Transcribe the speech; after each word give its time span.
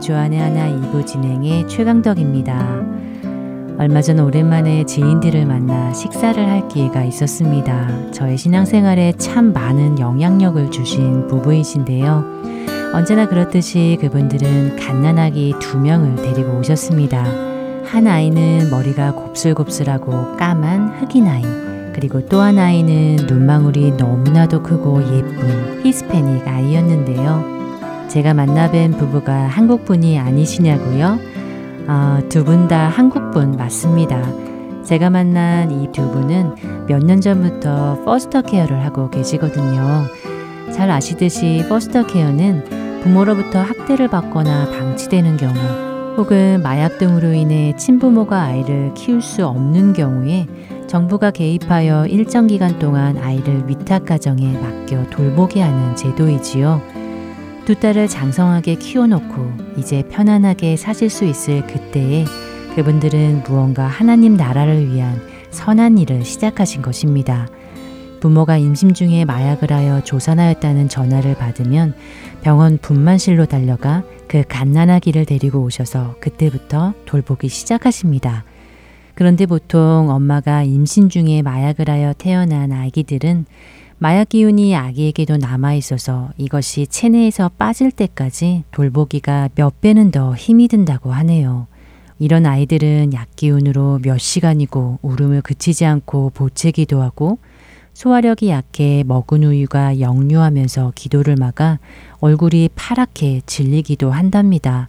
주안의 0.00 0.38
하나 0.38 0.68
2부 0.68 1.06
진행의 1.06 1.68
최강덕입니다. 1.68 2.82
얼마 3.78 4.02
전 4.02 4.18
오랜만에 4.20 4.84
지인들을 4.84 5.46
만나 5.46 5.92
식사를 5.92 6.44
할 6.48 6.66
기회가 6.68 7.04
있었습니다. 7.04 8.10
저의 8.10 8.36
신앙생활에 8.36 9.12
참 9.18 9.52
많은 9.52 9.98
영향력을 9.98 10.70
주신 10.70 11.26
부부이신데요. 11.28 12.24
언제나 12.92 13.28
그렇듯이 13.28 13.98
그분들은 14.00 14.76
갓난아기 14.76 15.54
두 15.60 15.78
명을 15.78 16.16
데리고 16.16 16.58
오셨습니다. 16.58 17.24
한 17.84 18.06
아이는 18.06 18.70
머리가 18.70 19.12
곱슬곱슬하고 19.12 20.36
까만 20.36 21.00
흑인 21.00 21.26
아이, 21.28 21.42
그리고 21.94 22.24
또 22.26 22.40
한 22.40 22.58
아이는 22.58 23.16
눈망울이 23.26 23.92
너무나도 23.92 24.62
크고 24.62 25.02
예쁜 25.02 25.84
히스패닉 25.84 26.46
아이였는데요. 26.46 27.57
제가 28.08 28.32
만나뵌 28.32 28.96
부부가 28.98 29.34
한국 29.34 29.84
분이 29.84 30.18
아니시냐고요? 30.18 31.18
어, 31.88 32.18
두분 32.28 32.68
다 32.68 32.88
한국 32.88 33.30
분 33.30 33.52
맞습니다. 33.52 34.22
제가 34.84 35.10
만난 35.10 35.70
이 35.70 35.88
두 35.92 36.10
분은 36.10 36.86
몇 36.88 37.02
년 37.02 37.20
전부터 37.20 38.02
foster 38.04 38.42
care를 38.42 38.84
하고 38.84 39.10
계시거든요. 39.10 40.04
잘 40.72 40.90
아시듯이 40.90 41.64
foster 41.68 42.06
care는 42.06 43.00
부모로부터 43.02 43.60
학대를 43.60 44.08
받거나 44.08 44.70
방치되는 44.70 45.36
경우 45.36 45.54
혹은 46.16 46.60
마약 46.62 46.98
등으로 46.98 47.32
인해 47.32 47.74
친부모가 47.76 48.42
아이를 48.42 48.92
키울 48.94 49.22
수 49.22 49.46
없는 49.46 49.92
경우에 49.92 50.46
정부가 50.88 51.30
개입하여 51.30 52.06
일정 52.06 52.46
기간 52.46 52.78
동안 52.78 53.18
아이를 53.18 53.64
위탁 53.68 54.04
가정에 54.06 54.52
맡겨 54.58 55.10
돌보게 55.10 55.60
하는 55.60 55.94
제도이지요. 55.94 56.80
두 57.68 57.74
딸을 57.74 58.08
장성하게 58.08 58.76
키워놓고 58.76 59.76
이제 59.76 60.02
편안하게 60.08 60.78
사실 60.78 61.10
수 61.10 61.26
있을 61.26 61.66
그때에 61.66 62.24
그분들은 62.74 63.42
무언가 63.46 63.86
하나님 63.86 64.38
나라를 64.38 64.90
위한 64.90 65.20
선한 65.50 65.98
일을 65.98 66.24
시작하신 66.24 66.80
것입니다. 66.80 67.46
부모가 68.20 68.56
임신 68.56 68.94
중에 68.94 69.26
마약을 69.26 69.70
하여 69.70 70.02
조산하였다는 70.02 70.88
전화를 70.88 71.34
받으면 71.34 71.94
병원 72.40 72.78
분만실로 72.78 73.44
달려가 73.44 74.02
그 74.28 74.44
갓난아기를 74.48 75.26
데리고 75.26 75.60
오셔서 75.60 76.14
그때부터 76.20 76.94
돌보기 77.04 77.50
시작하십니다. 77.50 78.44
그런데 79.12 79.44
보통 79.44 80.08
엄마가 80.08 80.62
임신 80.62 81.10
중에 81.10 81.42
마약을 81.42 81.90
하여 81.90 82.14
태어난 82.16 82.72
아기들은 82.72 83.44
마약 84.00 84.28
기운이 84.28 84.76
아기에게도 84.76 85.38
남아 85.38 85.74
있어서 85.74 86.30
이것이 86.36 86.86
체내에서 86.86 87.50
빠질 87.58 87.90
때까지 87.90 88.62
돌보기가 88.70 89.48
몇 89.56 89.80
배는 89.80 90.12
더 90.12 90.36
힘이 90.36 90.68
든다고 90.68 91.10
하네요. 91.10 91.66
이런 92.20 92.46
아이들은 92.46 93.12
약 93.12 93.26
기운으로 93.34 93.98
몇 94.02 94.18
시간이고 94.18 95.00
울음을 95.02 95.42
그치지 95.42 95.84
않고 95.84 96.30
보채기도 96.30 97.02
하고 97.02 97.38
소화력이 97.92 98.50
약해 98.50 99.02
먹은 99.04 99.42
우유가 99.42 99.98
역류하면서 99.98 100.92
기도를 100.94 101.34
막아 101.34 101.80
얼굴이 102.20 102.70
파랗게 102.76 103.42
질리기도 103.46 104.12
한답니다. 104.12 104.88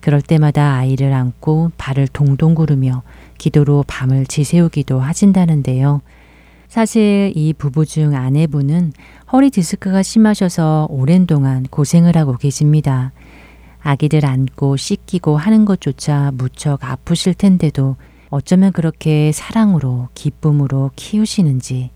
그럴 0.00 0.22
때마다 0.22 0.76
아이를 0.76 1.12
안고 1.12 1.72
발을 1.76 2.08
동동 2.08 2.54
구르며 2.54 3.02
기도로 3.36 3.84
밤을 3.86 4.24
지새우기도 4.24 5.00
하신다는데요. 5.00 6.00
사실 6.68 7.32
이 7.34 7.54
부부 7.54 7.86
중 7.86 8.14
아내분은 8.14 8.92
허리 9.32 9.50
디스크가 9.50 10.02
심하셔서 10.02 10.86
오랜 10.90 11.26
동안 11.26 11.64
고생을 11.64 12.16
하고 12.16 12.36
계십니다. 12.36 13.12
아기들 13.80 14.26
안고 14.26 14.76
씻기고 14.76 15.38
하는 15.38 15.64
것조차 15.64 16.30
무척 16.34 16.84
아프실 16.84 17.32
텐데도 17.32 17.96
어쩌면 18.28 18.72
그렇게 18.72 19.32
사랑으로 19.32 20.08
기쁨으로 20.12 20.90
키우시는지 20.94 21.90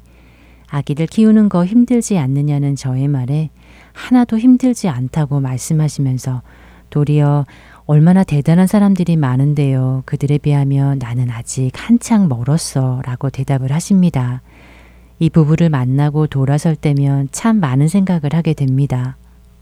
아기들 0.68 1.06
키우는 1.06 1.50
거 1.50 1.66
힘들지 1.66 2.16
않느냐는 2.16 2.74
저의 2.74 3.08
말에 3.08 3.50
하나도 3.92 4.38
힘들지 4.38 4.88
않다고 4.88 5.40
말씀하시면서 5.40 6.40
도리어 6.88 7.44
얼마나 7.84 8.24
대단한 8.24 8.66
사람들이 8.66 9.16
많은데요. 9.16 10.02
그들에 10.06 10.38
비하면 10.38 10.98
나는 10.98 11.30
아직 11.30 11.72
한창 11.74 12.28
멀었어 12.28 13.02
라고 13.04 13.28
대답을 13.28 13.70
하십니다. 13.70 14.40
이 15.18 15.30
부부를 15.30 15.68
만나고 15.70 16.26
돌아설 16.26 16.76
때면 16.76 17.28
참 17.32 17.60
많은 17.60 17.88
생각을 17.88 18.34
하게 18.34 18.54
됩니다. 18.54 19.16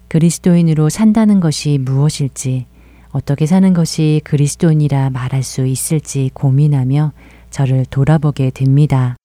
그리스도인으로 0.08 0.88
산다는 0.88 1.40
것이 1.40 1.78
무엇일지, 1.78 2.66
어떻게 3.12 3.46
사는 3.46 3.72
것이 3.74 4.20
그리스도인이라 4.24 5.10
말할 5.10 5.42
수 5.42 5.66
있을지 5.66 6.30
고민하며 6.32 7.12
저를 7.50 7.84
돌아보게 7.86 8.50
됩니다. 8.50 9.16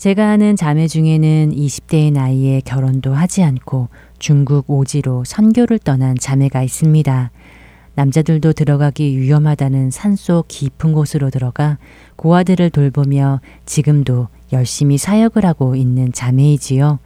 제가 0.00 0.30
아는 0.30 0.56
자매 0.56 0.88
중에는 0.88 1.50
20대의 1.50 2.10
나이에 2.10 2.62
결혼도 2.64 3.12
하지 3.12 3.42
않고 3.42 3.90
중국 4.18 4.70
오지로 4.70 5.24
선교를 5.26 5.78
떠난 5.78 6.16
자매가 6.18 6.62
있습니다. 6.62 7.30
남자들도 7.96 8.54
들어가기 8.54 9.18
위험하다는 9.20 9.90
산속 9.90 10.48
깊은 10.48 10.94
곳으로 10.94 11.28
들어가 11.28 11.76
고아들을 12.16 12.70
돌보며 12.70 13.42
지금도 13.66 14.28
열심히 14.54 14.96
사역을 14.96 15.44
하고 15.44 15.76
있는 15.76 16.14
자매이지요. 16.14 16.98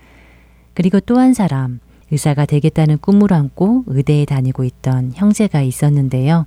그리고 0.74 1.00
또 1.00 1.18
한 1.18 1.34
사람, 1.34 1.80
의사가 2.12 2.46
되겠다는 2.46 2.98
꿈을 2.98 3.32
안고 3.32 3.82
의대에 3.88 4.24
다니고 4.24 4.62
있던 4.62 5.10
형제가 5.16 5.62
있었는데요. 5.62 6.46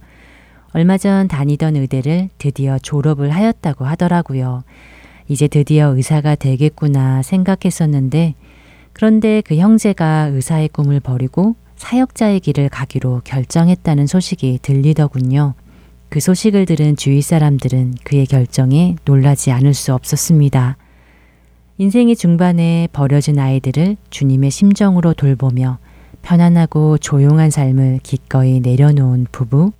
얼마 0.72 0.98
전 0.98 1.28
다니던 1.28 1.76
의대를 1.76 2.30
드디어 2.38 2.80
졸업을 2.80 3.32
하였다고 3.32 3.84
하더라고요. 3.84 4.64
이제 5.28 5.48
드디어 5.48 5.96
의사가 5.96 6.36
되겠구나 6.36 7.22
생각했었는데 7.22 8.36
그런데 8.94 9.42
그 9.42 9.56
형제가 9.58 10.30
의사의 10.34 10.70
꿈을 10.70 11.00
버리고 11.00 11.56
사역자의 11.76 12.40
길을 12.40 12.70
가기로 12.70 13.22
결정했다는 13.24 14.08
소식이 14.08 14.60
들리더군요. 14.62 15.54
그 16.10 16.20
소식을 16.20 16.66
들은 16.66 16.96
주위 16.96 17.22
사람들은 17.22 17.96
그의 18.04 18.26
결정에 18.26 18.96
놀라지 19.06 19.52
않을 19.52 19.74
수 19.74 19.94
없었습니다. 19.94 20.78
인생의 21.78 22.16
중반에 22.16 22.88
버려진 22.92 23.38
아이들을 23.38 23.98
주님의 24.10 24.50
심정으로 24.50 25.14
돌보며 25.14 25.78
편안하고 26.24 26.98
조용한 26.98 27.52
삶을 27.52 28.00
기꺼이 28.02 28.62
내려놓은 28.62 29.28
부부. 29.32 29.72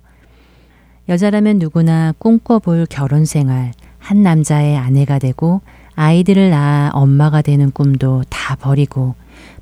여자라면 1.08 1.58
누구나 1.58 2.12
꿈꿔볼 2.18 2.86
결혼 2.88 3.24
생활, 3.24 3.72
한 4.08 4.22
남자의 4.22 4.78
아내가 4.78 5.18
되고 5.18 5.60
아이들을 5.94 6.48
낳아 6.48 6.92
엄마가 6.94 7.42
되는 7.42 7.70
꿈도 7.70 8.24
다 8.30 8.56
버리고 8.56 9.14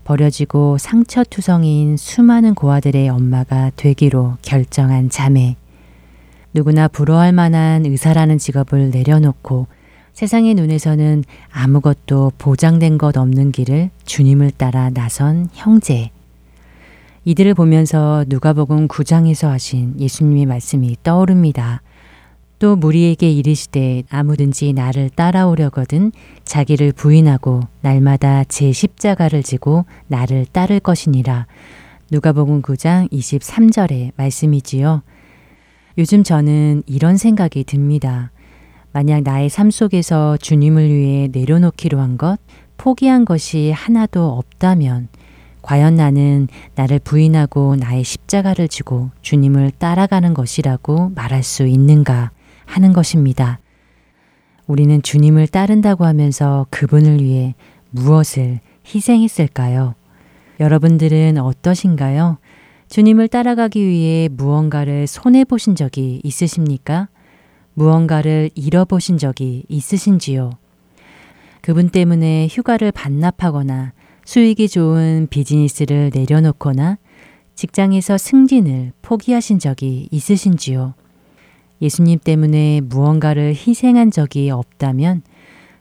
버려지고 0.05 0.79
상처투성이인 0.79 1.97
수많은 1.97 2.55
고아들의 2.55 3.09
엄마가 3.09 3.73
되기로 3.75 4.37
결정한 4.43 5.11
자매. 5.11 5.57
누구나 6.55 6.87
부러워할 6.87 7.33
만한 7.33 7.87
의사라는 7.87 8.39
직업을 8.39 8.91
내려놓고 8.91 9.67
세상의 10.13 10.55
눈에서는 10.55 11.25
아무것도 11.51 12.31
보장된 12.39 12.99
것 12.99 13.17
없는 13.17 13.51
길을 13.51 13.91
주님을 14.05 14.53
따라 14.53 14.91
나선 14.91 15.49
형제. 15.55 16.11
이들을 17.25 17.55
보면서 17.55 18.25
누가복음 18.29 18.87
9장에서 18.87 19.49
하신 19.49 19.99
예수님의 19.99 20.47
말씀이 20.47 20.99
떠오릅니다. 21.03 21.83
또 22.59 22.75
무리에게 22.75 23.31
이르시되 23.31 24.05
아무든지 24.09 24.73
나를 24.73 25.11
따라오려거든 25.11 26.13
자기를 26.45 26.93
부인하고 26.93 27.61
날마다 27.83 28.45
제 28.45 28.73
십자가를 28.73 29.43
지고 29.43 29.85
나를 30.07 30.47
따를 30.47 30.81
것이니라. 30.81 31.47
누가복음 32.11 32.63
9장 32.63 33.11
23절의 33.13 34.13
말씀이지요. 34.17 35.03
요즘 35.99 36.23
저는 36.23 36.83
이런 36.87 37.17
생각이 37.17 37.65
듭니다. 37.65 38.31
만약 38.93 39.23
나의 39.23 39.51
삶 39.51 39.71
속에서 39.71 40.39
주님을 40.39 40.89
위해 40.89 41.29
내려놓기로 41.31 42.01
한 42.01 42.17
것, 42.17 42.39
포기한 42.79 43.27
것이 43.27 43.71
하나도 43.71 44.33
없다면 44.39 45.09
과연 45.61 45.97
나는 45.97 46.49
나를 46.77 47.01
부인하고 47.01 47.77
나의 47.77 48.05
십자가를 48.05 48.69
지고 48.69 49.11
주님을 49.21 49.73
따라가는 49.73 50.33
것이라고 50.33 51.11
말할 51.15 51.43
수 51.43 51.67
있는가? 51.67 52.31
하는 52.67 52.93
것입니다. 52.93 53.61
우리는 54.67 55.01
주님을 55.01 55.49
따른다고 55.49 56.05
하면서 56.05 56.67
그분을 56.71 57.23
위해 57.23 57.55
무엇을 57.91 58.61
희생했을까요? 58.87 59.95
여러분들은 60.61 61.39
어떠신가요? 61.39 62.39
주님을 62.89 63.29
따라가기 63.29 63.85
위해 63.85 64.29
무언가를 64.31 65.07
손해보신 65.07 65.75
적이 65.75 66.21
있으십니까? 66.23 67.09
무언가를 67.75 68.51
잃어보신 68.55 69.19
적이 69.19 69.65
있으신지요? 69.69 70.53
그분 71.61 71.89
때문에 71.89 72.49
휴가를 72.51 72.93
반납하거나 72.93 73.93
수익이 74.25 74.69
좋은 74.69 75.27
비즈니스를 75.31 76.11
내려놓거나 76.15 76.99
직장에서 77.55 78.19
승진을 78.19 78.93
포기하신 79.03 79.59
적이 79.59 80.09
있으신지요? 80.11 80.95
예수님 81.83 82.19
때문에 82.19 82.81
무언가를 82.83 83.55
희생한 83.55 84.11
적이 84.11 84.51
없다면 84.51 85.23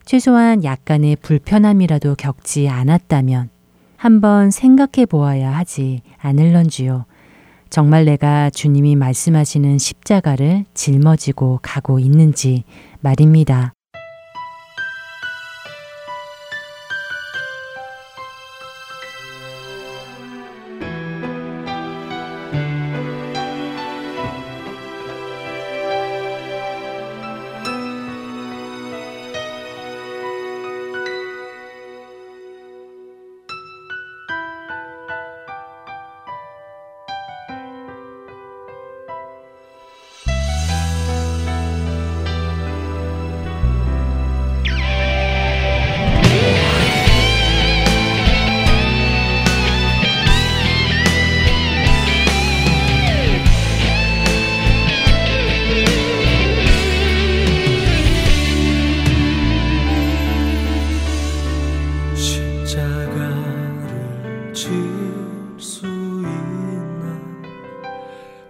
최소한 0.06 0.64
약간의 0.64 1.18
불편함이라도 1.18 2.16
겪지 2.16 2.70
않았다면 2.70 3.50
한번 3.98 4.52
생각해 4.52 5.06
보아야 5.08 5.52
하지 5.52 6.02
않을런지요. 6.18 7.06
정말 7.70 8.06
내가 8.06 8.50
주님이 8.50 8.96
말씀하시는 8.96 9.78
십자가를 9.78 10.66
짊어지고 10.74 11.60
가고 11.62 12.00
있는지 12.00 12.64
말입니다. 13.02 13.75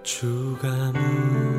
주가 0.06 0.92
물 0.92 1.55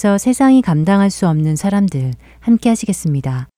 이어서 0.00 0.16
세상이 0.16 0.62
감당할 0.62 1.10
수 1.10 1.28
없는 1.28 1.56
사람들 1.56 2.12
함께 2.38 2.70
하시겠습니다. 2.70 3.48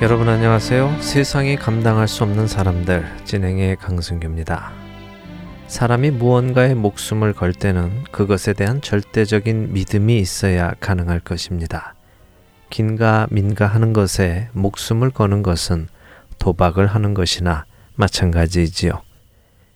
여러분 0.00 0.28
안녕하세요. 0.28 0.96
세상이 1.00 1.56
감당할 1.56 2.06
수 2.06 2.22
없는 2.22 2.46
사람들 2.46 3.04
진행의 3.24 3.74
강승규입니다. 3.74 4.70
사람이 5.66 6.12
무언가에 6.12 6.74
목숨을 6.74 7.32
걸 7.32 7.52
때는 7.52 8.04
그것에 8.12 8.52
대한 8.52 8.80
절대적인 8.80 9.72
믿음이 9.72 10.20
있어야 10.20 10.72
가능할 10.78 11.18
것입니다. 11.18 11.96
긴가 12.70 13.26
민가 13.32 13.66
하는 13.66 13.92
것에 13.92 14.48
목숨을 14.52 15.10
거는 15.10 15.42
것은 15.42 15.88
도박을 16.38 16.86
하는 16.86 17.14
것이나 17.14 17.64
마찬가지이지요. 17.94 19.02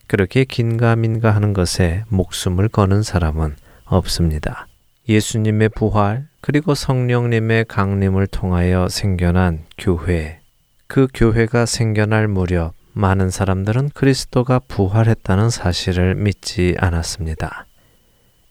그렇게 0.07 0.43
긴가 0.43 0.95
민가 0.95 1.31
하는 1.31 1.53
것에 1.53 2.03
목숨을 2.09 2.67
거는 2.67 3.03
사람은 3.03 3.55
없습니다. 3.85 4.67
예수님의 5.07 5.69
부활, 5.69 6.27
그리고 6.41 6.75
성령님의 6.75 7.65
강림을 7.65 8.27
통하여 8.27 8.87
생겨난 8.89 9.65
교회. 9.77 10.39
그 10.87 11.07
교회가 11.13 11.65
생겨날 11.65 12.27
무렵 12.27 12.73
많은 12.93 13.29
사람들은 13.29 13.91
그리스도가 13.93 14.59
부활했다는 14.59 15.49
사실을 15.49 16.15
믿지 16.15 16.75
않았습니다. 16.77 17.65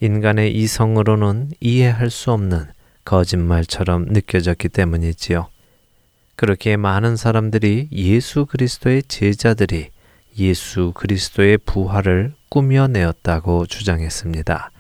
인간의 0.01 0.55
이성으로는 0.55 1.51
이해할 1.61 2.11
수 2.11 2.33
없는 2.33 2.67
거짓말처럼 3.05 4.07
느껴졌기 4.07 4.71
때문이지요. 4.71 5.49
그렇게 6.41 6.79
많은 6.79 7.17
사람들이 7.17 7.91
예수 7.93 8.47
그리스도의 8.47 9.03
제자들이 9.03 9.91
예수 10.39 10.93
그리스도의 10.95 11.59
부활을 11.59 12.33
꾸며내었다고 12.49 13.67
주장했습니다. 13.67 14.71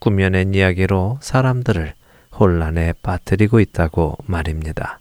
꾸며낸 0.00 0.52
이야기로 0.52 1.18
사람들을 1.22 1.94
혼란에 2.38 2.92
빠뜨리고 3.02 3.60
있다고 3.60 4.18
말입니다. 4.26 5.00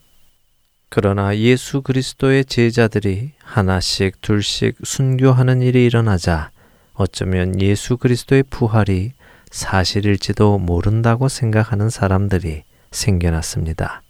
그러나 0.88 1.36
예수 1.36 1.82
그리스도의 1.82 2.46
제자들이 2.46 3.34
하나씩 3.44 4.22
둘씩 4.22 4.78
순교하는 4.86 5.62
일이 5.62 5.86
일어나자 5.86 6.52
어쩌면 6.94 7.60
예수 7.60 7.98
그리스도의 7.98 8.44
부활이 8.44 9.12
사실일지도 9.50 10.58
모른다고 10.58 11.28
생각하는 11.28 11.90
사람들이 11.90 12.64
생겨났습니다. 12.92 14.01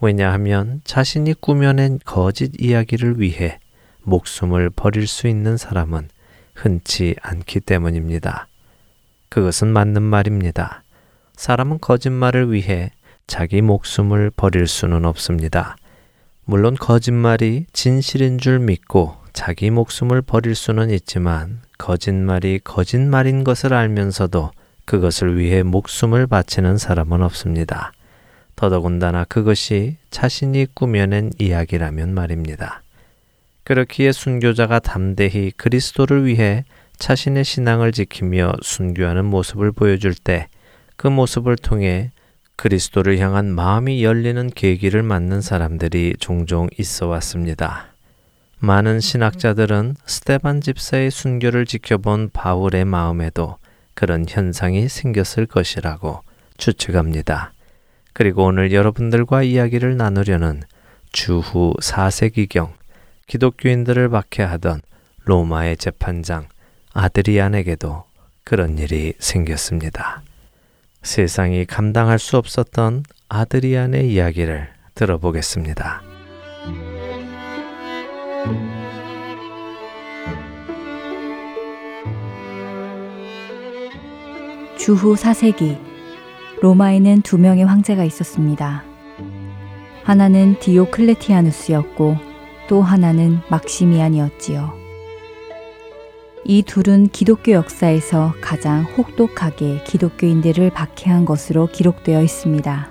왜냐하면 0.00 0.80
자신이 0.84 1.34
꾸며낸 1.34 1.98
거짓 2.04 2.52
이야기를 2.60 3.20
위해 3.20 3.58
목숨을 4.02 4.70
버릴 4.70 5.06
수 5.06 5.26
있는 5.26 5.56
사람은 5.56 6.08
흔치 6.54 7.14
않기 7.22 7.60
때문입니다. 7.60 8.48
그것은 9.28 9.68
맞는 9.68 10.02
말입니다. 10.02 10.82
사람은 11.36 11.78
거짓말을 11.80 12.52
위해 12.52 12.90
자기 13.26 13.60
목숨을 13.60 14.30
버릴 14.30 14.66
수는 14.66 15.04
없습니다. 15.04 15.76
물론 16.44 16.74
거짓말이 16.74 17.66
진실인 17.72 18.38
줄 18.38 18.58
믿고 18.58 19.16
자기 19.32 19.70
목숨을 19.70 20.22
버릴 20.22 20.54
수는 20.54 20.90
있지만 20.90 21.60
거짓말이 21.76 22.58
거짓말인 22.64 23.44
것을 23.44 23.74
알면서도 23.74 24.50
그것을 24.84 25.38
위해 25.38 25.62
목숨을 25.62 26.26
바치는 26.26 26.78
사람은 26.78 27.22
없습니다. 27.22 27.92
더더군다나 28.58 29.24
그것이 29.24 29.96
자신이 30.10 30.66
꾸며낸 30.74 31.30
이야기라면 31.38 32.12
말입니다. 32.12 32.82
그렇기에 33.64 34.12
순교자가 34.12 34.80
담대히 34.80 35.52
그리스도를 35.52 36.26
위해 36.26 36.64
자신의 36.98 37.44
신앙을 37.44 37.92
지키며 37.92 38.54
순교하는 38.62 39.24
모습을 39.24 39.72
보여줄 39.72 40.14
때 40.14 40.48
그 40.98 41.06
모습을 41.06 41.54
통해 41.54 42.10
그리스도를 42.56 43.20
향한 43.20 43.46
마음이 43.46 44.02
열리는 44.02 44.50
계기를 44.50 45.04
맞는 45.04 45.40
사람들이 45.40 46.16
종종 46.18 46.68
있어 46.76 47.06
왔습니다. 47.06 47.94
많은 48.58 48.98
신학자들은 48.98 49.94
스테반 50.04 50.60
집사의 50.60 51.12
순교를 51.12 51.66
지켜본 51.66 52.30
바울의 52.32 52.84
마음에도 52.84 53.58
그런 53.94 54.26
현상이 54.28 54.88
생겼을 54.88 55.46
것이라고 55.46 56.22
추측합니다. 56.56 57.52
그리고 58.18 58.46
오늘 58.46 58.72
여러분들과 58.72 59.44
이야기를 59.44 59.96
나누려는 59.96 60.64
주후 61.12 61.72
4세기경 61.80 62.72
기독교인들을 63.28 64.08
박해하던 64.08 64.80
로마의 65.24 65.76
재판장 65.76 66.48
아드리안에게도 66.94 68.02
그런 68.42 68.76
일이 68.76 69.12
생겼습니다. 69.20 70.22
세상이 71.04 71.64
감당할 71.64 72.18
수 72.18 72.36
없었던 72.38 73.04
아드리안의 73.28 74.12
이야기를 74.12 74.68
들어보겠습니다. 74.96 76.02
주후 84.76 85.14
4세기 85.14 85.87
로마에는 86.60 87.22
두 87.22 87.38
명의 87.38 87.64
황제가 87.64 88.02
있었습니다. 88.04 88.82
하나는 90.02 90.58
디오클레티아누스였고 90.58 92.16
또 92.68 92.82
하나는 92.82 93.38
막시미안이었지요. 93.48 94.72
이 96.44 96.62
둘은 96.62 97.08
기독교 97.08 97.52
역사에서 97.52 98.34
가장 98.40 98.84
혹독하게 98.96 99.84
기독교인들을 99.84 100.70
박해한 100.70 101.24
것으로 101.24 101.68
기록되어 101.68 102.22
있습니다. 102.22 102.88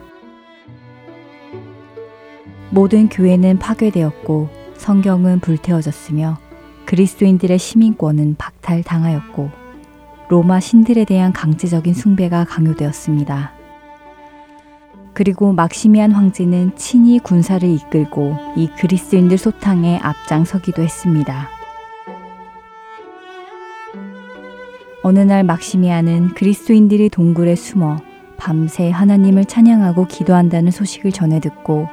모든 2.69 3.09
교회는 3.09 3.59
파괴되었고 3.59 4.49
성경은 4.75 5.39
불태워졌으며 5.39 6.37
그리스도인들의 6.85 7.57
시민권은 7.57 8.35
박탈당하였고 8.37 9.49
로마 10.29 10.59
신들에 10.59 11.03
대한 11.03 11.33
강제적인 11.33 11.93
숭배가 11.93 12.45
강요되었습니다. 12.45 13.56
그리고 15.17 15.51
막시미안 15.51 16.11
황제는 16.11 16.73
친히 16.75 17.17
군사를 17.17 17.67
이끌고 17.67 18.35
이 18.55 18.67
그리스인들 18.77 19.39
소탕에 19.39 19.97
앞장서기도 19.97 20.83
했습니다. 20.83 21.49
어느 25.01 25.17
날 25.17 25.43
막시미안은 25.43 26.35
그리스도인들이 26.35 27.09
동굴에 27.09 27.55
숨어 27.55 27.97
밤새 28.37 28.91
하나님을 28.91 29.45
찬양하고 29.45 30.05
기도한다는 30.05 30.69
소식을 30.69 31.11
전해 31.11 31.39
듣고 31.39 31.87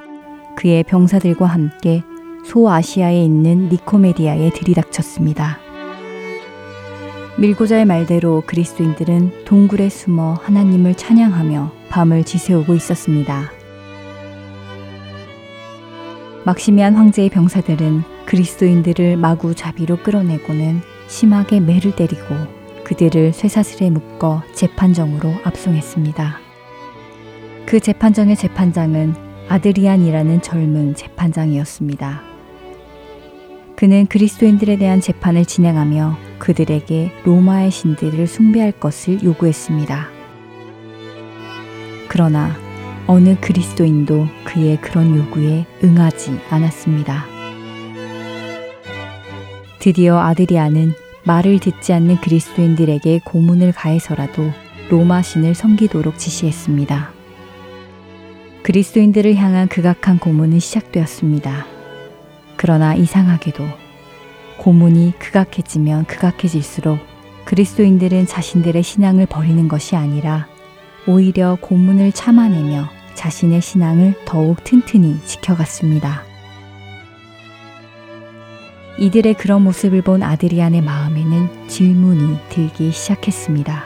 그의 0.55 0.83
병사들과 0.83 1.47
함께 1.47 2.03
소아시아에 2.45 3.25
있는 3.25 3.71
니코메디아에 3.71 4.51
들이닥쳤습니다. 4.51 5.64
밀고자의 7.37 7.85
말대로 7.85 8.45
그리스도인들은 8.47 9.45
동굴에 9.45 9.89
숨어 9.89 10.35
하나님을 10.43 10.95
찬양하며 10.95 11.73
밤을 11.89 12.23
지새우고 12.23 12.75
있었습니다. 12.75 13.51
막시미안 16.45 16.95
황제의 16.95 17.31
병사들은 17.31 18.03
그리스도인들을 18.27 19.17
마구잡이로 19.17 19.97
끌어내고는 20.05 20.81
심하게 21.09 21.59
매를 21.59 21.97
때리고 21.97 22.37
그들을 22.85 23.33
쇠사슬에 23.33 23.91
묶어 23.91 24.43
재판정으로 24.53 25.33
압송했습니다. 25.43 26.39
그 27.67 27.81
재판정의 27.81 28.37
재판장은 28.37 29.15
아드리안이라는 29.49 30.41
젊은 30.43 30.95
재판장이었습니다. 30.95 32.23
그는 33.75 34.07
그리스도인들에 34.07 34.77
대한 34.77 35.01
재판을 35.01 35.45
진행하며 35.45 36.34
그들에게 36.45 37.11
로마의 37.25 37.71
신들을 37.71 38.27
숭배할 38.27 38.73
것을 38.73 39.23
요구했습니다. 39.23 40.09
그러나 42.09 42.55
어느 43.07 43.35
그리스도인도 43.41 44.27
그의 44.45 44.79
그런 44.83 45.17
요구에 45.17 45.65
응하지 45.83 46.39
않았습니다. 46.51 47.25
드디어 49.79 50.19
아드리아는 50.19 50.93
말을 51.25 51.61
듣지 51.61 51.95
않는 51.95 52.17
그리스도인들에게 52.17 53.23
고문을 53.25 53.73
가해서라도 53.73 54.51
로마 54.91 55.23
신을 55.23 55.55
섬기도록 55.55 56.19
지시했습니다. 56.19 57.11
그리스도인들을 58.63 59.35
향한 59.37 59.69
극악한 59.69 60.19
고문은 60.19 60.61
시작되었습니다. 60.61 61.67
그러나 62.57 62.95
이상하게도 62.95 63.84
고문이 64.65 65.13
극악해지면 65.19 66.07
극악해질수록 66.07 66.99
그리스도인들은 67.45 68.27
자신들의 68.27 68.83
신앙을 68.83 69.27
버리는 69.27 69.69
것이 69.69 69.95
아니라 69.95 70.47
오히려 71.07 71.59
고문을 71.61 72.13
참아내며 72.13 72.89
자신의 73.15 73.61
신앙을 73.61 74.15
더욱 74.25 74.65
튼튼히 74.65 75.21
지켜갔습니다. 75.27 76.23
이들의 78.97 79.35
그런 79.35 79.65
모습을 79.65 80.01
본 80.01 80.23
아드리안의 80.23 80.81
마음에는 80.81 81.69
질문이 81.69 82.39
들기 82.49 82.91
시작했습니다. 82.91 83.85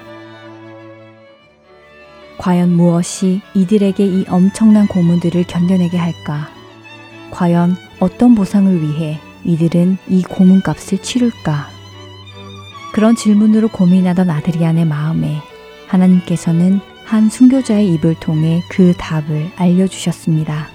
과연 2.39 2.71
무엇이 2.71 3.41
이들에게 3.53 4.07
이 4.07 4.27
엄청난 4.29 4.87
고문들을 4.87 5.43
견뎌내게 5.43 5.99
할까? 5.99 6.47
과연 7.33 7.75
어떤 7.99 8.37
보상을 8.37 8.81
위해 8.81 9.19
이들은 9.49 9.97
이 10.09 10.23
고문값을 10.23 10.99
치룰까? 10.99 11.69
그런 12.93 13.17
질문으로 13.17 13.69
고민하던 13.69 14.29
아드리안의 14.29 14.85
마음에 14.85 15.41
하나님께서는 15.87 16.81
한 17.07 17.31
순교자의 17.31 17.95
입을 17.95 18.17
통해 18.21 18.63
그 18.71 18.93
답을 18.99 19.51
알려주셨습니다. 19.57 20.67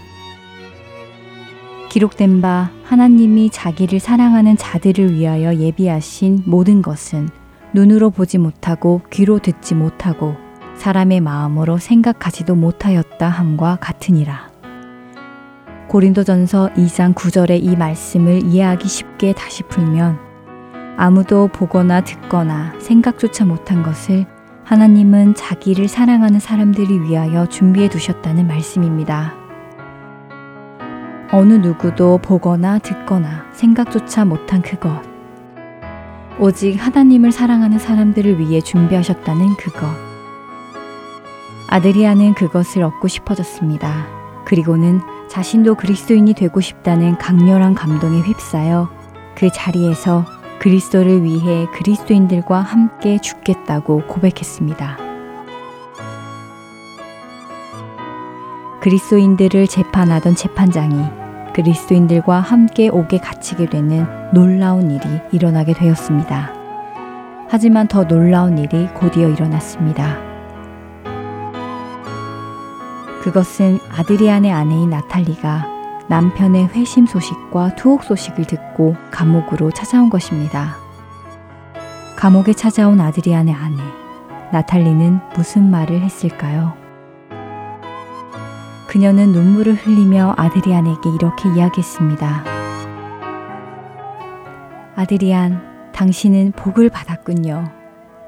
기록된 1.88 2.40
바 2.40 2.72
하나님이 2.82 3.50
자기를 3.50 4.00
사랑하는 4.00 4.56
자들을 4.56 5.14
위하여 5.14 5.54
예비하신 5.54 6.42
모든 6.44 6.82
것은 6.82 7.28
눈으로 7.72 8.10
보지 8.10 8.38
못하고 8.38 9.02
귀로 9.12 9.38
듣지 9.38 9.76
못하고 9.76 10.34
사람의 10.76 11.20
마음으로 11.20 11.78
생각하지도 11.78 12.56
못하였다 12.56 13.28
함과 13.28 13.76
같으니라. 13.80 14.53
고린도전서 15.94 16.70
2장 16.76 17.14
9절의 17.14 17.62
이 17.62 17.76
말씀을 17.76 18.42
이해하기 18.42 18.88
쉽게 18.88 19.32
다시 19.32 19.62
풀면 19.62 20.18
아무도 20.96 21.46
보거나 21.46 22.00
듣거나 22.00 22.74
생각조차 22.80 23.44
못한 23.44 23.84
것을 23.84 24.26
하나님은 24.64 25.36
자기를 25.36 25.86
사랑하는 25.86 26.40
사람들을 26.40 27.04
위하여 27.04 27.46
준비해 27.46 27.88
두셨다는 27.88 28.48
말씀입니다. 28.48 29.34
어느 31.30 31.52
누구도 31.52 32.18
보거나 32.18 32.80
듣거나 32.80 33.46
생각조차 33.52 34.24
못한 34.24 34.62
그것. 34.62 35.00
오직 36.40 36.74
하나님을 36.74 37.30
사랑하는 37.30 37.78
사람들을 37.78 38.40
위해 38.40 38.60
준비하셨다는 38.60 39.54
그것. 39.58 39.86
아드리아는 41.68 42.34
그것을 42.34 42.82
얻고 42.82 43.06
싶어졌습니다. 43.06 44.08
그리고는 44.44 45.13
자신도 45.34 45.74
그리스도인이 45.74 46.32
되고 46.34 46.60
싶다는 46.60 47.18
강렬한 47.18 47.74
감동에 47.74 48.20
휩싸여 48.20 48.88
그 49.34 49.50
자리에서 49.52 50.24
그리스도를 50.60 51.24
위해 51.24 51.66
그리스도인들과 51.74 52.60
함께 52.60 53.18
죽겠다고 53.18 54.06
고백했습니다. 54.06 54.96
그리스도인들을 58.80 59.66
재판하던 59.66 60.36
재판장이 60.36 61.02
그리스도인들과 61.52 62.38
함께 62.38 62.88
옥에 62.88 63.18
갇히게 63.18 63.66
되는 63.66 64.06
놀라운 64.32 64.92
일이 64.92 65.02
일어나게 65.32 65.72
되었습니다. 65.72 66.52
하지만 67.48 67.88
더 67.88 68.06
놀라운 68.06 68.56
일이 68.56 68.86
곧이어 68.94 69.30
일어났습니다. 69.30 70.33
그것은 73.24 73.78
아드리안의 73.90 74.52
아내인 74.52 74.90
나탈리가 74.90 75.66
남편의 76.08 76.66
회심 76.74 77.06
소식과 77.06 77.74
투옥 77.74 78.04
소식을 78.04 78.44
듣고 78.44 78.96
감옥으로 79.10 79.70
찾아온 79.70 80.10
것입니다. 80.10 80.76
감옥에 82.16 82.52
찾아온 82.52 83.00
아드리안의 83.00 83.54
아내, 83.54 83.82
나탈리는 84.52 85.20
무슨 85.34 85.70
말을 85.70 86.02
했을까요? 86.02 86.74
그녀는 88.88 89.32
눈물을 89.32 89.72
흘리며 89.72 90.34
아드리안에게 90.36 91.08
이렇게 91.14 91.48
이야기했습니다. 91.48 92.44
아드리안, 94.96 95.92
당신은 95.94 96.52
복을 96.56 96.90
받았군요. 96.90 97.72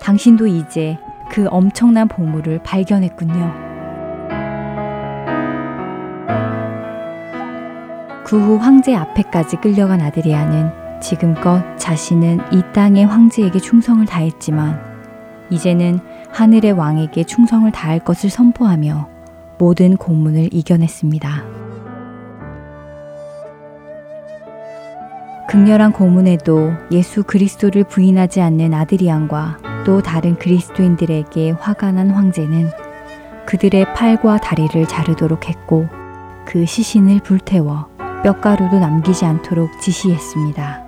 당신도 0.00 0.46
이제 0.46 0.98
그 1.30 1.48
엄청난 1.50 2.08
보물을 2.08 2.62
발견했군요. 2.62 3.75
그 8.26 8.36
후 8.36 8.56
황제 8.56 8.92
앞에까지 8.92 9.58
끌려간 9.58 10.00
아드리아는 10.00 11.00
지금껏 11.00 11.62
자신은 11.76 12.40
이 12.50 12.60
땅의 12.74 13.06
황제에게 13.06 13.60
충성을 13.60 14.04
다했지만 14.04 14.80
이제는 15.48 16.00
하늘의 16.32 16.72
왕에게 16.72 17.22
충성을 17.22 17.70
다할 17.70 18.00
것을 18.00 18.28
선포하며 18.28 19.08
모든 19.58 19.96
고문을 19.96 20.48
이겨냈습니다. 20.52 21.44
극렬한 25.48 25.92
고문에도 25.92 26.72
예수 26.90 27.22
그리스도를 27.22 27.84
부인하지 27.84 28.40
않는 28.40 28.74
아드리안과 28.74 29.58
또 29.86 30.02
다른 30.02 30.34
그리스도인들에게 30.34 31.52
화가 31.52 31.92
난 31.92 32.10
황제는 32.10 32.70
그들의 33.46 33.94
팔과 33.94 34.38
다리를 34.38 34.84
자르도록 34.88 35.48
했고 35.48 35.86
그 36.44 36.66
시신을 36.66 37.20
불태워 37.20 37.95
뼈가루도 38.26 38.80
남기지 38.80 39.24
않도록 39.24 39.80
지시했습니다. 39.80 40.84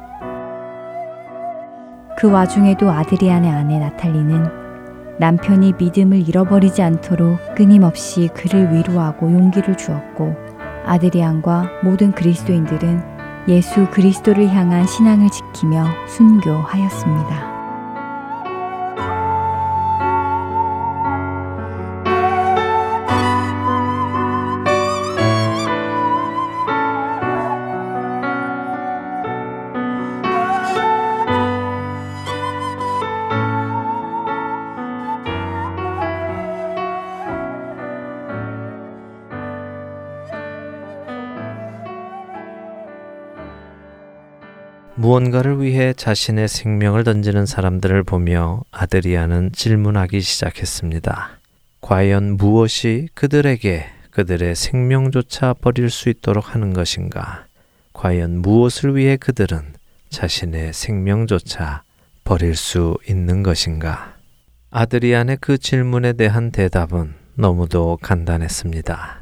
그 2.18 2.28
와중에도 2.28 2.90
아드리안의 2.90 3.48
아내 3.48 3.78
나탈리는 3.78 4.44
남편이 5.20 5.74
믿음을 5.78 6.28
잃어버리지 6.28 6.82
않도록 6.82 7.54
끊임없이 7.54 8.28
그를 8.34 8.74
위로하고 8.74 9.32
용기를 9.32 9.76
주었고 9.76 10.34
아드리안과 10.84 11.70
모든 11.84 12.10
그리스도인들은 12.10 13.04
예수 13.46 13.86
그리스도를 13.92 14.48
향한 14.48 14.84
신앙을 14.84 15.28
지키며 15.30 15.86
순교하였습니다. 16.08 17.47
무언가를 45.18 45.60
위해 45.60 45.92
자신의 45.92 46.46
생명을 46.46 47.02
던지는 47.02 47.44
사람들을 47.44 48.04
보며 48.04 48.62
아드리아는 48.70 49.50
질문하기 49.52 50.20
시작했습니다. 50.20 51.40
과연 51.80 52.36
무엇이 52.36 53.08
그들에게 53.14 53.86
그들의 54.10 54.54
생명조차 54.54 55.54
버릴 55.54 55.90
수 55.90 56.08
있도록 56.08 56.54
하는 56.54 56.72
것인가? 56.72 57.46
과연 57.94 58.42
무엇을 58.42 58.94
위해 58.96 59.16
그들은 59.16 59.74
자신의 60.10 60.72
생명조차 60.72 61.82
버릴 62.22 62.54
수 62.54 62.96
있는 63.08 63.42
것인가? 63.42 64.14
아드리안의 64.70 65.38
그 65.40 65.58
질문에 65.58 66.12
대한 66.12 66.52
대답은 66.52 67.14
너무도 67.34 67.98
간단했습니다. 68.02 69.20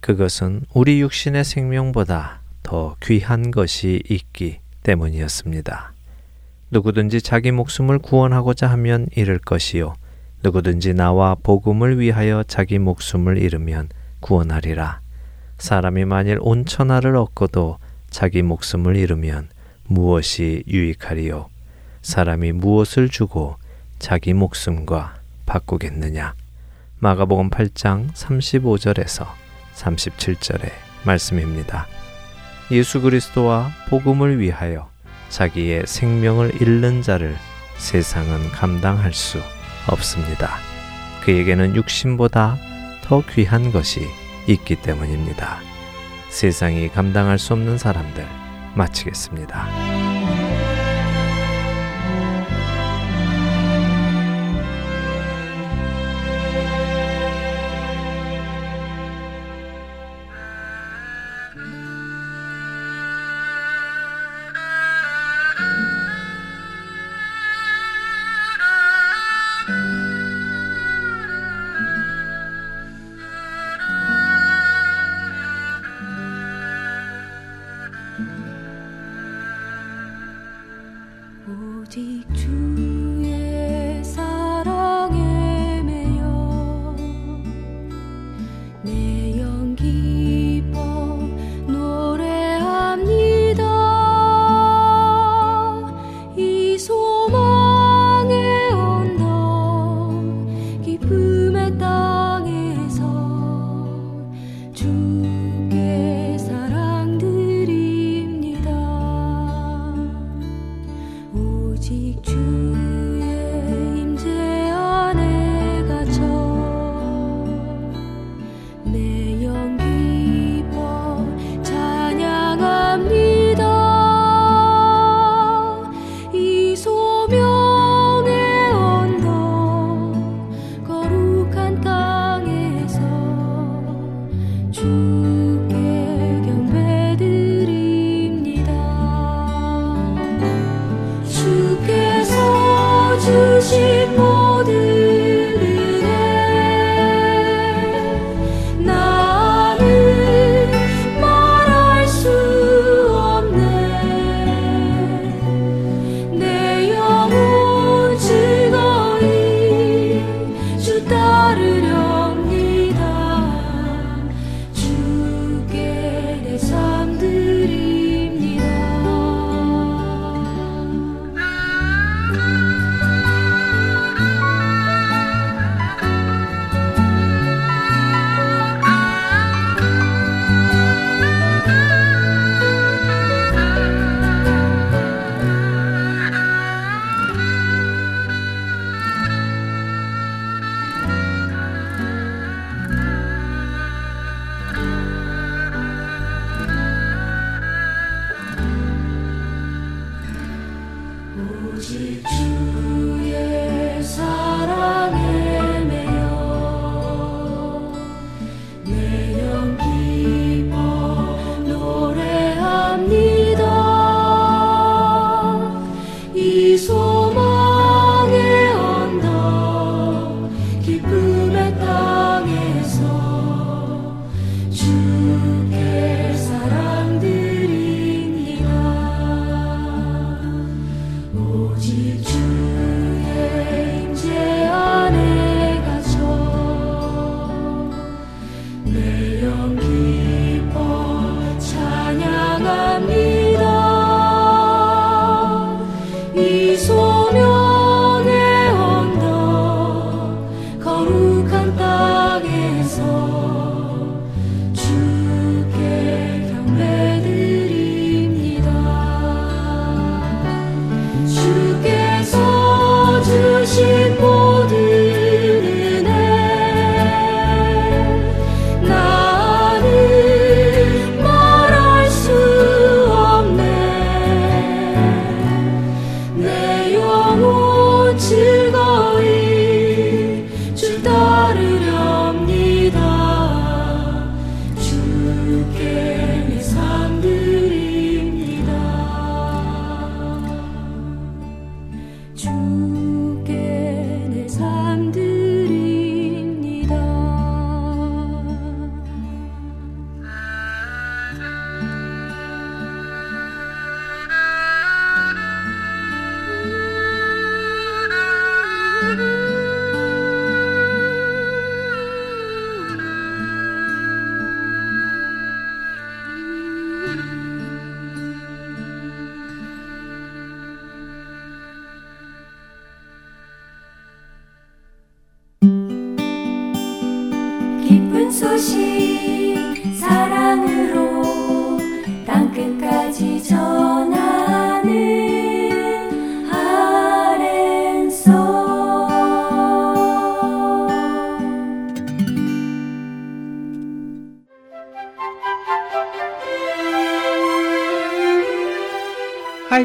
그것은 0.00 0.62
우리 0.72 1.00
육신의 1.00 1.44
생명보다 1.44 2.42
더 2.62 2.96
귀한 3.02 3.50
것이 3.50 4.00
있기 4.08 4.63
때문이었습니다. 4.84 5.92
누구든지 6.70 7.20
자기 7.20 7.50
목숨을 7.50 7.98
구원하고자 7.98 8.68
하면 8.70 9.08
잃을 9.16 9.38
것이요. 9.38 9.94
누구든지 10.44 10.94
나와 10.94 11.34
복음을 11.34 11.98
위하여 11.98 12.44
자기 12.46 12.78
목숨을 12.78 13.38
잃으면 13.38 13.88
구원하리라. 14.20 15.00
사람이 15.58 16.04
만일 16.04 16.38
온 16.40 16.64
천하를 16.64 17.16
얻고도 17.16 17.78
자기 18.10 18.42
목숨을 18.42 18.96
잃으면 18.96 19.48
무엇이 19.86 20.62
유익하리요? 20.68 21.48
사람이 22.02 22.52
무엇을 22.52 23.08
주고 23.08 23.56
자기 23.98 24.34
목숨과 24.34 25.16
바꾸겠느냐? 25.46 26.34
마가복음 26.98 27.50
8장 27.50 28.12
35절에서 28.12 29.26
37절의 29.74 30.70
말씀입니다. 31.04 31.86
예수 32.70 33.00
그리스도와 33.00 33.70
복음을 33.88 34.38
위하여 34.40 34.90
자기의 35.28 35.84
생명을 35.86 36.60
잃는 36.62 37.02
자를 37.02 37.36
세상은 37.76 38.50
감당할 38.50 39.12
수 39.12 39.40
없습니다. 39.88 40.56
그에게는 41.22 41.76
육신보다 41.76 42.56
더 43.02 43.22
귀한 43.30 43.72
것이 43.72 44.00
있기 44.46 44.76
때문입니다. 44.76 45.58
세상이 46.28 46.88
감당할 46.88 47.38
수 47.38 47.52
없는 47.52 47.78
사람들 47.78 48.26
마치겠습니다. 48.74 50.13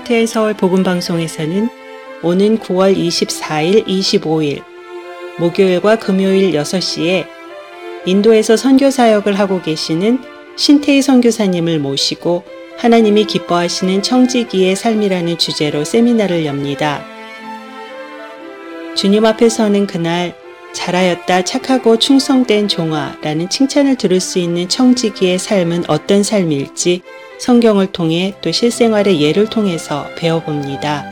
할트앤 0.10 0.26
서울 0.26 0.56
복음방송에서는 0.56 1.70
오는 2.24 2.58
9월 2.58 2.98
24일, 2.98 3.86
25일 3.86 4.64
목요일과 5.38 5.98
금요일 5.98 6.52
6시에 6.52 7.26
인도에서 8.06 8.58
선교 8.58 8.90
사역을 8.90 9.38
하고 9.38 9.62
계시는 9.62 10.20
신태희 10.56 11.02
선교사님을 11.04 11.80
모시고 11.80 12.44
하나님이 12.78 13.26
기뻐하시는 13.26 14.02
청지기의 14.02 14.76
삶이라는 14.76 15.38
주제로 15.38 15.86
세미나를 15.86 16.46
엽니다. 16.46 17.04
주님 18.96 19.26
앞에 19.26 19.48
서는 19.48 19.86
그날 19.86 20.36
잘하였다 20.74 21.44
착하고 21.44 21.98
충성된 21.98 22.68
종아라는 22.68 23.50
칭찬을 23.50 23.96
들을 23.96 24.20
수 24.20 24.40
있는 24.40 24.68
청지기의 24.68 25.38
삶은 25.40 25.86
어떤 25.88 26.24
삶일지 26.24 27.02
성경을 27.40 27.88
통해 27.94 28.36
또 28.42 28.52
실생활의 28.52 29.22
예를 29.22 29.50
통해서 29.50 30.08
배워봅니다. 30.18 31.06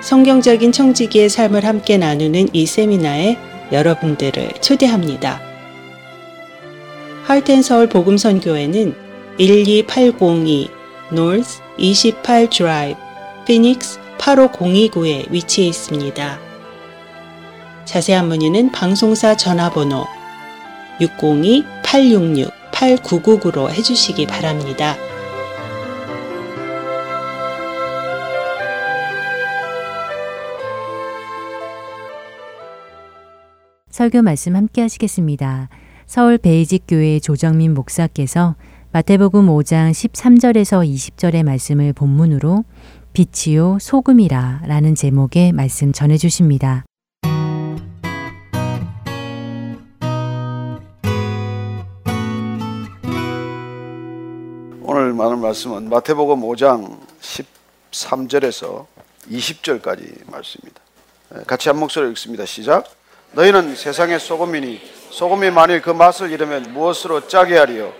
성경적인 0.00 0.72
청지기의 0.72 1.28
삶을 1.28 1.64
함께 1.66 1.98
나누는 1.98 2.48
이 2.52 2.66
세미나에 2.66 3.36
여러분들을 3.72 4.52
초대합니다. 4.60 5.40
하트앤서울 7.24 7.88
복음선교회는 7.88 8.94
12802 9.38 10.70
North 11.12 11.60
28 11.76 12.48
Drive, 12.48 13.00
피닉스 13.46 13.98
85029에 14.18 15.30
위치해 15.30 15.68
있습니다. 15.68 16.38
자세한 17.84 18.28
문의는 18.28 18.72
방송사 18.72 19.36
전화번호 19.36 20.06
602-866 21.00 22.63
8999로 22.74 23.70
해주시기 23.70 24.26
바랍니다. 24.26 24.96
설교 33.90 34.22
말씀 34.22 34.56
함께 34.56 34.82
하시겠습니다. 34.82 35.68
서울 36.06 36.36
베이직 36.36 36.84
교회 36.88 37.20
조정민 37.20 37.74
목사께서 37.74 38.56
마태복음 38.92 39.46
5장 39.46 39.90
13절에서 39.90 40.84
20절의 40.84 41.44
말씀을 41.44 41.92
본문으로 41.92 42.64
빛이요 43.12 43.78
소금이라 43.80 44.62
라는 44.66 44.94
제목의 44.94 45.52
말씀 45.52 45.92
전해 45.92 46.16
주십니다. 46.16 46.84
오늘 55.14 55.24
많은 55.26 55.38
말씀은 55.42 55.90
마태복음 55.90 56.40
5장 56.40 56.98
13절에서 57.92 58.84
20절까지 59.30 60.28
말씀입니다. 60.28 60.80
예, 61.36 61.44
같이 61.44 61.68
한 61.68 61.78
목소리로 61.78 62.10
읽습니다. 62.12 62.44
시작. 62.44 62.84
너희는 63.30 63.76
세상의 63.76 64.18
소금이니 64.18 64.80
소금이 65.10 65.52
만일 65.52 65.82
그 65.82 65.90
맛을 65.90 66.32
잃으면 66.32 66.72
무엇으로 66.72 67.28
짜게 67.28 67.56
하리요? 67.58 67.92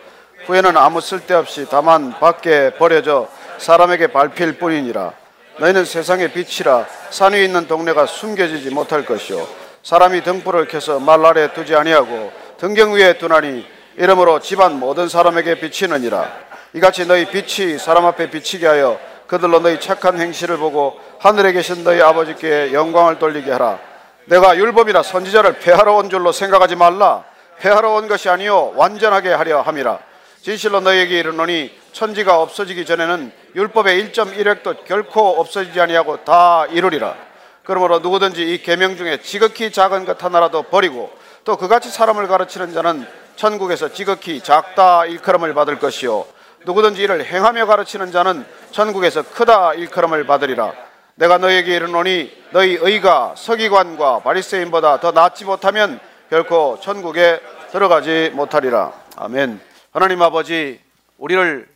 후에는 0.47 0.77
아무 0.77 1.01
쓸데없이 1.01 1.69
다만 1.71 2.19
밖에 2.19 2.75
버려져 2.75 3.29
사람에게 3.59 4.09
밟힐 4.09 4.59
뿐이니라. 4.59 5.13
너희는 5.61 5.85
세상의 5.85 6.33
빛이라 6.33 6.85
산 7.11 7.33
위에 7.33 7.45
있는 7.45 7.69
동네가 7.69 8.07
숨겨지지 8.07 8.71
못할 8.71 9.07
것이요 9.07 9.47
사람이 9.85 10.25
등불을 10.25 10.67
켜서 10.67 10.99
말 10.99 11.25
아래 11.25 11.53
두지 11.53 11.77
아니하고 11.77 12.33
등경 12.59 12.95
위에 12.95 13.19
두나니 13.19 13.65
이러므로 13.97 14.41
집안 14.41 14.81
모든 14.81 15.09
사람에게 15.09 15.61
비치느니라. 15.61 16.44
이같이 16.75 17.07
너희 17.07 17.25
빛이 17.27 17.79
사람 17.79 18.05
앞에 18.05 18.31
비치게 18.31 18.67
하여 18.67 18.99
그들로 19.29 19.61
너희 19.61 19.79
착한 19.79 20.21
행실을 20.21 20.57
보고 20.57 20.99
하늘에 21.21 21.53
계신 21.53 21.85
너희 21.85 22.03
아버지께 22.03 22.73
영광을 22.73 23.21
돌리게 23.21 23.51
하라. 23.53 23.79
내가 24.25 24.57
율법이나 24.57 25.05
선지자를 25.05 25.61
폐하러 25.61 25.95
온 25.95 26.11
줄로 26.11 26.33
생각하지 26.33 26.75
말라. 26.75 27.23
폐하러 27.61 27.93
온 27.93 28.09
것이 28.09 28.29
아니요 28.29 28.73
완전하게 28.75 29.33
하려 29.33 29.61
함이라. 29.63 30.01
진실로 30.43 30.81
너희에게 30.81 31.21
이르노니 31.21 31.71
천지가 31.93 32.43
없어지기 32.43 32.85
전에는 32.85 33.33
율법의 33.55 34.11
1.1획도 34.11 34.85
결코 34.85 35.41
없어지지 35.41 35.81
아니하고 35.81 36.25
다 36.25 36.67
이루리라. 36.67 37.15
그러므로 37.63 38.01
누구든지 38.01 38.53
이 38.53 38.63
계명 38.63 38.97
중에 38.97 39.23
지극히 39.23 39.71
작은 39.71 40.05
것 40.05 40.23
하나라도 40.23 40.65
버리고 40.65 41.11
또 41.45 41.57
그같이 41.57 41.89
사람을 41.89 42.27
가르치는 42.27 42.75
자는 42.75 43.07
천국에서 43.37 43.93
지극히 43.93 44.41
작다 44.41 45.07
일컬음을 45.07 45.55
받을 45.55 45.79
것이요 45.79 46.27
누구든지 46.65 47.03
이를 47.03 47.25
행하며 47.25 47.67
가르치는 47.67 48.13
자는 48.13 48.45
천국에서 48.71 49.23
크다 49.23 49.75
일컬음을 49.75 50.27
받으리라. 50.27 50.73
내가 51.17 51.39
너에게 51.39 51.77
이르노니 51.77 52.33
너희 52.51 52.77
의가 52.81 53.35
서기관과 53.37 54.21
바리새인보다 54.21 55.01
더 55.01 55.13
낫지 55.13 55.45
못하면 55.45 56.01
결코 56.31 56.79
천국에 56.81 57.41
들어가지 57.71 58.31
못하리라. 58.35 58.93
아멘. 59.17 59.61
하나님 59.93 60.23
아버지 60.23 60.81
우리를 61.19 61.69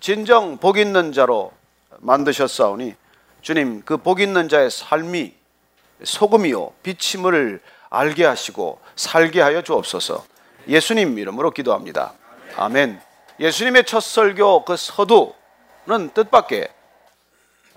진정 0.00 0.56
복 0.58 0.78
있는 0.78 1.12
자로 1.12 1.52
만드셨사오니 1.98 2.94
주님 3.42 3.82
그 3.84 3.96
복 3.98 4.20
있는 4.20 4.48
자의 4.48 4.70
삶이 4.70 5.34
소금이요 6.02 6.72
빛임을 6.82 7.60
알게 7.90 8.24
하시고 8.24 8.80
살게 8.96 9.40
하여 9.40 9.62
주옵소서. 9.62 10.24
예수님 10.68 11.18
이름으로 11.18 11.50
기도합니다. 11.50 12.12
아멘. 12.56 13.00
예수님의 13.40 13.84
첫 13.84 14.00
설교 14.00 14.64
그 14.64 14.76
서두는 14.76 16.10
뜻밖의 16.14 16.68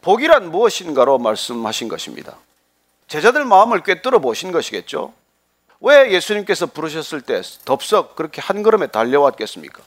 복이란 0.02 0.50
무엇인가로 0.50 1.20
말씀하신 1.20 1.88
것입니다. 1.88 2.38
제자들 3.08 3.46
마음을 3.46 3.84
꿰뚫어 3.84 4.20
보신 4.20 4.52
것이겠죠. 4.52 5.14
왜 5.82 6.12
예수님께서 6.12 6.68
부르셨을 6.68 7.22
때 7.22 7.42
덥석 7.66 8.16
그렇게 8.16 8.42
한 8.42 8.64
걸음에 8.64 8.88
달려왔겠습니까? 8.88 9.84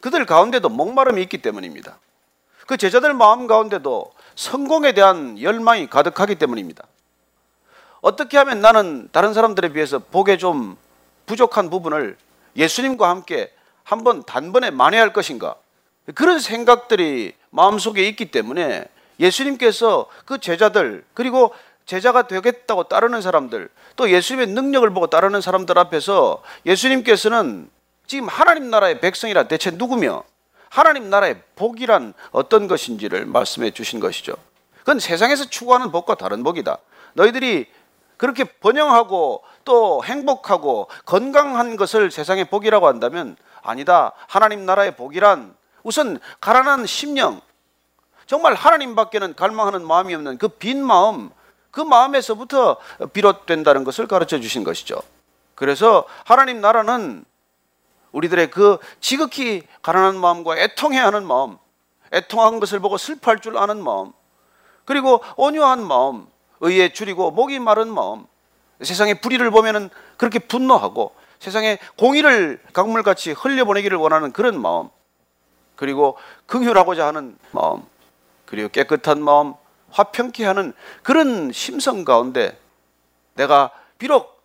그들 0.00 0.26
가운데도 0.26 0.68
목마름이 0.68 1.22
있기 1.22 1.38
때문입니다. 1.38 1.98
그 2.66 2.76
제자들 2.76 3.14
마음 3.14 3.46
가운데도 3.46 4.12
성공에 4.34 4.92
대한 4.92 5.40
열망이 5.40 5.88
가득하기 5.88 6.36
때문입니다. 6.36 6.84
어떻게 8.00 8.36
하면 8.38 8.60
나는 8.60 9.08
다른 9.12 9.32
사람들에 9.32 9.72
비해서 9.72 9.98
복에 9.98 10.36
좀 10.36 10.76
부족한 11.26 11.70
부분을 11.70 12.16
예수님과 12.56 13.08
함께 13.08 13.52
한번 13.84 14.22
단번에 14.24 14.70
만회할 14.70 15.12
것인가? 15.12 15.56
그런 16.14 16.40
생각들이 16.40 17.34
마음속에 17.50 18.06
있기 18.08 18.30
때문에 18.30 18.86
예수님께서 19.20 20.06
그 20.24 20.38
제자들 20.38 21.04
그리고 21.14 21.54
제자가 21.86 22.26
되겠다고 22.26 22.84
따르는 22.84 23.22
사람들 23.22 23.68
또 23.96 24.10
예수님의 24.10 24.48
능력을 24.48 24.88
보고 24.90 25.06
따르는 25.08 25.40
사람들 25.40 25.78
앞에서 25.78 26.42
예수님께서는 26.66 27.70
지금 28.06 28.28
하나님 28.28 28.70
나라의 28.70 29.00
백성이라 29.00 29.48
대체 29.48 29.70
누구며 29.70 30.24
하나님 30.68 31.10
나라의 31.10 31.42
복이란 31.56 32.14
어떤 32.30 32.66
것인지를 32.66 33.26
말씀해 33.26 33.72
주신 33.72 34.00
것이죠. 34.00 34.34
그건 34.80 34.98
세상에서 34.98 35.44
추구하는 35.44 35.92
복과 35.92 36.14
다른 36.14 36.42
복이다. 36.42 36.78
너희들이 37.14 37.66
그렇게 38.16 38.44
번영하고 38.44 39.42
또 39.64 40.02
행복하고 40.04 40.88
건강한 41.04 41.76
것을 41.76 42.10
세상의 42.10 42.46
복이라고 42.46 42.86
한다면 42.86 43.36
아니다. 43.62 44.12
하나님 44.28 44.66
나라의 44.66 44.96
복이란 44.96 45.54
우선 45.82 46.18
가난한 46.40 46.86
심령, 46.86 47.40
정말 48.26 48.54
하나님밖에는 48.54 49.34
갈망하는 49.34 49.86
마음이 49.86 50.14
없는 50.14 50.38
그 50.38 50.48
빈 50.48 50.84
마음, 50.84 51.30
그 51.70 51.80
마음에서부터 51.80 52.76
비롯된다는 53.12 53.84
것을 53.84 54.06
가르쳐 54.06 54.38
주신 54.40 54.62
것이죠. 54.64 55.00
그래서 55.54 56.04
하나님 56.24 56.60
나라는 56.60 57.24
우리들의 58.12 58.50
그 58.50 58.78
지극히 59.00 59.66
가난한 59.82 60.18
마음과 60.18 60.58
애통해야 60.58 61.06
하는 61.06 61.26
마음, 61.26 61.58
애통한 62.12 62.60
것을 62.60 62.78
보고 62.78 62.98
슬퍼할 62.98 63.40
줄 63.40 63.56
아는 63.56 63.82
마음, 63.82 64.12
그리고 64.84 65.22
온유한 65.36 65.82
마음, 65.82 66.26
의에 66.60 66.92
줄이고 66.92 67.30
목이 67.30 67.58
마른 67.58 67.88
마음, 67.88 68.26
세상의 68.82 69.20
불의를 69.20 69.50
보면은 69.50 69.90
그렇게 70.16 70.38
분노하고 70.38 71.14
세상에 71.42 71.78
공의를 71.98 72.60
강물같이 72.72 73.32
흘려보내기를 73.32 73.98
원하는 73.98 74.30
그런 74.30 74.62
마음, 74.62 74.90
그리고 75.74 76.16
긍휼하고자 76.46 77.04
하는 77.08 77.36
마음, 77.50 77.82
그리고 78.46 78.68
깨끗한 78.68 79.20
마음, 79.20 79.54
화평케 79.90 80.44
하는 80.44 80.72
그런 81.02 81.50
심성 81.50 82.04
가운데 82.04 82.56
내가 83.34 83.72
비록 83.98 84.40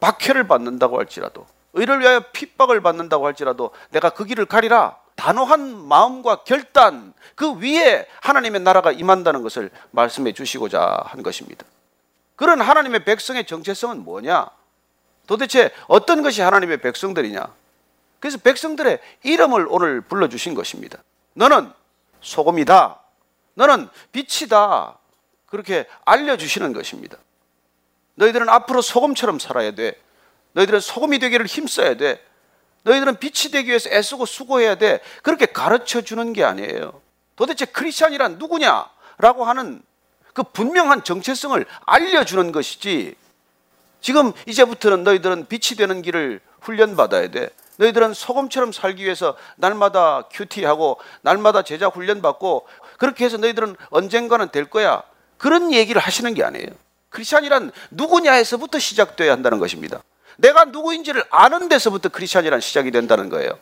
박해를 0.00 0.48
받는다고 0.48 0.98
할지라도 0.98 1.46
의를 1.72 2.00
위하여 2.00 2.24
핍박을 2.32 2.80
받는다고 2.80 3.26
할지라도 3.26 3.70
내가 3.90 4.10
그 4.10 4.24
길을 4.24 4.46
가리라 4.46 4.96
단호한 5.14 5.86
마음과 5.86 6.42
결단 6.42 7.14
그 7.36 7.60
위에 7.60 8.08
하나님의 8.22 8.62
나라가 8.62 8.90
임한다는 8.90 9.44
것을 9.44 9.70
말씀해 9.92 10.32
주시고자 10.32 11.00
한 11.04 11.22
것입니다. 11.22 11.64
그런 12.34 12.60
하나님의 12.60 13.04
백성의 13.04 13.46
정체성은 13.46 14.02
뭐냐? 14.02 14.50
도대체 15.26 15.70
어떤 15.86 16.22
것이 16.22 16.42
하나님의 16.42 16.78
백성들이냐? 16.78 17.46
그래서 18.20 18.38
백성들의 18.38 19.00
이름을 19.22 19.66
오늘 19.68 20.00
불러주신 20.00 20.54
것입니다. 20.54 20.98
너는 21.34 21.72
소금이다. 22.20 23.00
너는 23.54 23.88
빛이다. 24.12 24.98
그렇게 25.46 25.86
알려주시는 26.04 26.72
것입니다. 26.72 27.18
너희들은 28.14 28.48
앞으로 28.48 28.82
소금처럼 28.82 29.38
살아야 29.38 29.72
돼. 29.72 30.00
너희들은 30.52 30.80
소금이 30.80 31.18
되기를 31.18 31.46
힘써야 31.46 31.96
돼. 31.96 32.24
너희들은 32.84 33.18
빛이 33.18 33.50
되기 33.50 33.68
위해서 33.68 33.90
애쓰고 33.90 34.26
수고해야 34.26 34.76
돼. 34.76 35.00
그렇게 35.22 35.46
가르쳐 35.46 36.00
주는 36.00 36.32
게 36.32 36.44
아니에요. 36.44 37.00
도대체 37.36 37.64
크리스찬이란 37.64 38.38
누구냐? 38.38 38.88
라고 39.18 39.44
하는 39.44 39.82
그 40.32 40.42
분명한 40.42 41.04
정체성을 41.04 41.64
알려주는 41.86 42.52
것이지. 42.52 43.16
지금 44.04 44.34
이제부터는 44.46 45.02
너희들은 45.02 45.46
빛이 45.46 45.78
되는 45.78 46.02
길을 46.02 46.38
훈련받아야 46.60 47.28
돼. 47.30 47.48
너희들은 47.78 48.12
소금처럼 48.12 48.70
살기 48.70 49.02
위해서 49.02 49.34
날마다 49.56 50.24
큐티하고 50.30 50.98
날마다 51.22 51.62
제자 51.62 51.86
훈련받고 51.86 52.66
그렇게 52.98 53.24
해서 53.24 53.38
너희들은 53.38 53.76
언젠가는 53.88 54.50
될 54.50 54.66
거야. 54.66 55.02
그런 55.38 55.72
얘기를 55.72 56.02
하시는 56.02 56.34
게 56.34 56.44
아니에요. 56.44 56.68
크리스찬이란 57.08 57.72
누구냐에서부터 57.92 58.78
시작돼야 58.78 59.32
한다는 59.32 59.58
것입니다. 59.58 60.02
내가 60.36 60.66
누구인지를 60.66 61.24
아는 61.30 61.70
데서부터 61.70 62.10
크리스찬이란 62.10 62.60
시작이 62.60 62.90
된다는 62.90 63.30
거예요. 63.30 63.58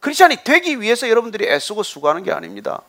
크리스찬이 0.00 0.38
되기 0.42 0.80
위해서 0.80 1.08
여러분들이 1.08 1.46
애쓰고 1.46 1.84
수고하는 1.84 2.24
게 2.24 2.32
아닙니다. 2.32 2.82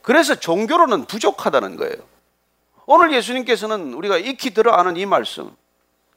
그래서 0.00 0.34
종교로는 0.34 1.04
부족하다는 1.04 1.76
거예요. 1.76 1.96
오늘 2.86 3.12
예수님께서는 3.12 3.92
우리가 3.92 4.16
익히 4.16 4.54
들어 4.54 4.72
아는 4.72 4.96
이 4.96 5.04
말씀, 5.04 5.54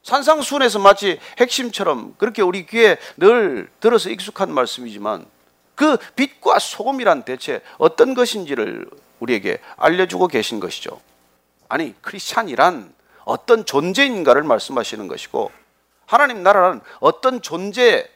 산상순에서 0.02 0.78
마치 0.78 1.18
핵심처럼 1.38 2.14
그렇게 2.18 2.42
우리 2.42 2.66
귀에 2.66 2.96
늘 3.16 3.68
들어서 3.80 4.10
익숙한 4.10 4.52
말씀이지만 4.52 5.26
그 5.74 5.96
빛과 6.16 6.58
소금이란 6.58 7.22
대체 7.24 7.62
어떤 7.78 8.14
것인지를 8.14 8.86
우리에게 9.20 9.58
알려주고 9.76 10.28
계신 10.28 10.60
것이죠. 10.60 11.00
아니, 11.68 11.94
크리스찬이란 12.02 12.92
어떤 13.24 13.64
존재인가를 13.64 14.42
말씀하시는 14.42 15.06
것이고 15.08 15.50
하나님 16.06 16.42
나라는 16.42 16.80
어떤 16.98 17.40
존재, 17.40 18.08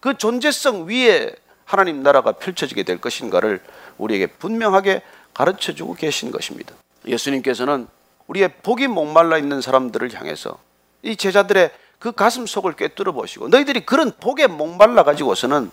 그 0.00 0.16
존재성 0.16 0.88
위에 0.88 1.34
하나님 1.64 2.02
나라가 2.02 2.32
펼쳐지게 2.32 2.84
될 2.84 3.00
것인가를 3.00 3.60
우리에게 3.98 4.26
분명하게 4.26 5.02
가르쳐 5.32 5.74
주고 5.74 5.94
계신 5.94 6.30
것입니다. 6.30 6.74
예수님께서는 7.06 7.88
우리의 8.28 8.48
복이 8.62 8.86
목말라 8.86 9.38
있는 9.38 9.60
사람들을 9.60 10.14
향해서 10.14 10.58
이 11.04 11.16
제자들의 11.16 11.70
그 11.98 12.12
가슴 12.12 12.46
속을 12.46 12.74
꿰뚫어 12.74 13.12
보시고 13.12 13.48
너희들이 13.48 13.86
그런 13.86 14.12
복에 14.18 14.46
목말라 14.46 15.04
가지고서는 15.04 15.70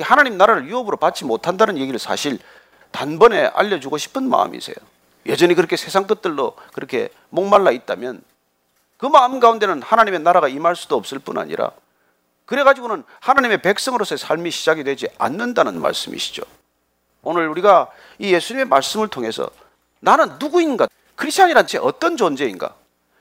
하나님 0.00 0.36
나라를 0.36 0.68
유업으로 0.68 0.98
받지 0.98 1.24
못한다는 1.24 1.78
얘기를 1.78 1.98
사실 1.98 2.38
단번에 2.90 3.46
알려주고 3.46 3.98
싶은 3.98 4.28
마음이세요. 4.28 4.76
여전히 5.26 5.54
그렇게 5.54 5.76
세상 5.76 6.06
것들로 6.06 6.54
그렇게 6.74 7.08
목말라 7.30 7.70
있다면 7.72 8.22
그 8.98 9.06
마음 9.06 9.40
가운데는 9.40 9.82
하나님의 9.82 10.20
나라가 10.20 10.48
임할 10.48 10.76
수도 10.76 10.96
없을 10.96 11.18
뿐 11.18 11.38
아니라 11.38 11.72
그래가지고는 12.44 13.04
하나님의 13.20 13.62
백성으로서의 13.62 14.18
삶이 14.18 14.50
시작이 14.50 14.84
되지 14.84 15.08
않는다는 15.18 15.80
말씀이시죠. 15.80 16.42
오늘 17.22 17.48
우리가 17.48 17.90
이 18.18 18.34
예수님의 18.34 18.66
말씀을 18.66 19.08
통해서 19.08 19.48
나는 20.00 20.38
누구인가? 20.38 20.88
크리스천이란 21.16 21.66
제 21.66 21.78
어떤 21.78 22.18
존재인가? 22.18 22.74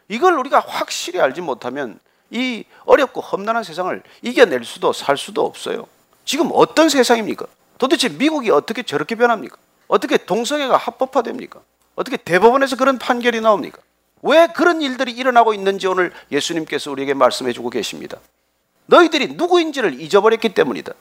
이걸 0.08 0.38
우리가 0.38 0.60
확실히 0.60 1.20
알지 1.20 1.41
못하면 1.41 1.99
이 2.30 2.64
어렵고 2.86 3.22
험난한 3.22 3.64
세상을 3.64 4.01
이겨낼 4.22 4.64
수도 4.66 4.91
살 4.91 5.18
수도 5.18 5.45
없어요. 5.45 5.88
지금 6.26 6.49
어떤 6.54 6.89
세상입니까? 6.89 7.45
도대체 7.78 8.10
미국이 8.10 8.49
어떻게 8.49 8.84
저렇게 8.84 9.16
변합니까? 9.16 9.58
어떻게 9.88 10.18
동성애가 10.18 10.78
합법화됩니까? 10.78 11.62
어떻게 11.95 12.18
대법원에서 12.18 12.76
그런 12.76 12.97
판결이 12.97 13.41
나옵니까? 13.41 13.80
왜 14.22 14.47
그런 14.47 14.82
일들이 14.82 15.12
일어나고 15.12 15.54
있는지 15.54 15.86
오늘 15.88 16.12
예수님께서 16.32 16.91
우리에게 16.91 17.14
말씀해 17.14 17.51
주고 17.54 17.70
계십니다. 17.70 18.18
너희들이 18.86 19.34
누구인지를 19.36 19.99
잊어버렸기 19.99 20.54
때문이다. 20.54 20.93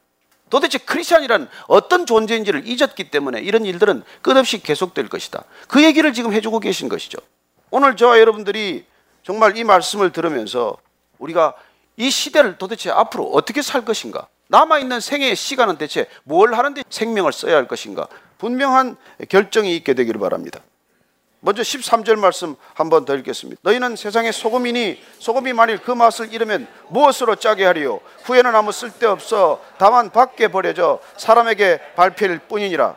도대체 0.51 0.77
크리스천이란 0.77 1.49
어떤 1.67 2.05
존재인지를 2.05 2.67
잊었기 2.67 3.11
때문에 3.11 3.41
이런 3.41 3.65
일들은 3.65 4.03
끝없이 4.21 4.63
계속될 4.63 5.09
것이다. 5.09 5.45
그 5.67 5.83
얘기를 5.83 6.13
지금 6.13 6.33
해주고 6.33 6.61
계신 6.61 6.89
것이죠. 6.91 7.19
오늘 7.71 7.97
저와 7.97 8.21
여러분들이 8.21 8.85
정말 9.23 9.57
이 9.57 9.65
말씀을 9.65 10.13
들으면서 10.13 10.77
우리가 11.19 11.55
이 11.97 12.11
시대를 12.11 12.59
도대체 12.59 12.91
앞으로 12.91 13.31
어떻게 13.33 13.63
살 13.63 13.85
것인가? 13.85 14.27
남아있는 14.49 15.01
생애의 15.01 15.37
시간은 15.37 15.79
대체 15.79 16.09
뭘 16.25 16.55
하는데 16.55 16.83
생명을 16.91 17.33
써야 17.33 17.57
할 17.57 17.69
것인가? 17.69 18.09
분명한 18.39 18.97
결정이 19.29 19.75
있게 19.77 19.95
되기를 19.95 20.21
바랍니다. 20.21 20.61
먼저 21.45 21.63
13절 21.63 22.17
말씀 22.17 22.55
한번 22.75 23.05
더 23.05 23.17
읽겠습니다. 23.17 23.61
너희는 23.65 23.97
세상의 23.97 24.33
소금이니 24.33 25.03
소금이 25.19 25.53
만일 25.53 25.79
그 25.79 25.91
맛을 25.91 26.33
잃으면 26.33 26.69
무엇으로 26.89 27.35
짜게 27.37 27.65
하리요? 27.65 28.01
후에는 28.25 28.55
아무 28.55 28.71
쓸데없어 28.71 29.61
다만 29.77 30.11
밖에 30.11 30.49
버려져 30.49 31.01
사람에게 31.17 31.81
밟힐 31.97 32.39
뿐이니라. 32.41 32.97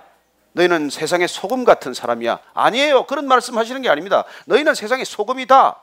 너희는 0.53 0.89
세상의 0.89 1.27
소금 1.27 1.63
같은 1.63 1.93
사람이야. 1.93 2.39
아니에요. 2.53 3.07
그런 3.07 3.27
말씀 3.27 3.57
하시는 3.57 3.81
게 3.81 3.89
아닙니다. 3.89 4.25
너희는 4.45 4.75
세상의 4.75 5.05
소금이다. 5.05 5.81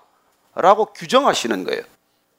라고 0.54 0.86
규정하시는 0.86 1.64
거예요. 1.64 1.82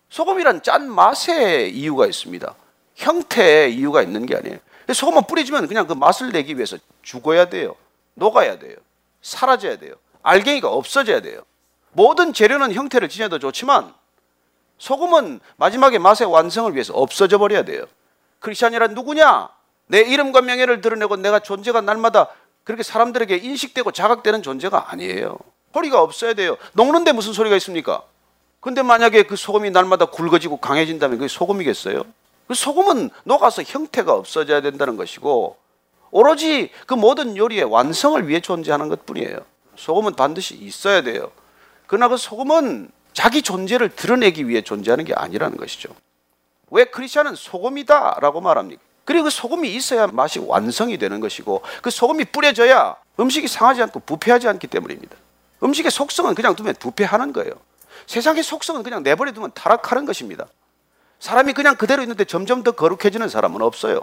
소금이란 0.09 0.61
짠 0.61 0.89
맛의 0.89 1.75
이유가 1.75 2.05
있습니다. 2.05 2.53
형태의 2.95 3.75
이유가 3.75 4.01
있는 4.01 4.25
게 4.25 4.35
아니에요. 4.35 4.59
소금만 4.93 5.25
뿌려주면 5.25 5.67
그냥 5.67 5.87
그 5.87 5.93
맛을 5.93 6.31
내기 6.31 6.55
위해서 6.55 6.77
죽어야 7.01 7.49
돼요. 7.49 7.75
녹아야 8.13 8.59
돼요. 8.59 8.75
사라져야 9.21 9.77
돼요. 9.77 9.95
알갱이가 10.21 10.69
없어져야 10.69 11.21
돼요. 11.21 11.41
모든 11.91 12.33
재료는 12.33 12.73
형태를 12.73 13.09
지녀도 13.09 13.39
좋지만 13.39 13.93
소금은 14.77 15.39
마지막에 15.55 15.97
맛의 15.97 16.27
완성을 16.27 16.73
위해서 16.73 16.93
없어져 16.93 17.37
버려야 17.37 17.63
돼요. 17.63 17.85
크리스천이란 18.39 18.93
누구냐? 18.93 19.49
내 19.87 20.01
이름과 20.01 20.41
명예를 20.41 20.81
드러내고 20.81 21.17
내가 21.17 21.39
존재가 21.39 21.81
날마다 21.81 22.27
그렇게 22.63 22.83
사람들에게 22.83 23.37
인식되고 23.37 23.91
자각되는 23.91 24.43
존재가 24.43 24.91
아니에요. 24.91 25.37
소리가 25.73 26.01
없어야 26.01 26.33
돼요. 26.33 26.57
녹는데 26.73 27.11
무슨 27.11 27.33
소리가 27.33 27.55
있습니까? 27.57 28.03
근데 28.59 28.81
만약에 28.81 29.23
그 29.23 29.35
소금이 29.35 29.71
날마다 29.71 30.05
굵어지고 30.05 30.57
강해진다면 30.57 31.17
그게 31.17 31.27
소금이겠어요? 31.27 32.03
그 32.47 32.53
소금은 32.53 33.09
녹아서 33.23 33.63
형태가 33.63 34.13
없어져야 34.13 34.61
된다는 34.61 34.95
것이고 34.95 35.57
오로지 36.11 36.69
그 36.85 36.93
모든 36.93 37.35
요리의 37.35 37.63
완성을 37.63 38.27
위해 38.27 38.39
존재하는 38.39 38.87
것 38.87 39.05
뿐이에요. 39.05 39.39
소금은 39.75 40.13
반드시 40.15 40.55
있어야 40.55 41.01
돼요. 41.01 41.31
그러나 41.87 42.07
그 42.07 42.17
소금은 42.17 42.89
자기 43.13 43.41
존재를 43.41 43.89
드러내기 43.89 44.47
위해 44.47 44.61
존재하는 44.61 45.05
게 45.05 45.13
아니라는 45.13 45.57
것이죠. 45.57 45.89
왜 46.69 46.85
크리스천은 46.85 47.35
소금이다 47.35 48.19
라고 48.21 48.41
말합니까? 48.41 48.81
그리고 49.05 49.25
그 49.25 49.29
소금이 49.29 49.73
있어야 49.75 50.07
맛이 50.07 50.39
완성이 50.39 50.97
되는 50.97 51.19
것이고 51.19 51.61
그 51.81 51.89
소금이 51.89 52.25
뿌려져야 52.25 52.95
음식이 53.19 53.47
상하지 53.47 53.81
않고 53.83 54.01
부패하지 54.01 54.47
않기 54.47 54.67
때문입니다. 54.67 55.17
음식의 55.63 55.91
속성은 55.91 56.35
그냥 56.35 56.55
두면 56.55 56.75
부패하는 56.79 57.33
거예요. 57.33 57.53
세상의 58.07 58.43
속성은 58.43 58.83
그냥 58.83 59.03
내버려 59.03 59.31
두면 59.31 59.51
타락하는 59.53 60.05
것입니다. 60.05 60.45
사람이 61.19 61.53
그냥 61.53 61.75
그대로 61.77 62.01
있는데 62.01 62.25
점점 62.25 62.63
더 62.63 62.71
거룩해지는 62.71 63.29
사람은 63.29 63.61
없어요. 63.61 64.01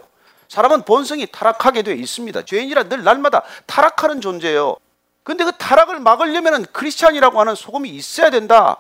사람은 0.49 0.83
본성이 0.83 1.27
타락하게 1.27 1.83
되어 1.83 1.95
있습니다. 1.95 2.45
죄인이라 2.45 2.85
늘 2.85 3.05
날마다 3.05 3.43
타락하는 3.67 4.21
존재예요. 4.21 4.77
근데 5.23 5.45
그 5.45 5.53
타락을 5.53 6.01
막으려면 6.01 6.65
크리스찬이라고 6.73 7.39
하는 7.39 7.55
소금이 7.55 7.91
있어야 7.91 8.31
된다. 8.31 8.79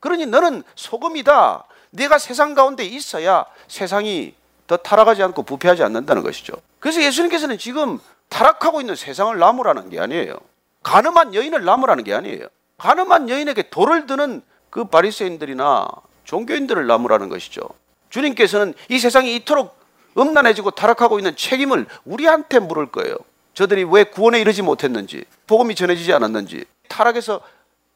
그러니 0.00 0.26
너는 0.26 0.62
소금이다. 0.76 1.64
내가 1.90 2.18
세상 2.18 2.54
가운데 2.54 2.84
있어야 2.84 3.46
세상이 3.66 4.34
더 4.66 4.76
타락하지 4.76 5.22
않고 5.22 5.42
부패하지 5.42 5.82
않는다는 5.82 6.22
것이죠. 6.22 6.54
그래서 6.80 7.02
예수님께서는 7.02 7.56
지금 7.58 7.98
타락하고 8.28 8.80
있는 8.80 8.94
세상을 8.94 9.36
나무라는 9.38 9.88
게 9.90 9.98
아니에요. 9.98 10.36
가늠한 10.84 11.34
여인을 11.34 11.64
나무라는 11.64 12.04
게 12.04 12.14
아니에요. 12.14 12.46
가늠한 12.78 13.28
여인에게 13.28 13.70
돌을 13.70 14.06
드는 14.06 14.42
그 14.70 14.84
바리새인들이나 14.84 15.88
종교인들을 16.24 16.86
나무라는 16.86 17.28
것이죠. 17.28 17.62
주님께서는 18.10 18.74
이 18.88 18.98
세상이 18.98 19.34
이토록 19.36 19.76
음란해지고 20.16 20.70
타락하고 20.72 21.18
있는 21.18 21.34
책임을 21.34 21.86
우리한테 22.04 22.60
물을 22.60 22.86
거예요. 22.86 23.16
저들이 23.54 23.84
왜 23.84 24.04
구원에 24.04 24.40
이르지 24.40 24.62
못했는지, 24.62 25.24
복음이 25.46 25.74
전해지지 25.74 26.12
않았는지, 26.12 26.64
타락해서 26.88 27.40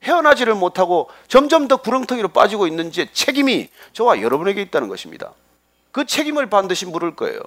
헤어나지를 0.03 0.55
못하고 0.55 1.11
점점 1.26 1.68
더 1.68 1.76
구렁텅이로 1.78 2.28
빠지고 2.28 2.66
있는지 2.66 3.09
책임이 3.12 3.68
저와 3.93 4.22
여러분에게 4.22 4.62
있다는 4.62 4.89
것입니다. 4.89 5.32
그 5.91 6.05
책임을 6.05 6.49
반드시 6.49 6.86
물을 6.86 7.16
거예요. 7.16 7.41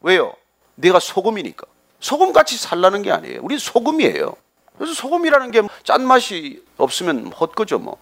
왜요? 0.00 0.32
내가 0.76 1.00
소금이니까. 1.00 1.66
소금같이 1.98 2.56
살라는 2.56 3.02
게 3.02 3.10
아니에요. 3.10 3.40
우리 3.42 3.58
소금이에요. 3.58 4.36
그래서 4.78 4.94
소금이라는 4.94 5.50
게 5.50 5.62
짠맛이 5.84 6.62
없으면 6.76 7.32
헛거죠, 7.32 7.78
뭐. 7.78 7.98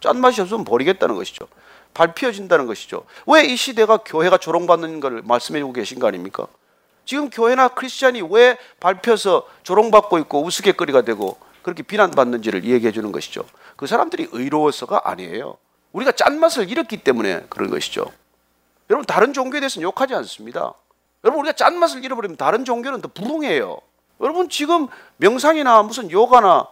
짠맛이 0.00 0.40
없으면 0.40 0.64
버리겠다는 0.64 1.14
것이죠. 1.14 1.48
밟혀진다는 1.94 2.66
것이죠. 2.66 3.04
왜 3.26 3.44
이 3.46 3.56
시대가 3.56 3.96
교회가 3.98 4.36
조롱받는 4.38 5.00
걸 5.00 5.22
말씀해 5.24 5.60
주고 5.60 5.72
계신 5.72 5.98
거 5.98 6.06
아닙니까? 6.08 6.46
지금 7.06 7.30
교회나 7.30 7.68
크리스찬이 7.68 8.22
왜 8.30 8.58
밟혀서 8.80 9.46
조롱받고 9.62 10.18
있고 10.18 10.42
우스갯거리가 10.44 11.02
되고 11.02 11.38
그렇게 11.62 11.82
비난받는지를 11.82 12.64
얘기해 12.64 12.92
주는 12.92 13.12
것이죠. 13.12 13.44
그 13.76 13.86
사람들이 13.86 14.28
의로워서가 14.32 15.02
아니에요. 15.04 15.56
우리가 15.92 16.12
짠맛을 16.12 16.68
잃었기 16.70 16.98
때문에 16.98 17.46
그런 17.48 17.70
것이죠. 17.70 18.04
여러분 18.90 19.06
다른 19.06 19.32
종교에 19.32 19.60
대해서는 19.60 19.84
욕하지 19.84 20.14
않습니다. 20.14 20.74
여러분 21.24 21.40
우리가 21.40 21.54
짠맛을 21.56 22.04
잃어버리면 22.04 22.36
다른 22.36 22.64
종교는 22.64 23.00
더 23.00 23.08
부흥해요. 23.08 23.78
여러분 24.20 24.48
지금 24.48 24.88
명상이나 25.18 25.82
무슨 25.82 26.10
요가나 26.10 26.66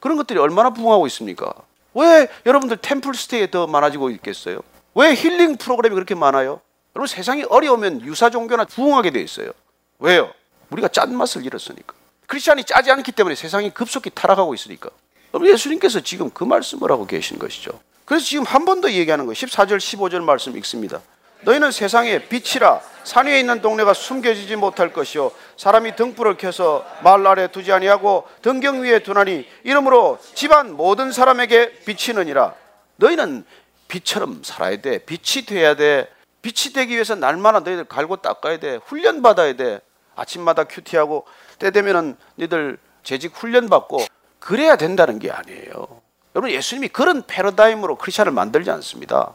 그런 0.00 0.16
것들이 0.16 0.38
얼마나 0.38 0.70
부흥하고 0.70 1.06
있습니까? 1.08 1.52
왜 1.94 2.28
여러분들 2.46 2.76
템플 2.78 3.14
스테이에 3.14 3.50
더 3.50 3.66
많아지고 3.66 4.10
있겠어요? 4.10 4.60
왜 4.94 5.14
힐링 5.14 5.56
프로그램이 5.56 5.94
그렇게 5.94 6.14
많아요? 6.14 6.60
여러분 6.94 7.06
세상이 7.06 7.44
어려우면 7.48 8.02
유사 8.02 8.30
종교나 8.30 8.64
부흥하게 8.66 9.10
돼 9.10 9.20
있어요. 9.22 9.50
왜요? 9.98 10.30
우리가 10.70 10.88
짠맛을 10.88 11.44
잃었으니까. 11.44 11.94
크리스천이 12.26 12.64
짜지 12.64 12.90
않기 12.90 13.12
때문에 13.12 13.34
세상이 13.34 13.70
급속히 13.70 14.10
타락하고 14.10 14.54
있으니까. 14.54 14.90
여러분 15.34 15.52
예수님께서 15.52 16.00
지금 16.00 16.30
그 16.30 16.44
말씀을 16.44 16.90
하고 16.90 17.06
계신 17.06 17.38
것이죠. 17.38 17.72
그래서 18.04 18.24
지금 18.24 18.44
한 18.44 18.64
번 18.64 18.80
더 18.80 18.90
얘기하는 18.90 19.26
거예요. 19.26 19.34
14절 19.34 19.78
15절 19.78 20.22
말씀 20.22 20.56
읽습니다. 20.58 21.00
너희는 21.42 21.70
세상의 21.70 22.28
빛이라. 22.28 22.80
산 23.04 23.26
위에 23.26 23.40
있는 23.40 23.62
동네가 23.62 23.94
숨겨지지 23.94 24.56
못할 24.56 24.92
것이요. 24.92 25.32
사람이 25.56 25.96
등불을 25.96 26.36
켜서 26.36 26.84
말 27.02 27.26
아래 27.26 27.48
두지 27.48 27.72
아니하고 27.72 28.28
등경 28.42 28.82
위에 28.82 29.00
두나니 29.00 29.46
이러므로 29.64 30.18
집안 30.34 30.76
모든 30.76 31.12
사람에게 31.12 31.80
비치느니라. 31.86 32.54
너희는 32.96 33.44
빛처럼 33.88 34.42
살아야 34.44 34.76
돼. 34.80 34.98
빛이 34.98 35.46
돼야 35.46 35.74
돼. 35.74 36.08
빛이 36.42 36.72
되기 36.74 36.94
위해서 36.94 37.14
날마다 37.14 37.60
너희들 37.60 37.84
갈고 37.84 38.16
닦아야 38.16 38.58
돼. 38.58 38.78
훈련 38.84 39.22
받아야 39.22 39.54
돼. 39.54 39.80
아침마다 40.14 40.64
큐티하고 40.64 41.26
때 41.58 41.70
되면은 41.70 42.16
너희들 42.36 42.78
재직 43.02 43.32
훈련 43.34 43.68
받고 43.68 44.04
그래야 44.38 44.76
된다는 44.76 45.18
게 45.18 45.30
아니에요. 45.30 46.00
여러분 46.34 46.50
예수님이 46.50 46.88
그런 46.88 47.22
패러다임으로 47.26 47.96
크리스천을 47.96 48.30
만들지 48.32 48.70
않습니다 48.70 49.34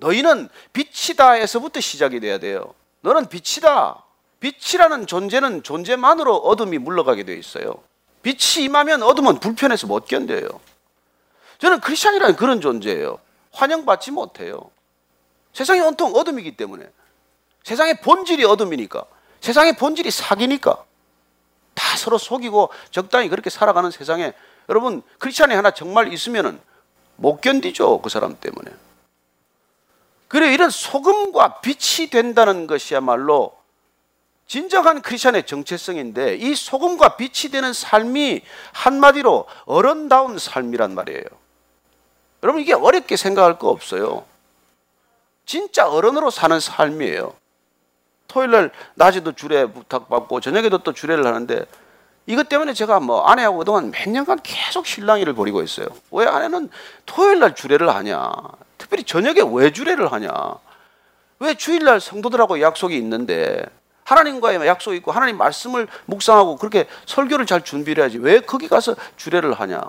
너희는 0.00 0.48
빛이다에서부터 0.72 1.80
시작이 1.80 2.20
돼야 2.20 2.38
돼요. 2.38 2.74
너는 3.02 3.28
빛이다. 3.28 4.02
빛이라는 4.40 5.06
존재는 5.06 5.62
존재만으로 5.62 6.36
어둠이 6.36 6.78
물러가게 6.78 7.24
되어 7.24 7.36
있어요. 7.36 7.74
빛이 8.22 8.64
임하면 8.64 9.02
어둠은 9.02 9.38
불편해서 9.38 9.86
못 9.86 10.06
견뎌요. 10.06 10.48
저는 11.58 11.80
크리스천이라는 11.80 12.36
그런 12.36 12.60
존재예요. 12.60 13.18
환영받지 13.52 14.10
못해요. 14.10 14.70
세상이 15.52 15.80
온통 15.80 16.14
어둠이기 16.14 16.56
때문에 16.56 16.88
세상의 17.64 18.00
본질이 18.00 18.44
어둠이니까 18.44 19.04
세상의 19.40 19.76
본질이 19.76 20.10
사기니까 20.10 20.84
다 21.74 21.96
서로 21.96 22.18
속이고 22.18 22.70
적당히 22.90 23.28
그렇게 23.28 23.50
살아가는 23.50 23.90
세상에 23.90 24.32
여러분 24.68 25.02
크리스천이 25.18 25.54
하나 25.54 25.72
정말 25.72 26.12
있으면은 26.12 26.60
못 27.16 27.40
견디죠 27.40 28.00
그 28.00 28.08
사람 28.08 28.36
때문에 28.38 28.70
그래 30.30 30.54
이런 30.54 30.70
소금과 30.70 31.60
빛이 31.60 32.08
된다는 32.08 32.68
것이야말로 32.68 33.52
진정한 34.46 35.02
크리스천의 35.02 35.44
정체성인데 35.44 36.36
이 36.36 36.54
소금과 36.54 37.16
빛이 37.16 37.50
되는 37.50 37.72
삶이 37.72 38.40
한마디로 38.72 39.46
어른다운 39.64 40.38
삶이란 40.38 40.94
말이에요. 40.94 41.24
여러분 42.44 42.62
이게 42.62 42.72
어렵게 42.74 43.16
생각할 43.16 43.58
거 43.58 43.70
없어요. 43.70 44.24
진짜 45.46 45.88
어른으로 45.88 46.30
사는 46.30 46.60
삶이에요. 46.60 47.34
토요일 48.28 48.52
날 48.52 48.70
낮에도 48.94 49.32
주례 49.32 49.66
부탁받고 49.66 50.38
저녁에도 50.40 50.78
또 50.78 50.92
주례를 50.92 51.26
하는데 51.26 51.66
이것 52.26 52.48
때문에 52.48 52.72
제가 52.72 53.00
뭐 53.00 53.26
아내하고 53.26 53.58
그동안 53.58 53.90
몇 53.90 54.08
년간 54.08 54.38
계속 54.44 54.86
실랑이를 54.86 55.32
벌이고 55.32 55.60
있어요. 55.62 55.88
왜 56.12 56.26
아내는 56.26 56.70
토요일 57.04 57.40
날 57.40 57.56
주례를 57.56 57.92
하냐? 57.92 58.30
특별히 58.90 59.04
저녁에 59.04 59.40
왜 59.52 59.72
주례를 59.72 60.10
하냐? 60.12 60.30
왜 61.38 61.54
주일날 61.54 62.00
성도들하고 62.00 62.60
약속이 62.60 62.96
있는데 62.96 63.64
하나님과의 64.04 64.66
약속이 64.66 64.96
있고 64.98 65.12
하나님 65.12 65.38
말씀을 65.38 65.86
묵상하고 66.06 66.56
그렇게 66.56 66.86
설교를 67.06 67.46
잘 67.46 67.62
준비를 67.62 68.02
해야지 68.02 68.18
왜 68.18 68.40
거기 68.40 68.66
가서 68.68 68.96
주례를 69.16 69.54
하냐? 69.54 69.80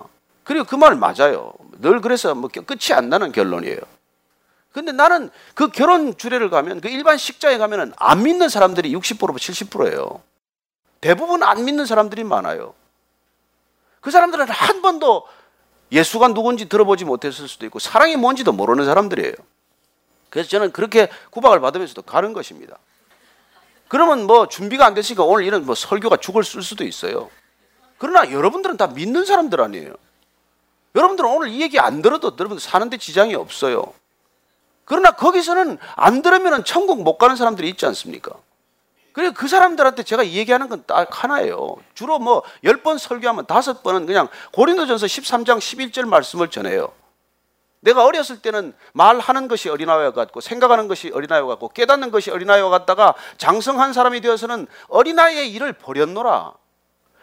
그리고 0.43 0.65
그 0.65 0.75
말 0.77 0.95
맞아요. 0.95 1.51
늘 1.79 1.99
그래서 1.99 2.35
뭐 2.35 2.47
끝이 2.49 2.93
안 2.95 3.09
나는 3.09 3.31
결론이에요. 3.31 3.79
근데 4.71 4.91
나는 4.91 5.31
그 5.55 5.69
결혼 5.69 6.15
주례를 6.15 6.51
가면 6.51 6.79
그 6.79 6.87
일반 6.87 7.17
식장에 7.17 7.57
가면은 7.57 7.91
안 7.97 8.21
믿는 8.21 8.49
사람들이 8.49 8.93
60% 8.95 9.17
70%예요. 9.35 10.21
대부분 11.01 11.41
안 11.41 11.65
믿는 11.65 11.87
사람들이 11.87 12.23
많아요. 12.23 12.75
그 13.99 14.11
사람들은 14.11 14.47
한 14.47 14.81
번도 14.83 15.25
예수가 15.91 16.29
누군지 16.29 16.69
들어보지 16.69 17.05
못했을 17.05 17.47
수도 17.47 17.65
있고 17.65 17.79
사랑이 17.79 18.15
뭔지도 18.15 18.53
모르는 18.53 18.85
사람들이에요. 18.85 19.33
그래서 20.29 20.49
저는 20.49 20.71
그렇게 20.71 21.09
구박을 21.31 21.59
받으면서도 21.59 22.03
가는 22.03 22.33
것입니다. 22.33 22.77
그러면 23.89 24.25
뭐 24.25 24.47
준비가 24.47 24.85
안 24.85 24.93
됐으니까 24.93 25.23
오늘 25.23 25.43
이런 25.43 25.65
뭐 25.65 25.75
설교가 25.75 26.17
죽을 26.17 26.45
쓸 26.45 26.63
수도 26.63 26.85
있어요. 26.85 27.29
그러나 27.97 28.31
여러분들은 28.31 28.77
다 28.77 28.87
믿는 28.87 29.25
사람들 29.25 29.59
아니에요. 29.59 29.93
여러분들은 30.95 31.29
오늘 31.29 31.49
이 31.49 31.61
얘기 31.61 31.77
안 31.77 32.01
들어도 32.01 32.35
여러분들 32.39 32.59
사는데 32.61 32.97
지장이 32.97 33.35
없어요. 33.35 33.93
그러나 34.85 35.11
거기서는 35.11 35.77
안 35.95 36.21
들으면 36.21 36.63
천국 36.63 37.03
못 37.03 37.17
가는 37.17 37.35
사람들이 37.35 37.69
있지 37.69 37.85
않습니까? 37.85 38.33
그래 39.13 39.31
그 39.31 39.47
사람들한테 39.47 40.03
제가 40.03 40.25
얘기하는 40.27 40.69
건 40.69 40.83
딱 40.87 41.23
하나예요. 41.23 41.75
주로 41.93 42.17
뭐 42.19 42.43
열 42.63 42.77
번 42.81 42.97
설교하면 42.97 43.45
다섯 43.45 43.83
번은 43.83 44.05
그냥 44.05 44.27
고린도전서 44.53 45.05
13장 45.05 45.57
11절 45.59 46.05
말씀을 46.07 46.49
전해요. 46.49 46.91
내가 47.81 48.05
어렸을 48.05 48.41
때는 48.41 48.73
말하는 48.93 49.47
것이 49.47 49.67
어린아이와 49.69 50.11
같고 50.11 50.39
생각하는 50.41 50.87
것이 50.87 51.11
어린아이와 51.13 51.47
같고 51.47 51.69
깨닫는 51.69 52.11
것이 52.11 52.29
어린아이와 52.31 52.69
같다가 52.69 53.15
장성한 53.37 53.93
사람이 53.93 54.21
되어서는 54.21 54.67
어린아이의 54.87 55.51
일을 55.51 55.73
버렸노라. 55.73 56.53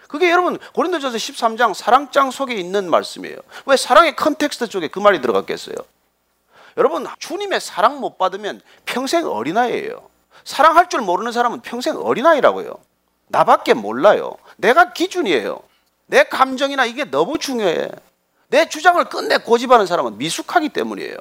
그게 0.08 0.30
여러분 0.30 0.58
고린도전서 0.74 1.16
13장 1.16 1.74
사랑장 1.74 2.30
속에 2.30 2.54
있는 2.54 2.90
말씀이에요. 2.90 3.36
왜 3.66 3.76
사랑의 3.76 4.16
context 4.16 4.68
속에 4.68 4.88
그 4.88 4.98
말이 4.98 5.20
들어갔겠어요? 5.20 5.76
여러분 6.76 7.06
주님의 7.18 7.60
사랑 7.60 8.00
못 8.00 8.18
받으면 8.18 8.60
평생 8.84 9.26
어린아이예요. 9.26 10.08
사랑할 10.44 10.88
줄 10.88 11.00
모르는 11.00 11.32
사람은 11.32 11.60
평생 11.60 11.96
어린아이라고요. 11.96 12.74
나밖에 13.28 13.74
몰라요. 13.74 14.36
내가 14.56 14.92
기준이에요. 14.92 15.60
내 16.06 16.24
감정이나 16.24 16.86
이게 16.86 17.04
너무 17.04 17.38
중요해. 17.38 17.90
내 18.48 18.68
주장을 18.68 19.02
끝내 19.06 19.36
고집하는 19.38 19.86
사람은 19.86 20.16
미숙하기 20.18 20.70
때문이에요. 20.70 21.16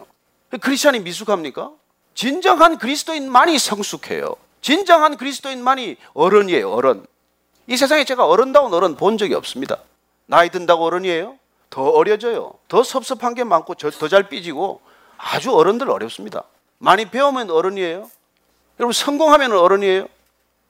크리스천이 0.61 1.01
미숙합니까? 1.01 1.72
진정한 2.15 2.78
그리스도인만이 2.78 3.59
성숙해요. 3.59 4.36
진정한 4.61 5.18
그리스도인만이 5.18 5.97
어른이에요, 6.13 6.72
어른. 6.72 7.05
이 7.68 7.76
세상에 7.76 8.05
제가 8.05 8.26
어른다운 8.26 8.74
어른 8.74 8.95
본 8.95 9.18
적이 9.18 9.36
없습니다. 9.36 9.78
나이 10.26 10.49
든다고 10.49 10.86
어른이에요? 10.86 11.38
더 11.70 11.84
어려져요. 11.89 12.53
더 12.70 12.82
섭섭한 12.82 13.36
게 13.36 13.43
많고 13.43 13.76
더 13.76 14.07
잘 14.07 14.30
삐지고 14.30 14.80
아주 15.18 15.53
어른들 15.53 15.89
어렵습니다. 15.89 16.43
많이 16.78 17.09
배우면 17.09 17.51
어른이에요. 17.51 18.09
여러분 18.80 18.93
성공하면 18.93 19.53
어른이에요? 19.53 20.07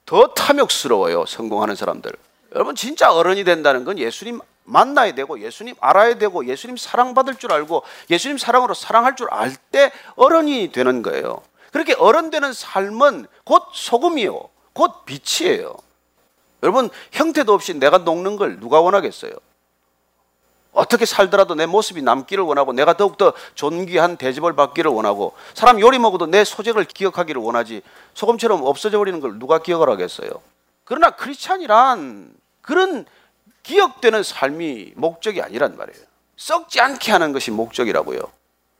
더 0.06 0.28
탐욕스러워요. 0.28 1.26
성공하는 1.26 1.74
사람들. 1.74 2.12
여러분 2.54 2.74
진짜 2.74 3.12
어른이 3.12 3.44
된다는 3.44 3.84
건 3.84 3.98
예수님 3.98 4.40
만나야 4.64 5.12
되고 5.14 5.38
예수님 5.40 5.74
알아야 5.80 6.16
되고 6.16 6.46
예수님 6.46 6.76
사랑받을 6.76 7.36
줄 7.36 7.52
알고 7.52 7.82
예수님 8.10 8.38
사랑으로 8.38 8.74
사랑할 8.74 9.16
줄 9.16 9.28
알 9.30 9.54
때 9.70 9.92
어른이 10.16 10.72
되는 10.72 11.02
거예요. 11.02 11.42
그렇게 11.72 11.94
어른 11.94 12.30
되는 12.30 12.52
삶은 12.52 13.26
곧 13.44 13.64
소금이요. 13.72 14.48
곧 14.72 15.04
빛이에요. 15.04 15.74
여러분 16.62 16.88
형태도 17.12 17.52
없이 17.52 17.74
내가 17.74 17.98
녹는 17.98 18.36
걸 18.36 18.58
누가 18.58 18.80
원하겠어요? 18.80 19.32
어떻게 20.72 21.06
살더라도 21.06 21.54
내 21.54 21.66
모습이 21.66 22.02
남기를 22.02 22.44
원하고 22.44 22.72
내가 22.72 22.96
더욱더 22.96 23.32
존귀한 23.54 24.16
대접을 24.16 24.54
받기를 24.54 24.90
원하고 24.90 25.34
사람 25.54 25.80
요리 25.80 25.98
먹어도 25.98 26.26
내 26.26 26.44
소재를 26.44 26.84
기억하기를 26.84 27.40
원하지 27.40 27.82
소금처럼 28.14 28.62
없어져 28.62 28.98
버리는 28.98 29.18
걸 29.20 29.38
누가 29.38 29.58
기억을 29.58 29.88
하겠어요? 29.88 30.30
그러나 30.84 31.10
크리스찬이란 31.10 32.32
그런 32.62 33.06
기억되는 33.62 34.22
삶이 34.22 34.92
목적이 34.96 35.42
아니란 35.42 35.76
말이에요. 35.76 36.06
썩지 36.36 36.80
않게 36.80 37.12
하는 37.12 37.32
것이 37.32 37.50
목적이라고요. 37.50 38.20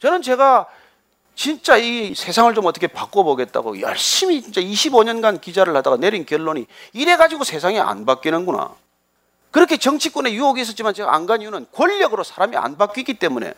저는 0.01 0.23
제가 0.23 0.67
진짜 1.35 1.77
이 1.77 2.15
세상을 2.15 2.53
좀 2.55 2.67
어떻게 2.67 2.87
바꿔보겠다고 2.87 3.81
열심히 3.81 4.43
진짜 4.43 4.61
25년간 4.61 5.41
기자를 5.41 5.77
하다가 5.77 5.97
내린 5.99 6.25
결론이 6.25 6.67
이래가지고 6.93 7.45
세상이 7.45 7.79
안 7.79 8.07
바뀌는구나. 8.07 8.75
그렇게 9.51 9.77
정치권에 9.77 10.33
유혹이 10.33 10.61
있었지만 10.61 10.95
제가 10.95 11.15
안 11.15 11.27
간 11.27 11.41
이유는 11.43 11.67
권력으로 11.73 12.23
사람이 12.25 12.57
안 12.57 12.77
바뀌기 12.77 13.15
때문에 13.15 13.55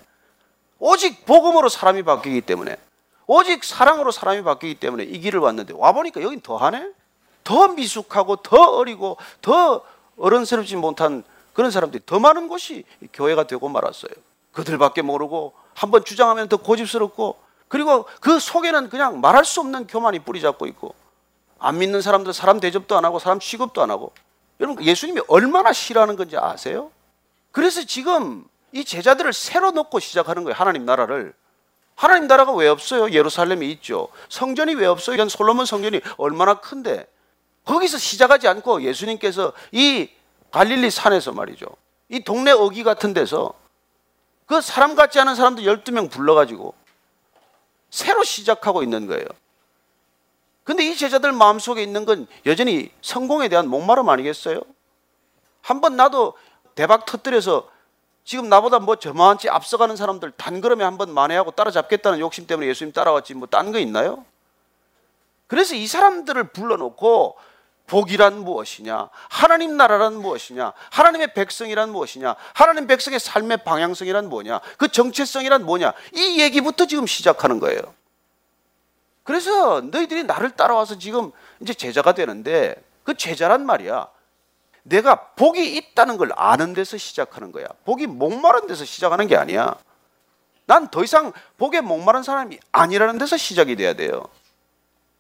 오직 0.79 1.27
복음으로 1.27 1.69
사람이 1.69 2.03
바뀌기 2.03 2.41
때문에 2.43 2.77
오직 3.27 3.63
사랑으로 3.65 4.11
사람이 4.11 4.43
바뀌기 4.43 4.77
때문에 4.77 5.05
이 5.05 5.21
길을 5.21 5.41
왔는데 5.41 5.75
와보니까 5.77 6.21
여긴 6.23 6.41
더하네? 6.41 6.91
더 7.45 7.69
미숙하고 7.69 8.37
더 8.37 8.57
어리고 8.77 9.17
더 9.41 9.83
어른스럽지 10.19 10.77
못한 10.77 11.23
그런 11.53 11.71
사람들이 11.71 12.03
더 12.07 12.19
많은 12.19 12.49
곳이 12.49 12.85
교회가 13.13 13.45
되고 13.47 13.69
말았어요. 13.69 14.11
그들밖에 14.53 15.03
모르고 15.03 15.53
한번 15.75 16.05
주장하면 16.05 16.49
더 16.49 16.57
고집스럽고 16.57 17.37
그리고 17.69 18.05
그 18.21 18.41
속에는 18.41 18.89
그냥 18.89 19.21
말할 19.21 19.45
수 19.45 19.61
없는 19.61 19.87
교만이 19.87 20.21
뿌리 20.21 20.41
잡고 20.41 20.67
있고 20.67 20.95
안 21.59 21.79
믿는 21.79 22.03
사람들 22.03 22.33
사람 22.33 22.59
대접도 22.59 22.97
안 22.97 23.05
하고 23.05 23.19
사람 23.19 23.39
취급도 23.39 23.81
안 23.83 23.91
하고 23.91 24.13
여러분 24.61 24.85
예수님이 24.85 25.23
얼마나 25.27 25.73
싫어하는 25.73 26.17
건지 26.17 26.37
아세요? 26.37 26.91
그래서 27.51 27.85
지금 27.85 28.45
이 28.73 28.85
제자들을 28.85 29.33
새로 29.33 29.71
놓고 29.73 29.99
시작하는 29.99 30.45
거예요. 30.45 30.55
하나님 30.55 30.85
나라를. 30.85 31.35
하나님 31.97 32.29
나라가 32.29 32.53
왜 32.53 32.69
없어요? 32.69 33.11
예루살렘이 33.11 33.71
있죠. 33.73 34.09
성전이 34.29 34.75
왜 34.75 34.87
없어요? 34.87 35.15
이건 35.15 35.29
솔로몬 35.29 35.67
성전이 35.67 36.01
얼마나 36.17 36.61
큰데. 36.61 37.07
거기서 37.65 37.99
시작하지 37.99 38.49
않고 38.49 38.83
예수님께서 38.83 39.53
이 39.73 40.09
갈릴리 40.51 40.91
산에서 40.91 41.33
말이죠. 41.33 41.67
이 42.09 42.21
동네 42.21 42.53
어기 42.53 42.85
같은 42.85 43.13
데서 43.13 43.55
그 44.47 44.61
사람 44.61 44.95
같지 44.95 45.21
않은 45.21 45.35
사람들 45.35 45.65
12명 45.65 46.11
불러가지고 46.11 46.75
새로 47.91 48.25
시작하고 48.25 48.83
있는 48.83 49.07
거예요. 49.07 49.25
근데 50.65 50.85
이 50.85 50.97
제자들 50.97 51.33
마음속에 51.33 51.83
있는 51.83 52.05
건 52.05 52.27
여전히 52.47 52.91
성공에 53.03 53.49
대한 53.49 53.69
목마름 53.69 54.09
아니겠어요? 54.09 54.61
한번 55.63 55.97
나도 55.97 56.35
대박 56.75 57.07
터뜨려서 57.07 57.69
지금 58.25 58.49
나보다 58.49 58.79
뭐 58.79 58.97
저만치 58.97 59.49
앞서가는 59.49 59.97
사람들 59.97 60.33
단걸음에 60.33 60.85
한번 60.85 61.13
만회하고 61.13 61.51
따라잡겠다는 61.53 62.21
욕심 62.21 62.47
때문에 62.47 62.69
예수님 62.69 62.93
따라왔지 62.93 63.35
뭐 63.35 63.49
딴 63.49 63.73
거 63.73 63.79
있나요? 63.79 64.25
그래서 65.49 65.75
이 65.75 65.87
사람들을 65.87 66.45
불러놓고 66.53 67.37
복이란 67.89 68.45
무엇이냐? 68.45 69.09
하나님 69.29 69.77
나라란 69.77 70.15
무엇이냐? 70.15 70.73
하나님의 70.91 71.35
백성이란 71.35 71.91
무엇이냐? 71.91 72.37
하나님 72.55 72.87
백성의 72.87 73.19
삶의 73.19 73.65
방향성이란 73.65 74.29
뭐냐? 74.29 74.61
그 74.79 74.87
정체성이란 74.93 75.65
뭐냐? 75.67 75.93
이 76.15 76.41
얘기부터 76.41 76.87
지금 76.87 77.09
시작하는 77.09 77.59
거예요. 77.59 77.81
그래서 79.41 79.81
너희들이 79.81 80.25
나를 80.25 80.51
따라와서 80.51 80.99
지금 80.99 81.31
이제 81.61 81.73
제자가 81.73 82.15
되는데 82.15 82.75
그 83.05 83.15
제자란 83.17 83.65
말이야. 83.65 84.09
내가 84.83 85.27
복이 85.37 85.77
있다는 85.77 86.17
걸 86.17 86.33
아는 86.35 86.75
데서 86.75 86.97
시작하는 86.99 87.53
거야. 87.53 87.67
복이 87.85 88.09
목마른 88.09 88.67
데서 88.67 88.85
시작하는 88.85 89.29
게 89.29 89.37
아니야. 89.37 89.77
난 90.67 90.91
더 90.91 91.05
이상 91.05 91.33
복에 91.59 91.81
목마른 91.81 92.25
사람이 92.25 92.59
아니라는 92.73 93.19
데서 93.19 93.37
시작이 93.37 93.77
돼야 93.77 93.95
돼요. 93.95 94.25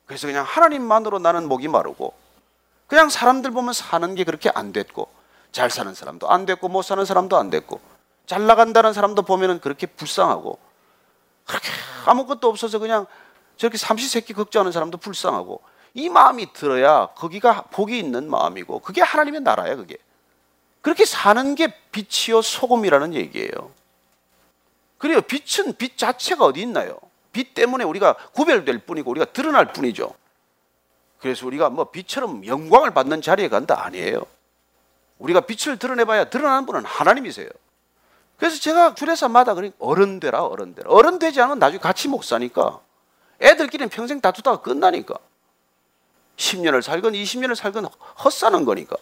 그래서 0.06 0.26
그냥 0.26 0.44
하나님만으로 0.44 1.20
나는 1.20 1.46
목이 1.46 1.68
마르고 1.68 2.12
그냥 2.88 3.11
사람들 3.11 3.52
보면 3.52 3.72
사는 3.72 4.12
게 4.16 4.24
그렇게 4.24 4.50
안 4.52 4.72
됐고 4.72 5.08
잘 5.52 5.70
사는 5.70 5.94
사람도 5.94 6.28
안 6.28 6.46
됐고 6.46 6.66
못 6.66 6.82
사는 6.82 7.04
사람도 7.04 7.36
안 7.36 7.48
됐고 7.48 7.80
잘 8.26 8.44
나간다는 8.48 8.92
사람도 8.92 9.22
보면은 9.22 9.61
그렇게 9.61 9.86
불쌍하고 9.86 10.58
그렇게 11.46 11.68
아무것도 12.06 12.48
없어서 12.48 12.80
그냥 12.80 13.06
저렇게 13.61 13.76
삼시세끼 13.76 14.32
걱정하는 14.32 14.72
사람도 14.72 14.96
불쌍하고 14.96 15.61
이 15.92 16.08
마음이 16.08 16.54
들어야 16.54 17.08
거기가 17.08 17.64
복이 17.70 17.98
있는 17.98 18.30
마음이고 18.30 18.78
그게 18.78 19.02
하나님의 19.02 19.42
나라야 19.42 19.76
그게 19.76 19.98
그렇게 20.80 21.04
사는 21.04 21.54
게 21.54 21.74
빛이요 21.92 22.40
소금이라는 22.40 23.12
얘기예요. 23.12 23.50
그래요 24.96 25.20
빛은 25.20 25.74
빛 25.76 25.98
자체가 25.98 26.46
어디 26.46 26.62
있나요? 26.62 26.98
빛 27.32 27.52
때문에 27.52 27.84
우리가 27.84 28.14
구별될 28.32 28.78
뿐이고 28.78 29.11
우리가 29.11 29.26
드러날 29.26 29.74
뿐이죠. 29.74 30.14
그래서 31.18 31.46
우리가 31.46 31.68
뭐 31.68 31.90
빛처럼 31.90 32.46
영광을 32.46 32.92
받는 32.94 33.20
자리에 33.20 33.48
간다 33.48 33.84
아니에요. 33.84 34.24
우리가 35.18 35.40
빛을 35.40 35.78
드러내봐야 35.78 36.30
드러나는 36.30 36.64
분은 36.64 36.86
하나님이세요. 36.86 37.50
그래서 38.38 38.58
제가 38.58 38.94
주례사마다 38.94 39.52
그러니 39.52 39.74
어른 39.78 40.18
되라 40.18 40.44
어른 40.44 40.74
되라 40.74 40.90
어른 40.90 41.18
되지 41.18 41.42
않으면 41.42 41.58
나중에 41.58 41.78
같이 41.78 42.08
못 42.08 42.24
사니까 42.24 42.80
애들끼리는 43.41 43.88
평생 43.88 44.20
다투다가 44.20 44.61
끝나니까 44.61 45.14
10년을 46.36 46.82
살건 46.82 47.12
20년을 47.12 47.55
살건 47.55 47.86
헛사는 48.24 48.64
거니까 48.64 48.97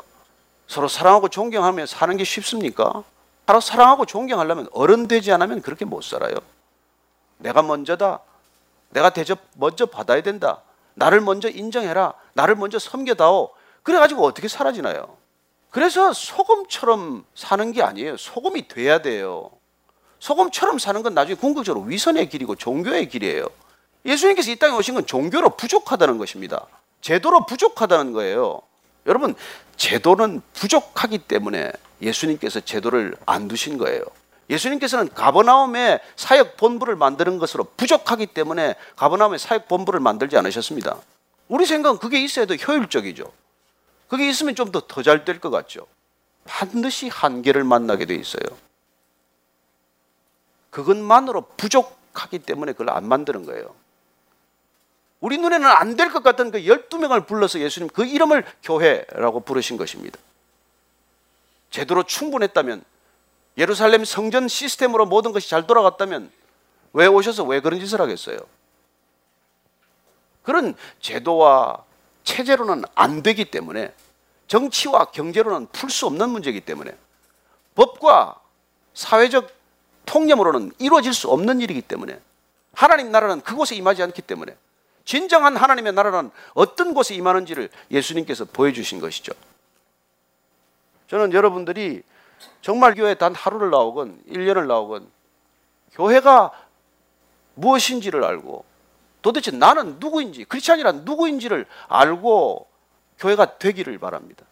서로 0.67 0.89
사랑하고 0.89 1.29
존경하며 1.29 1.87
사는 1.87 2.17
게 2.17 2.25
쉽습니까? 2.25 3.05
바로 3.47 3.61
사랑하고 3.61 4.05
존경하려면 4.05 4.69
어른 4.73 5.09
되지 5.09 5.33
않으면 5.33 5.63
그렇게 5.63 5.85
못 5.87 6.03
살아요. 6.03 6.35
내가 7.39 7.63
먼저다. 7.63 8.21
내가 8.91 9.11
대접 9.11 9.39
먼저 9.55 9.87
받아야 9.87 10.21
된다. 10.23 10.61
나를 10.95 11.21
먼저 11.23 11.49
인정해라. 11.49 12.13
나를 12.35 12.57
먼저 12.57 12.79
섬겨다오. 12.79 13.51
그래가지고 13.83 14.25
어떻게 14.25 14.49
사라지나요? 14.49 15.17
그래서 15.71 16.13
소금처럼 16.13 17.25
사는 17.35 17.73
게 17.73 17.83
아니에요. 17.83 18.19
소금이 18.19 18.69
돼야 18.69 19.01
돼요. 19.01 19.51
소금처럼 20.19 20.79
사는 20.79 21.03
건 21.03 21.15
나중에 21.15 21.37
궁극적으로 21.37 21.87
위선의 21.87 22.29
길이고 22.29 22.57
종교의 22.57 23.09
길이에요. 23.09 23.47
예수님께서 24.05 24.51
이 24.51 24.57
땅에 24.57 24.77
오신 24.77 24.95
건 24.95 25.07
종교로 25.07 25.57
부족하다는 25.57 26.19
것입니다. 26.19 26.67
제도로 27.01 27.47
부족하다는 27.47 28.13
거예요. 28.13 28.61
여러분, 29.07 29.35
제도는 29.77 30.43
부족하기 30.55 31.19
때문에 31.19 31.73
예수님께서 32.03 32.61
제도를 32.61 33.17
안 33.27 33.49
두신 33.49 33.79
거예요. 33.79 34.03
예수님께서는 34.51 35.13
가버나움에 35.13 36.01
사역 36.17 36.57
본부를 36.57 36.97
만드는 36.97 37.39
것으로 37.39 37.65
부족하기 37.77 38.27
때문에 38.29 38.77
가버나움에 38.97 39.37
사역 39.39 39.69
본부를 39.69 40.01
만들지 40.01 40.37
않으셨습니다. 40.39 40.97
우리 41.49 41.67
생각은 41.67 41.99
그게 41.99 42.23
있어야 42.23 42.47
더 42.47 42.55
효율적이죠. 42.55 43.31
그게 44.09 44.29
있으면 44.29 44.55
좀 44.55 44.73
더 44.73 44.81
더 44.87 45.03
잘 45.03 45.25
될 45.25 45.39
것 45.41 45.51
같죠. 45.51 45.87
반드시 46.47 47.09
한계를 47.09 47.63
만나게 47.65 48.07
돼 48.07 48.15
있어요. 48.15 48.43
그것만으로 50.71 51.43
부족하기 51.57 52.39
때문에 52.41 52.73
그걸 52.73 52.91
안 52.91 53.07
만드는 53.07 53.45
거예요. 53.45 53.75
우리 55.21 55.39
눈에는 55.39 55.67
안 55.67 55.97
될 55.97 56.13
것 56.13 56.23
같은 56.23 56.51
그 56.51 56.61
12명을 56.63 57.27
불러서 57.27 57.59
예수님 57.61 57.89
그 57.89 58.05
이름을 58.05 58.45
교회라고 58.63 59.41
부르신 59.41 59.77
것입니다. 59.77 60.19
제대로 61.71 62.03
충분했다면 62.03 62.85
예루살렘 63.59 64.05
성전 64.05 64.47
시스템으로 64.49 65.07
모든 65.07 65.33
것이 65.33 65.51
잘 65.51 65.67
돌아갔다면 65.67 66.31
왜 66.93 67.07
오셔서 67.07 67.45
왜 67.45 67.61
그런 67.61 67.81
짓을 67.81 68.01
하겠어요? 68.01 68.39
그런 70.45 70.75
제도와 71.01 71.85
체제로는 72.25 72.85
안 72.95 73.23
되기 73.23 73.45
때문에 73.51 73.93
정치와 74.47 75.07
경제로는 75.07 75.67
풀 75.73 75.91
수 75.91 76.07
없는 76.07 76.31
문제이기 76.31 76.61
때문에 76.63 76.97
법과 77.75 78.37
사회적 78.95 79.53
통념으로는 80.07 80.73
이루어질 80.79 81.13
수 81.13 81.29
없는 81.29 81.61
일이기 81.61 81.83
때문에 81.83 82.19
하나님 82.73 83.11
나라는 83.11 83.43
그곳에 83.43 83.75
임하지 83.75 84.03
않기 84.05 84.23
때문에 84.23 84.57
진정한 85.09 85.57
하나님의 85.57 85.95
나라는 85.95 86.31
어떤 86.53 86.93
곳에 86.93 87.15
임하는지를 87.15 87.71
예수님께서 87.91 88.45
보여주신 88.45 89.01
것이죠. 89.01 89.33
저는 91.07 91.33
여러분들이 91.33 92.03
정말 92.61 92.95
교회 92.95 93.15
단 93.15 93.35
하루를 93.35 93.71
나오건 93.71 94.21
1년을 94.29 94.67
나오건 94.67 95.11
교회가 95.93 96.51
무엇인지를 97.55 98.23
알고 98.23 98.67
도대체 99.23 99.51
나는 99.51 99.97
누구인지 99.99 100.45
크리스찬이란 100.45 101.07
누구인지를 101.07 101.65
알고 101.89 102.67
교회가 103.19 103.57
되기를 103.57 103.97
바랍니다. 103.97 104.45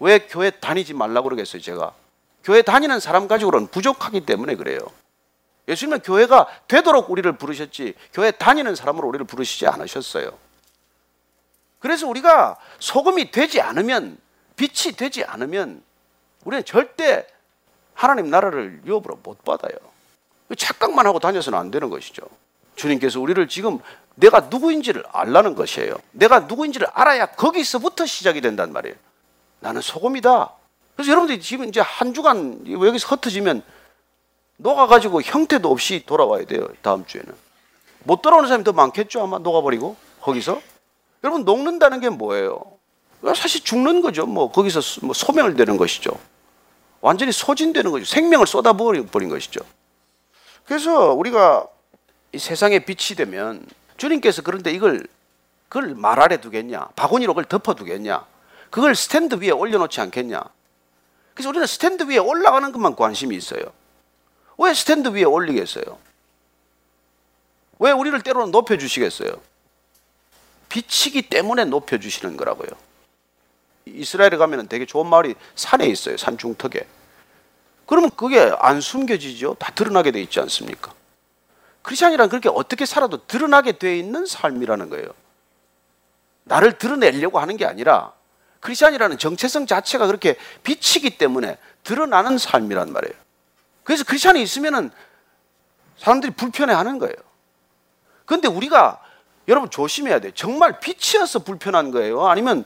왜 0.00 0.18
교회 0.18 0.50
다니지 0.50 0.94
말라고 0.94 1.28
그러겠어요, 1.28 1.62
제가? 1.62 1.92
교회 2.42 2.62
다니는 2.62 2.98
사람 2.98 3.28
가지고는 3.28 3.68
부족하기 3.68 4.26
때문에 4.26 4.56
그래요. 4.56 4.80
예수님은 5.68 6.00
교회가 6.00 6.46
되도록 6.68 7.10
우리를 7.10 7.30
부르셨지, 7.32 7.94
교회 8.12 8.30
다니는 8.30 8.74
사람으로 8.74 9.08
우리를 9.08 9.26
부르시지 9.26 9.66
않으셨어요. 9.66 10.30
그래서 11.78 12.06
우리가 12.06 12.56
소금이 12.78 13.30
되지 13.30 13.60
않으면, 13.60 14.18
빛이 14.56 14.96
되지 14.96 15.24
않으면, 15.24 15.82
우리는 16.44 16.64
절대 16.64 17.26
하나님 17.94 18.30
나라를 18.30 18.82
유업으로 18.86 19.18
못 19.22 19.42
받아요. 19.44 19.76
착각만 20.56 21.06
하고 21.06 21.18
다녀서는 21.18 21.58
안 21.58 21.70
되는 21.70 21.90
것이죠. 21.90 22.22
주님께서 22.76 23.20
우리를 23.20 23.48
지금 23.48 23.80
내가 24.14 24.40
누구인지를 24.40 25.04
알라는 25.12 25.54
것이에요. 25.54 25.96
내가 26.12 26.40
누구인지를 26.40 26.86
알아야 26.92 27.26
거기서부터 27.26 28.06
시작이 28.06 28.40
된단 28.40 28.72
말이에요. 28.72 28.94
나는 29.60 29.80
소금이다. 29.80 30.52
그래서 30.94 31.10
여러분들이 31.10 31.40
지금 31.40 31.66
이제 31.66 31.80
한 31.80 32.14
주간 32.14 32.60
여기서 32.70 33.08
흩어지면 33.08 33.62
녹아가지고 34.58 35.22
형태도 35.22 35.70
없이 35.70 36.02
돌아와야 36.06 36.44
돼요. 36.44 36.66
다음 36.82 37.04
주에는. 37.06 37.32
못 38.04 38.22
돌아오는 38.22 38.48
사람이 38.48 38.64
더 38.64 38.72
많겠죠. 38.72 39.22
아마 39.22 39.38
녹아버리고. 39.38 39.96
거기서. 40.20 40.60
여러분, 41.24 41.44
녹는다는 41.44 42.00
게 42.00 42.08
뭐예요? 42.08 42.60
사실 43.34 43.64
죽는 43.64 44.00
거죠. 44.00 44.26
뭐, 44.26 44.50
거기서 44.50 44.80
뭐 45.02 45.12
소멸 45.14 45.56
되는 45.56 45.76
것이죠. 45.76 46.10
완전히 47.00 47.32
소진되는 47.32 47.90
거죠. 47.90 48.04
생명을 48.04 48.46
쏟아버린 48.46 49.28
것이죠. 49.28 49.60
그래서 50.64 51.12
우리가 51.12 51.66
이 52.32 52.38
세상에 52.38 52.80
빛이 52.80 53.16
되면 53.16 53.64
주님께서 53.96 54.42
그런데 54.42 54.72
이걸 54.72 55.06
그걸 55.68 55.94
말 55.94 56.20
아래 56.20 56.40
두겠냐? 56.40 56.88
바구니로 56.96 57.34
그걸 57.34 57.44
덮어 57.44 57.74
두겠냐? 57.74 58.24
그걸 58.70 58.94
스탠드 58.94 59.36
위에 59.36 59.50
올려놓지 59.50 60.00
않겠냐? 60.00 60.42
그래서 61.34 61.48
우리는 61.48 61.66
스탠드 61.66 62.04
위에 62.04 62.18
올라가는 62.18 62.70
것만 62.72 62.96
관심이 62.96 63.34
있어요. 63.36 63.62
왜 64.58 64.74
스탠드 64.74 65.08
위에 65.08 65.24
올리겠어요? 65.24 65.98
왜 67.78 67.92
우리를 67.92 68.20
때로는 68.22 68.50
높여주시겠어요? 68.52 69.40
빛이기 70.68 71.22
때문에 71.22 71.64
높여주시는 71.64 72.36
거라고요. 72.36 72.70
이스라엘에 73.86 74.30
가면 74.30 74.68
되게 74.68 74.86
좋은 74.86 75.06
마을이 75.06 75.34
산에 75.54 75.86
있어요. 75.86 76.16
산 76.16 76.36
중턱에. 76.38 76.86
그러면 77.86 78.10
그게 78.16 78.52
안 78.58 78.80
숨겨지죠. 78.80 79.56
다 79.58 79.72
드러나게 79.72 80.10
돼 80.10 80.20
있지 80.20 80.40
않습니까? 80.40 80.92
크리스천이란 81.82 82.28
그렇게 82.28 82.48
어떻게 82.48 82.84
살아도 82.84 83.24
드러나게 83.26 83.78
돼 83.78 83.96
있는 83.96 84.26
삶이라는 84.26 84.90
거예요. 84.90 85.06
나를 86.44 86.78
드러내려고 86.78 87.38
하는 87.38 87.56
게 87.56 87.64
아니라 87.64 88.12
크리스천이라는 88.60 89.18
정체성 89.18 89.66
자체가 89.66 90.06
그렇게 90.08 90.36
비치기 90.64 91.18
때문에 91.18 91.58
드러나는 91.84 92.38
삶이란 92.38 92.92
말이에요. 92.92 93.25
그래서 93.86 94.02
크리스천이 94.02 94.42
있으면은 94.42 94.90
사람들이 95.96 96.32
불편해하는 96.32 96.98
거예요. 96.98 97.14
그런데 98.24 98.48
우리가 98.48 99.00
여러분 99.46 99.70
조심해야 99.70 100.18
돼요. 100.18 100.32
정말 100.34 100.80
빛이어서 100.80 101.38
불편한 101.38 101.92
거예요. 101.92 102.26
아니면 102.26 102.64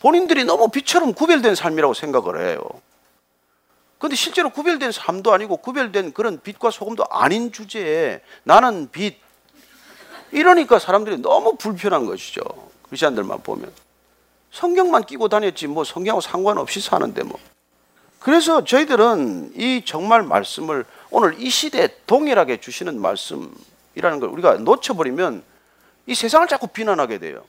본인들이 0.00 0.44
너무 0.44 0.68
빛처럼 0.68 1.14
구별된 1.14 1.54
삶이라고 1.54 1.94
생각을 1.94 2.44
해요. 2.44 2.60
그런데 3.98 4.16
실제로 4.16 4.50
구별된 4.50 4.90
삶도 4.90 5.32
아니고 5.32 5.58
구별된 5.58 6.12
그런 6.12 6.40
빛과 6.42 6.72
소금도 6.72 7.04
아닌 7.08 7.52
주제에 7.52 8.20
나는 8.42 8.90
빛 8.90 9.16
이러니까 10.32 10.80
사람들이 10.80 11.18
너무 11.18 11.54
불편한 11.54 12.04
것이죠. 12.04 12.42
크리스천들만 12.82 13.44
보면 13.44 13.72
성경만 14.50 15.04
끼고 15.04 15.28
다녔지 15.28 15.68
뭐 15.68 15.84
성경하고 15.84 16.20
상관없이 16.20 16.80
사는데 16.80 17.22
뭐. 17.22 17.38
그래서 18.24 18.64
저희들은 18.64 19.52
이 19.54 19.82
정말 19.84 20.22
말씀을 20.22 20.86
오늘 21.10 21.38
이 21.38 21.50
시대에 21.50 21.88
동일하게 22.06 22.58
주시는 22.58 22.98
말씀이라는 22.98 24.18
걸 24.18 24.30
우리가 24.30 24.54
놓쳐버리면 24.54 25.44
이 26.06 26.14
세상을 26.14 26.48
자꾸 26.48 26.68
비난하게 26.68 27.18
돼요. 27.18 27.44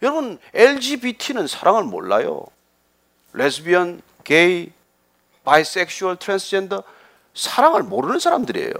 여러분 0.00 0.38
LGBT는 0.54 1.46
사랑을 1.46 1.82
몰라요. 1.82 2.46
레즈비언, 3.34 4.00
게이, 4.24 4.72
바이섹슈얼, 5.44 6.16
트랜스젠더 6.16 6.82
사랑을 7.34 7.82
모르는 7.82 8.20
사람들이에요. 8.20 8.72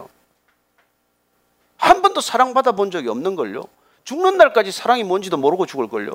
한 1.76 2.00
번도 2.00 2.22
사랑받아 2.22 2.72
본 2.72 2.90
적이 2.90 3.08
없는 3.10 3.36
걸요. 3.36 3.64
죽는 4.04 4.38
날까지 4.38 4.72
사랑이 4.72 5.04
뭔지도 5.04 5.36
모르고 5.36 5.66
죽을 5.66 5.88
걸요. 5.88 6.14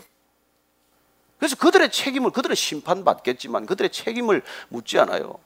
그래서 1.40 1.56
그들의 1.56 1.92
책임을 1.92 2.32
그들의 2.32 2.56
심판받겠지만 2.56 3.66
그들의 3.66 3.92
책임을 3.92 4.44
묻지 4.68 5.00
않아요. 5.00 5.40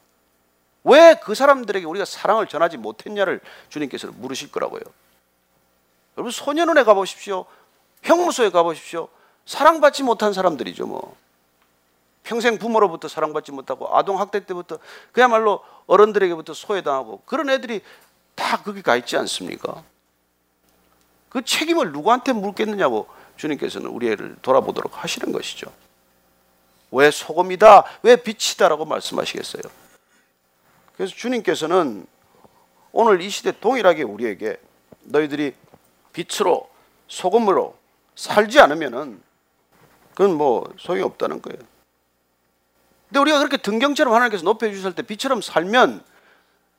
왜 0.83 1.15
그 1.23 1.35
사람들에게 1.35 1.85
우리가 1.85 2.03
사랑을 2.05 2.47
전하지 2.47 2.77
못했냐를 2.77 3.39
주님께서는 3.69 4.19
물으실 4.19 4.51
거라고요. 4.51 4.81
여러분 6.17 6.31
소년원에 6.31 6.83
가보십시오. 6.83 7.45
형무소에 8.01 8.49
가보십시오. 8.49 9.07
사랑받지 9.45 10.03
못한 10.03 10.33
사람들이죠 10.33 10.87
뭐. 10.87 11.15
평생 12.23 12.57
부모로부터 12.57 13.07
사랑받지 13.07 13.51
못하고 13.51 13.95
아동 13.95 14.19
학대 14.19 14.45
때부터 14.45 14.79
그야말로 15.11 15.61
어른들에게부터 15.87 16.53
소외당하고 16.53 17.21
그런 17.25 17.49
애들이 17.49 17.81
다 18.35 18.61
거기 18.63 18.81
가 18.81 18.95
있지 18.95 19.17
않습니까? 19.17 19.83
그 21.29 21.43
책임을 21.43 21.91
누구한테 21.91 22.33
묻겠느냐고 22.33 23.07
주님께서는 23.37 23.89
우리 23.89 24.09
애를 24.09 24.37
돌아보도록 24.41 25.03
하시는 25.03 25.31
것이죠. 25.33 25.71
왜 26.93 27.09
소금이다, 27.11 27.83
왜 28.03 28.15
빛이다라고 28.15 28.85
말씀하시겠어요? 28.85 29.63
그래서 30.95 31.13
주님께서는 31.15 32.05
오늘 32.91 33.21
이 33.21 33.29
시대 33.29 33.51
동일하게 33.59 34.03
우리에게 34.03 34.57
너희들이 35.01 35.55
빛으로 36.13 36.69
소금으로 37.07 37.75
살지 38.15 38.59
않으면은 38.59 39.21
그건 40.11 40.35
뭐 40.35 40.71
소용이 40.77 41.03
없다는 41.03 41.41
거예요. 41.41 41.59
근데 43.09 43.19
우리가 43.19 43.39
그렇게 43.39 43.57
등경처럼 43.57 44.13
하나님께서 44.13 44.43
높여 44.43 44.69
주실 44.69 44.93
때 44.93 45.01
빛처럼 45.01 45.41
살면 45.41 46.03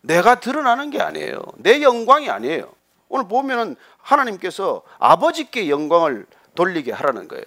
내가 0.02 0.38
드러나는 0.38 0.90
게 0.90 1.00
아니에요. 1.00 1.40
내 1.56 1.82
영광이 1.82 2.30
아니에요. 2.30 2.72
오늘 3.08 3.26
보면은 3.26 3.76
하나님께서 3.98 4.82
아버지께 4.98 5.68
영광을 5.68 6.26
돌리게 6.54 6.92
하라는 6.92 7.26
거예요. 7.26 7.44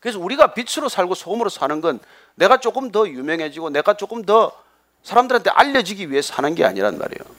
그래서 0.00 0.18
우리가 0.18 0.54
빛으로 0.54 0.88
살고 0.88 1.14
소금으로 1.14 1.48
사는 1.48 1.80
건 1.80 1.98
내가 2.34 2.58
조금 2.58 2.90
더 2.92 3.08
유명해지고 3.08 3.70
내가 3.70 3.94
조금 3.94 4.24
더 4.24 4.52
사람들한테 5.02 5.50
알려지기 5.50 6.10
위해 6.10 6.22
사는 6.22 6.54
게 6.54 6.64
아니란 6.64 6.98
말이에요. 6.98 7.36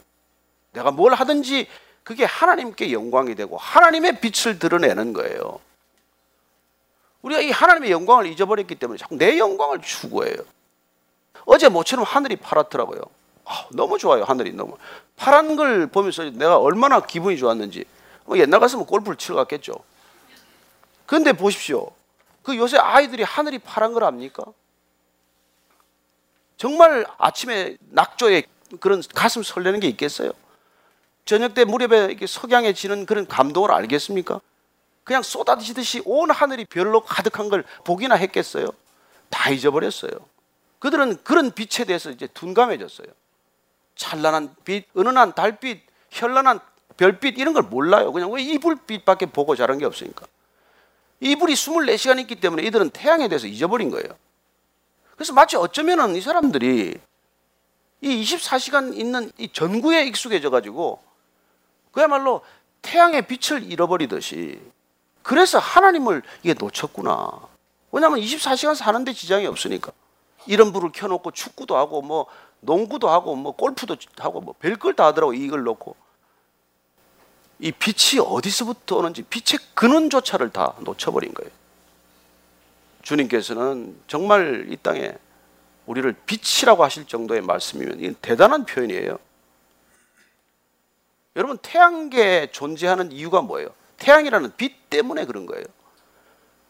내가 0.74 0.92
뭘 0.92 1.14
하든지 1.14 1.68
그게 2.04 2.24
하나님께 2.24 2.92
영광이 2.92 3.36
되고 3.36 3.58
하나님의 3.58 4.22
빛을 4.22 4.60
드러내는 4.60 5.14
거예요. 5.14 5.60
우리가 7.22 7.42
이 7.42 7.52
하나님의 7.52 7.92
영광을 7.92 8.28
잊어버렸기 8.28 8.76
때문에 8.76 8.98
자꾸 8.98 9.18
내 9.18 9.38
영광을 9.38 9.82
추구해요. 9.82 10.38
어제 11.46 11.68
모처럼 11.70 12.06
하늘이 12.06 12.38
파랗더라고요. 12.38 13.02
아, 13.46 13.66
너무 13.72 13.98
좋아요, 13.98 14.24
하늘이 14.24 14.54
너무. 14.54 14.78
파란 15.16 15.56
걸 15.56 15.88
보면서 15.88 16.24
내가 16.24 16.58
얼마나 16.58 17.00
기분이 17.02 17.38
좋았는지. 17.38 17.86
뭐 18.26 18.38
옛날 18.38 18.60
같으면 18.60 18.86
골프를 18.86 19.18
치러 19.18 19.36
갔겠죠. 19.36 19.74
그런데 21.06 21.34
보십시오. 21.34 21.92
그 22.48 22.56
요새 22.56 22.78
아이들이 22.78 23.24
하늘이 23.24 23.60
파란 23.60 23.92
걸 23.92 24.06
압니까? 24.06 24.42
정말 26.56 27.06
아침에 27.18 27.76
낙조에 27.90 28.44
그런 28.80 29.04
가슴 29.14 29.44
설레는 29.44 29.82
게 29.82 29.90
있겠어요? 29.90 30.32
저녁 31.26 31.54
때 31.54 31.66
무렵에 31.66 32.06
이렇게 32.06 32.26
석양에 32.26 32.72
지는 32.72 33.06
그런 33.06 33.28
감동을 33.28 33.70
알겠습니까? 33.74 34.40
그냥 35.04 35.24
쏟아지듯이 35.24 36.02
온 36.06 36.32
하늘이 36.32 36.64
별로 36.64 37.02
가득한 37.02 37.50
걸 37.50 37.66
보기나 37.84 38.16
했겠어요? 38.16 38.70
다 39.30 39.50
잊어버렸어요. 39.50 40.12
그들은 40.80 41.22
그런 41.26 41.52
빛에 41.52 41.84
대해서 41.84 42.12
이제 42.12 42.28
둔감해졌어요. 42.28 43.08
찬란한 43.98 44.56
빛, 44.64 44.86
은은한 44.96 45.36
달빛, 45.36 45.82
현란한 46.12 46.62
별빛 46.96 47.40
이런 47.40 47.54
걸 47.54 47.64
몰라요. 47.64 48.14
그냥 48.14 48.32
왜 48.32 48.42
이불빛밖에 48.42 49.26
보고 49.26 49.58
자란 49.58 49.80
게 49.80 49.84
없으니까. 49.86 50.26
이불이 51.20 51.54
24시간 51.54 52.20
있기 52.22 52.36
때문에 52.36 52.64
이들은 52.64 52.92
태양에 52.92 53.28
대해서 53.28 53.48
잊어버린 53.48 53.90
거예요. 53.90 54.08
그래서 55.16 55.34
마치 55.34 55.56
어쩌면은 55.56 56.16
이 56.16 56.22
사람들이 56.22 57.00
이 58.02 58.24
24시간 58.24 58.96
있는 58.96 59.32
이 59.38 59.52
전구에 59.52 60.06
익숙해져 60.06 60.50
가지고 60.50 61.02
그야말로 61.92 62.42
태양의 62.84 63.28
빛을 63.28 63.64
잃어버리듯이 63.64 64.60
그래서 65.24 65.58
하나님을 65.58 66.22
이게 66.44 66.54
놓쳤구나. 66.54 67.30
왜냐하면 67.92 68.20
24시간 68.20 68.76
사는데 68.76 69.14
지장이 69.14 69.46
없으니까. 69.48 69.92
이런 70.46 70.72
불을 70.72 70.92
켜놓고 70.94 71.32
축구도 71.32 71.76
하고 71.76 72.02
뭐 72.02 72.28
농구도 72.62 73.10
하고 73.10 73.36
뭐 73.36 73.52
골프도 73.54 73.98
하고 74.20 74.40
뭐 74.40 74.56
별걸 74.60 74.94
다 74.94 75.08
하더라고 75.08 75.34
이걸 75.34 75.64
놓고. 75.64 75.96
이 77.60 77.72
빛이 77.72 78.22
어디서부터 78.24 78.98
오는지 78.98 79.24
빛의 79.24 79.60
근원조차를 79.74 80.52
다 80.52 80.74
놓쳐버린 80.80 81.34
거예요. 81.34 81.52
주님께서는 83.02 83.98
정말 84.08 84.68
이 84.70 84.78
땅에 84.78 85.14
우리를 85.86 86.14
빛이라고 86.26 86.84
하실 86.84 87.06
정도의 87.06 87.42
말씀이면 87.42 88.00
이건 88.00 88.16
대단한 88.22 88.66
표현이에요. 88.66 89.18
여러분 91.36 91.58
태양계에 91.60 92.48
존재하는 92.52 93.12
이유가 93.12 93.42
뭐예요? 93.42 93.70
태양이라는 93.98 94.54
빛 94.58 94.90
때문에 94.90 95.26
그런 95.26 95.46
거예요. 95.46 95.64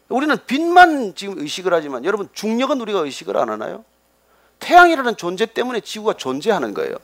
우리는 0.08 0.36
빛만 0.46 1.14
지금 1.14 1.38
의식을 1.38 1.74
하지만 1.74 2.04
여러분 2.04 2.28
중력은 2.32 2.80
우리가 2.80 3.00
의식을 3.00 3.36
안 3.36 3.50
하나요? 3.50 3.84
태양이라는 4.58 5.16
존재 5.16 5.46
때문에 5.46 5.80
지구가 5.80 6.14
존재하는 6.14 6.72
거예요. 6.74 6.96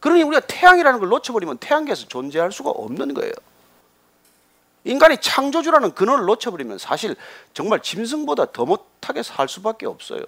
그러니 0.00 0.22
우리가 0.22 0.40
태양이라는 0.46 0.98
걸 0.98 1.08
놓쳐버리면 1.08 1.58
태양계에서 1.58 2.08
존재할 2.08 2.52
수가 2.52 2.70
없는 2.70 3.14
거예요. 3.14 3.32
인간이 4.84 5.18
창조주라는 5.18 5.94
근원을 5.94 6.24
놓쳐버리면 6.24 6.78
사실 6.78 7.14
정말 7.52 7.80
짐승보다 7.80 8.52
더 8.52 8.64
못하게 8.64 9.22
살 9.22 9.48
수밖에 9.48 9.86
없어요. 9.86 10.22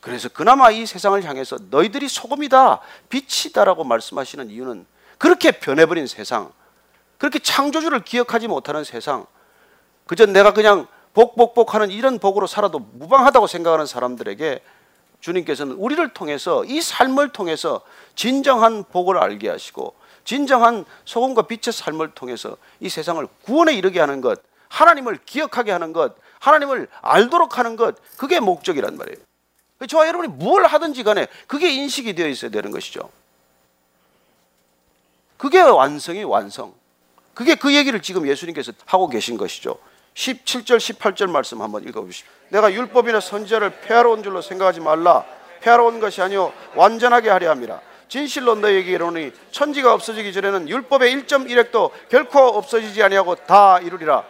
그래서 0.00 0.28
그나마 0.28 0.70
이 0.70 0.84
세상을 0.84 1.22
향해서 1.24 1.58
너희들이 1.70 2.08
소금이다, 2.08 2.80
빛이다라고 3.08 3.84
말씀하시는 3.84 4.50
이유는 4.50 4.86
그렇게 5.18 5.52
변해버린 5.52 6.06
세상, 6.06 6.52
그렇게 7.18 7.38
창조주를 7.38 8.04
기억하지 8.04 8.48
못하는 8.48 8.84
세상, 8.84 9.26
그저 10.06 10.26
내가 10.26 10.52
그냥 10.52 10.86
복복복 11.14 11.74
하는 11.74 11.90
이런 11.90 12.18
복으로 12.18 12.46
살아도 12.46 12.78
무방하다고 12.78 13.46
생각하는 13.46 13.86
사람들에게 13.86 14.62
주님께서는 15.26 15.74
우리를 15.74 16.08
통해서 16.10 16.64
이 16.64 16.80
삶을 16.80 17.30
통해서 17.30 17.80
진정한 18.14 18.84
복을 18.84 19.18
알게 19.18 19.48
하시고 19.48 19.94
진정한 20.24 20.84
소금과 21.04 21.42
빛의 21.42 21.72
삶을 21.72 22.12
통해서 22.12 22.56
이 22.80 22.88
세상을 22.88 23.26
구원에 23.42 23.74
이르게 23.74 23.98
하는 24.00 24.20
것, 24.20 24.40
하나님을 24.68 25.18
기억하게 25.24 25.72
하는 25.72 25.92
것, 25.92 26.16
하나님을 26.38 26.88
알도록 27.00 27.58
하는 27.58 27.76
것, 27.76 27.96
그게 28.16 28.40
목적이란 28.40 28.96
말이에요. 28.96 29.18
저와 29.88 30.06
여러분이 30.08 30.32
뭘 30.32 30.64
하든지 30.64 31.02
간에 31.02 31.26
그게 31.46 31.70
인식이 31.70 32.14
되어 32.14 32.28
있어야 32.28 32.50
되는 32.50 32.70
것이죠. 32.70 33.10
그게 35.36 35.60
완성이 35.60 36.24
완성. 36.24 36.72
그게 37.34 37.54
그 37.54 37.74
얘기를 37.74 38.00
지금 38.00 38.26
예수님께서 38.26 38.72
하고 38.86 39.08
계신 39.08 39.36
것이죠. 39.36 39.78
17절, 40.16 40.78
18절 40.78 41.30
말씀 41.30 41.60
한번 41.60 41.86
읽어 41.86 42.00
보십시오. 42.00 42.26
내가 42.48 42.72
율법이나 42.72 43.20
선지자를 43.20 43.80
폐하러 43.82 44.10
온 44.10 44.22
줄로 44.22 44.40
생각하지 44.40 44.80
말라. 44.80 45.24
폐하러 45.60 45.84
온 45.84 46.00
것이 46.00 46.22
아니요 46.22 46.52
완전하게 46.74 47.28
하려 47.28 47.50
함이라. 47.50 47.80
진실로 48.08 48.54
너에게 48.54 48.92
이르노니 48.92 49.32
천지가 49.50 49.92
없어지기 49.92 50.32
전에는 50.32 50.68
율법의 50.68 51.14
1.1핵도 51.16 51.90
결코 52.08 52.38
없어지지 52.38 53.02
아니하고 53.02 53.34
다 53.34 53.78
이루리라. 53.80 54.24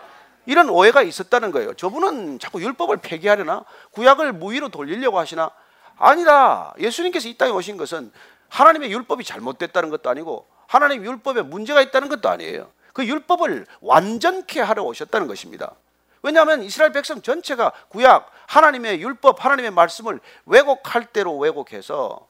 이런 0.47 0.69
오해가 0.71 1.03
있었다는 1.03 1.51
거예요. 1.53 1.75
저분은 1.75 2.39
자꾸 2.39 2.61
율법을 2.61 2.99
폐기하려나? 2.99 3.65
구약을 3.93 4.33
무위로 4.33 4.71
돌리려고 4.71 5.19
하시나? 5.19 5.51
아니다. 5.99 6.75
예수님께서 6.79 7.29
이 7.29 7.37
땅에 7.37 7.53
오신 7.53 7.77
것은 7.77 8.11
하나님의 8.49 8.93
율법이 8.93 9.25
잘못됐다는 9.25 9.91
것도 9.91 10.11
아니고 10.11 10.47
하나님 10.67 11.05
율법에 11.05 11.43
문제가 11.43 11.81
있다는 11.81 12.09
것도 12.09 12.29
아니에요. 12.29 12.71
그 12.97 13.07
율법을 13.07 13.67
완전케 13.83 14.59
하러 14.59 14.83
오셨다는 14.85 15.27
것입니다. 15.27 15.75
왜냐하면 16.23 16.63
이스라엘 16.63 16.93
백성 16.93 17.21
전체가 17.21 17.71
구약 17.91 18.33
하나님의 18.47 19.03
율법 19.03 19.45
하나님의 19.45 19.71
말씀을 19.73 20.19
왜곡할 20.47 21.13
대로 21.13 21.37
왜곡해서 21.37 22.27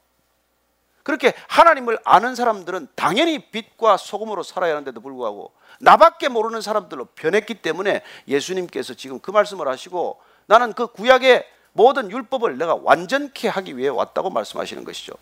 그렇게 1.04 1.34
하나님을 1.46 2.00
아는 2.04 2.34
사람들은 2.34 2.88
당연히 2.96 3.48
빛과 3.52 3.96
소금으로 3.96 4.42
살아야 4.42 4.72
하는데도 4.72 5.00
불구하고 5.00 5.52
나밖에 5.78 6.26
모르는 6.26 6.60
사람들로 6.60 7.04
변했기 7.14 7.62
때문에 7.62 8.02
예수님께서 8.26 8.94
지금 8.94 9.20
그 9.20 9.30
말씀을 9.30 9.68
하시고 9.68 10.20
나는 10.46 10.72
그 10.72 10.88
구약의 10.88 11.46
모든 11.74 12.10
율법을 12.10 12.58
내가 12.58 12.76
완전케 12.82 13.46
하기 13.46 13.78
위해 13.78 13.88
왔다고 13.88 14.30
말씀하시는 14.30 14.82
것이죠. 14.82 15.12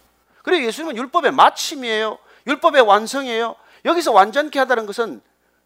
그리고 0.42 0.64
예수님은 0.64 0.96
율법의 0.96 1.32
마침이에요. 1.32 2.16
율법의 2.46 2.80
완성이에요. 2.80 3.56
여기서 3.84 4.10
완전케 4.12 4.58
하다는 4.58 4.86
것은 4.86 5.20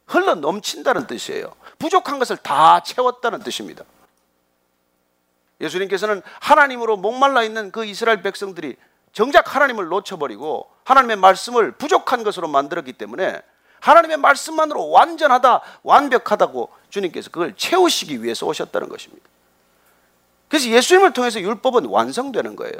흘러 0.08 0.34
넘친다는 0.34 1.06
뜻이에요. 1.06 1.52
부족한 1.78 2.18
것을 2.18 2.36
다 2.38 2.80
채웠다는 2.80 3.40
뜻입니다. 3.40 3.84
예수님께서는 5.60 6.22
하나님으로 6.40 6.96
목말라 6.96 7.42
있는 7.42 7.70
그 7.70 7.84
이스라엘 7.84 8.22
백성들이 8.22 8.76
정작 9.12 9.54
하나님을 9.54 9.86
놓쳐버리고 9.88 10.70
하나님의 10.84 11.16
말씀을 11.16 11.72
부족한 11.72 12.24
것으로 12.24 12.48
만들었기 12.48 12.92
때문에 12.94 13.40
하나님의 13.80 14.16
말씀만으로 14.16 14.90
완전하다, 14.90 15.60
완벽하다고 15.82 16.70
주님께서 16.88 17.30
그걸 17.30 17.54
채우시기 17.56 18.22
위해서 18.22 18.46
오셨다는 18.46 18.88
것입니다. 18.88 19.24
그래서 20.48 20.68
예수님을 20.68 21.12
통해서 21.12 21.40
율법은 21.40 21.86
완성되는 21.86 22.56
거예요. 22.56 22.74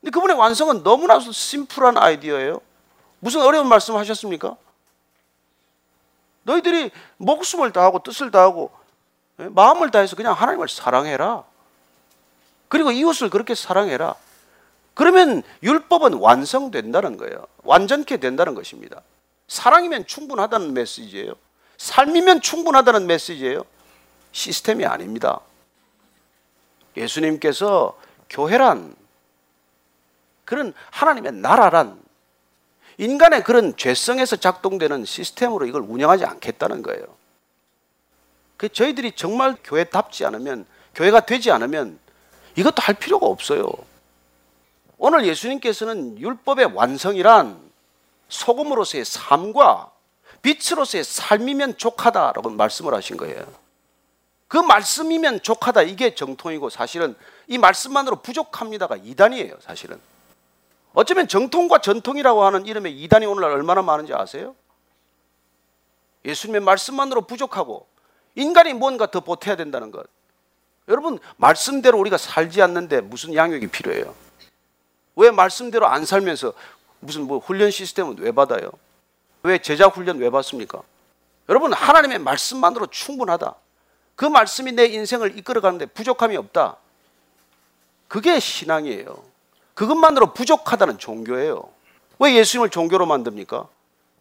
근데 0.00 0.10
그분의 0.10 0.36
완성은 0.36 0.82
너무나 0.82 1.18
심플한 1.20 1.96
아이디어예요. 1.96 2.60
무슨 3.20 3.42
어려운 3.42 3.68
말씀 3.68 3.96
하셨습니까? 3.96 4.56
너희들이 6.46 6.92
목숨을 7.16 7.72
다하고 7.72 8.02
뜻을 8.02 8.30
다하고 8.30 8.70
예, 9.40 9.48
마음을 9.48 9.90
다해서 9.90 10.16
그냥 10.16 10.32
하나님을 10.32 10.68
사랑해라. 10.68 11.44
그리고 12.68 12.90
이웃을 12.92 13.30
그렇게 13.30 13.54
사랑해라. 13.54 14.14
그러면 14.94 15.42
율법은 15.62 16.14
완성된다는 16.14 17.18
거예요. 17.18 17.46
완전케 17.64 18.16
된다는 18.18 18.54
것입니다. 18.54 19.02
사랑이면 19.48 20.06
충분하다는 20.06 20.72
메시지예요. 20.72 21.34
삶이면 21.76 22.40
충분하다는 22.40 23.06
메시지예요. 23.06 23.62
시스템이 24.32 24.86
아닙니다. 24.86 25.40
예수님께서 26.96 27.98
교회란 28.30 28.94
그런 30.44 30.72
하나님의 30.90 31.32
나라란 31.32 32.00
인간의 32.98 33.44
그런 33.44 33.76
죄성에서 33.76 34.36
작동되는 34.36 35.04
시스템으로 35.04 35.66
이걸 35.66 35.82
운영하지 35.82 36.24
않겠다는 36.24 36.82
거예요. 36.82 37.04
그 38.56 38.68
저희들이 38.68 39.12
정말 39.12 39.56
교회답지 39.62 40.24
않으면 40.24 40.66
교회가 40.94 41.26
되지 41.26 41.50
않으면 41.50 41.98
이것도 42.56 42.80
할 42.80 42.94
필요가 42.94 43.26
없어요. 43.26 43.70
오늘 44.98 45.26
예수님께서는 45.26 46.18
율법의 46.18 46.72
완성이란 46.74 47.60
소금으로서의 48.28 49.04
삶과 49.04 49.90
빛으로서의 50.40 51.04
삶이면 51.04 51.76
족하다라고 51.76 52.50
말씀을 52.50 52.94
하신 52.94 53.18
거예요. 53.18 53.46
그 54.48 54.56
말씀이면 54.56 55.42
족하다 55.42 55.82
이게 55.82 56.14
정통이고 56.14 56.70
사실은 56.70 57.14
이 57.46 57.58
말씀만으로 57.58 58.16
부족합니다가 58.22 58.96
이단이에요, 58.96 59.56
사실은. 59.60 60.00
어쩌면 60.96 61.28
정통과 61.28 61.82
전통이라고 61.82 62.42
하는 62.42 62.64
이름의 62.64 62.98
이단이 63.02 63.26
오늘날 63.26 63.50
얼마나 63.50 63.82
많은지 63.82 64.14
아세요? 64.14 64.56
예수님의 66.24 66.62
말씀만으로 66.62 67.26
부족하고 67.26 67.86
인간이 68.34 68.72
뭔가 68.72 69.04
더 69.04 69.20
보태야 69.20 69.56
된다는 69.56 69.90
것. 69.90 70.06
여러분, 70.88 71.18
말씀대로 71.36 71.98
우리가 71.98 72.16
살지 72.16 72.62
않는데 72.62 73.02
무슨 73.02 73.34
양육이 73.34 73.66
필요해요? 73.66 74.14
왜 75.16 75.30
말씀대로 75.30 75.86
안 75.86 76.06
살면서 76.06 76.54
무슨 77.00 77.26
뭐 77.26 77.40
훈련 77.40 77.70
시스템은 77.70 78.16
왜 78.20 78.32
받아요? 78.32 78.70
왜 79.42 79.58
제자 79.58 79.88
훈련 79.88 80.16
왜 80.16 80.30
받습니까? 80.30 80.82
여러분, 81.50 81.74
하나님의 81.74 82.20
말씀만으로 82.20 82.86
충분하다. 82.86 83.54
그 84.14 84.24
말씀이 84.24 84.72
내 84.72 84.86
인생을 84.86 85.36
이끌어 85.36 85.60
가는데 85.60 85.84
부족함이 85.84 86.38
없다. 86.38 86.78
그게 88.08 88.40
신앙이에요. 88.40 89.35
그것만으로 89.76 90.32
부족하다는 90.32 90.98
종교예요. 90.98 91.68
왜 92.18 92.34
예수님을 92.34 92.70
종교로 92.70 93.04
만듭니까? 93.06 93.68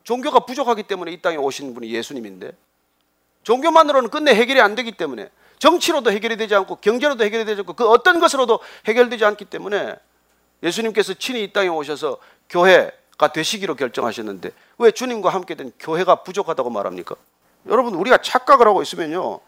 종교가 0.03 0.41
부족하기 0.41 0.83
때문에 0.83 1.11
이 1.13 1.21
땅에 1.21 1.37
오신 1.37 1.73
분이 1.73 1.91
예수님인데 1.91 2.51
종교만으로는 3.43 4.09
끝내 4.09 4.35
해결이 4.35 4.59
안 4.59 4.75
되기 4.75 4.91
때문에 4.91 5.29
정치로도 5.57 6.11
해결이 6.11 6.35
되지 6.35 6.53
않고 6.55 6.75
경제로도 6.75 7.23
해결이 7.23 7.45
되지 7.45 7.61
않고 7.61 7.73
그 7.73 7.87
어떤 7.87 8.19
것으로도 8.19 8.59
해결되지 8.85 9.23
않기 9.23 9.45
때문에 9.45 9.95
예수님께서 10.61 11.13
친히 11.13 11.43
이 11.43 11.53
땅에 11.53 11.69
오셔서 11.69 12.17
교회가 12.49 13.31
되시기로 13.33 13.75
결정하셨는데 13.75 14.51
왜 14.77 14.91
주님과 14.91 15.29
함께 15.29 15.55
된 15.55 15.71
교회가 15.79 16.23
부족하다고 16.23 16.69
말합니까? 16.69 17.15
여러분 17.67 17.95
우리가 17.95 18.17
착각을 18.17 18.67
하고 18.67 18.81
있으면요 18.81 19.39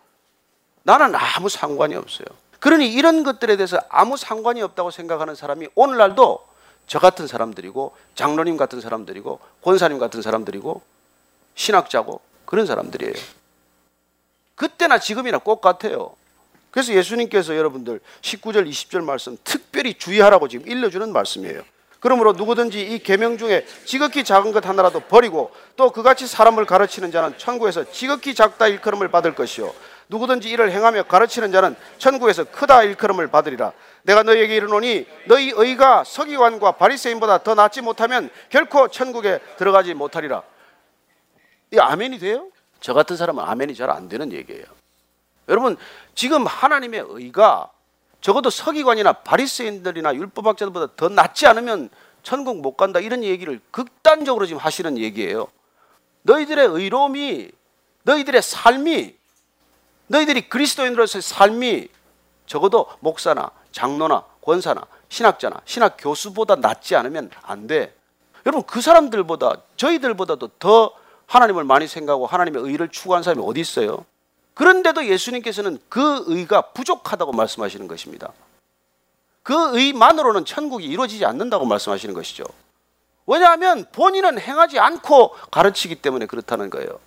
나는 0.83 1.13
아무 1.15 1.49
상관이 1.49 1.95
없어요. 1.95 2.27
그러니 2.59 2.91
이런 2.91 3.23
것들에 3.23 3.55
대해서 3.55 3.79
아무 3.89 4.17
상관이 4.17 4.61
없다고 4.61 4.91
생각하는 4.91 5.35
사람이 5.35 5.67
오늘날도 5.75 6.47
저 6.87 6.99
같은 6.99 7.27
사람들이고 7.27 7.95
장로님 8.15 8.57
같은 8.57 8.81
사람들이고 8.81 9.39
권사님 9.61 9.99
같은 9.99 10.21
사람들이고 10.21 10.81
신학자고 11.55 12.21
그런 12.45 12.65
사람들이에요. 12.65 13.13
그때나 14.55 14.97
지금이나 14.99 15.37
꼭 15.37 15.61
같아요. 15.61 16.15
그래서 16.71 16.93
예수님께서 16.93 17.55
여러분들 17.55 17.99
19절 18.21 18.69
20절 18.69 19.03
말씀 19.03 19.37
특별히 19.43 19.93
주의하라고 19.93 20.47
지금 20.47 20.67
일러주는 20.67 21.11
말씀이에요. 21.11 21.63
그러므로 21.99 22.33
누구든지 22.33 22.79
이 22.81 22.99
계명 22.99 23.37
중에 23.37 23.65
지극히 23.85 24.23
작은 24.23 24.51
것 24.51 24.65
하나라도 24.65 25.01
버리고 25.01 25.51
또 25.75 25.91
그같이 25.91 26.27
사람을 26.27 26.65
가르치는 26.65 27.11
자는 27.11 27.37
천국에서 27.37 27.91
지극히 27.91 28.35
작다 28.35 28.67
일컬음을 28.67 29.09
받을 29.09 29.33
것이요 29.33 29.73
누구든지 30.09 30.49
이를 30.49 30.71
행하며 30.71 31.03
가르치는 31.03 31.51
자는 31.51 31.75
천국에서 31.97 32.45
크다 32.45 32.83
일컬음을 32.83 33.27
받으리라 33.27 33.73
내가 34.03 34.23
너희에게 34.23 34.55
이르노니 34.55 35.05
너희 35.25 35.51
의가 35.53 36.03
서기관과 36.03 36.73
바리새인보다 36.73 37.43
더 37.43 37.55
낫지 37.55 37.81
못하면 37.81 38.29
결코 38.49 38.87
천국에 38.87 39.39
들어가지 39.57 39.93
못하리라 39.93 40.43
이 41.73 41.79
아멘이 41.79 42.19
돼요? 42.19 42.47
저 42.79 42.93
같은 42.93 43.17
사람은 43.17 43.43
아멘이 43.43 43.75
잘 43.75 43.89
안 43.89 44.07
되는 44.07 44.31
얘기예요 44.31 44.65
여러분 45.49 45.75
지금 46.15 46.45
하나님의 46.45 47.03
의가 47.07 47.71
적어도 48.21 48.49
서기관이나 48.49 49.13
바리새인들이나 49.13 50.15
율법학자들보다 50.15 50.93
더 50.95 51.09
낫지 51.09 51.47
않으면 51.47 51.89
천국 52.23 52.61
못 52.61 52.75
간다 52.75 52.99
이런 52.99 53.23
얘기를 53.23 53.61
극단적으로 53.71 54.45
지금 54.45 54.59
하시는 54.59 54.97
얘기예요. 54.97 55.47
너희들의 56.23 56.67
의로움이 56.67 57.51
너희들의 58.03 58.41
삶이 58.41 59.16
너희들이 60.07 60.49
그리스도인으로서의 60.49 61.21
삶이 61.21 61.87
적어도 62.45 62.87
목사나 62.99 63.51
장로나 63.71 64.23
권사나 64.41 64.81
신학자나 65.09 65.61
신학 65.65 65.97
교수보다 65.99 66.55
낫지 66.55 66.95
않으면 66.95 67.29
안 67.43 67.67
돼. 67.67 67.93
여러분 68.45 68.63
그 68.65 68.81
사람들보다 68.81 69.57
저희들보다도 69.75 70.47
더 70.59 70.93
하나님을 71.25 71.65
많이 71.65 71.87
생각하고 71.87 72.25
하나님의 72.25 72.63
의를 72.63 72.89
추구하는 72.89 73.23
사람이 73.23 73.43
어디 73.45 73.59
있어요? 73.59 74.05
그런데도 74.53 75.05
예수님께서는 75.05 75.77
그 75.89 76.23
의가 76.27 76.61
부족하다고 76.71 77.33
말씀하시는 77.33 77.87
것입니다. 77.87 78.31
그 79.43 79.77
의만으로는 79.77 80.45
천국이 80.45 80.85
이루어지지 80.85 81.25
않는다고 81.25 81.65
말씀하시는 81.65 82.13
것이죠. 82.15 82.43
왜냐하면 83.25 83.85
본인은 83.91 84.39
행하지 84.39 84.79
않고 84.79 85.35
가르치기 85.51 85.95
때문에 85.95 86.25
그렇다는 86.25 86.69
거예요. 86.69 86.99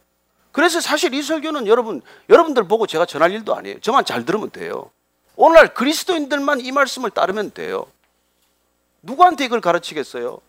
그래서 0.52 0.80
사실 0.80 1.14
이 1.14 1.22
설교는 1.22 1.66
여러분, 1.66 2.02
여러분들 2.28 2.64
보고 2.64 2.86
제가 2.86 3.06
전할 3.06 3.30
일도 3.32 3.54
아니에요. 3.54 3.80
저만 3.80 4.04
잘 4.04 4.24
들으면 4.24 4.50
돼요. 4.50 4.90
오늘날 5.36 5.72
그리스도인들만 5.72 6.60
이 6.60 6.72
말씀을 6.72 7.10
따르면 7.10 7.52
돼요. 7.52 7.86
누구한테 9.02 9.44
이걸 9.44 9.60
가르치겠어요? 9.60 10.40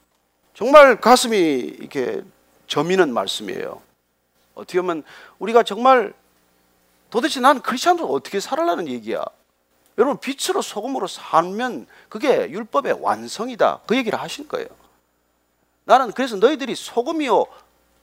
정말 0.53 0.99
가슴이 0.99 1.37
이렇게 1.37 2.23
저미는 2.67 3.13
말씀이에요. 3.13 3.81
어떻게 4.55 4.81
보면 4.81 5.03
우리가 5.39 5.63
정말 5.63 6.13
도대체 7.09 7.39
난 7.39 7.61
크리스천으로 7.61 8.07
어떻게 8.07 8.39
살아라는 8.39 8.87
얘기야. 8.87 9.23
여러분 9.97 10.17
빛으로 10.17 10.61
소금으로 10.61 11.07
살면 11.07 11.87
그게 12.09 12.49
율법의 12.49 12.97
완성이다. 13.01 13.81
그 13.85 13.95
얘기를 13.95 14.19
하신 14.19 14.47
거예요. 14.47 14.67
나는 15.83 16.11
그래서 16.11 16.37
너희들이 16.37 16.75
소금이요 16.75 17.45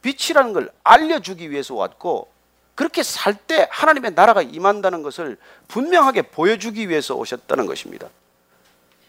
빛이라는 0.03 0.53
걸 0.53 0.71
알려주기 0.85 1.51
위해서 1.51 1.75
왔고 1.75 2.31
그렇게 2.75 3.03
살 3.03 3.35
때 3.35 3.67
하나님의 3.71 4.13
나라가 4.15 4.41
임한다는 4.43 5.03
것을 5.03 5.37
분명하게 5.67 6.23
보여주기 6.23 6.89
위해서 6.89 7.15
오셨다는 7.15 7.67
것입니다. 7.67 8.09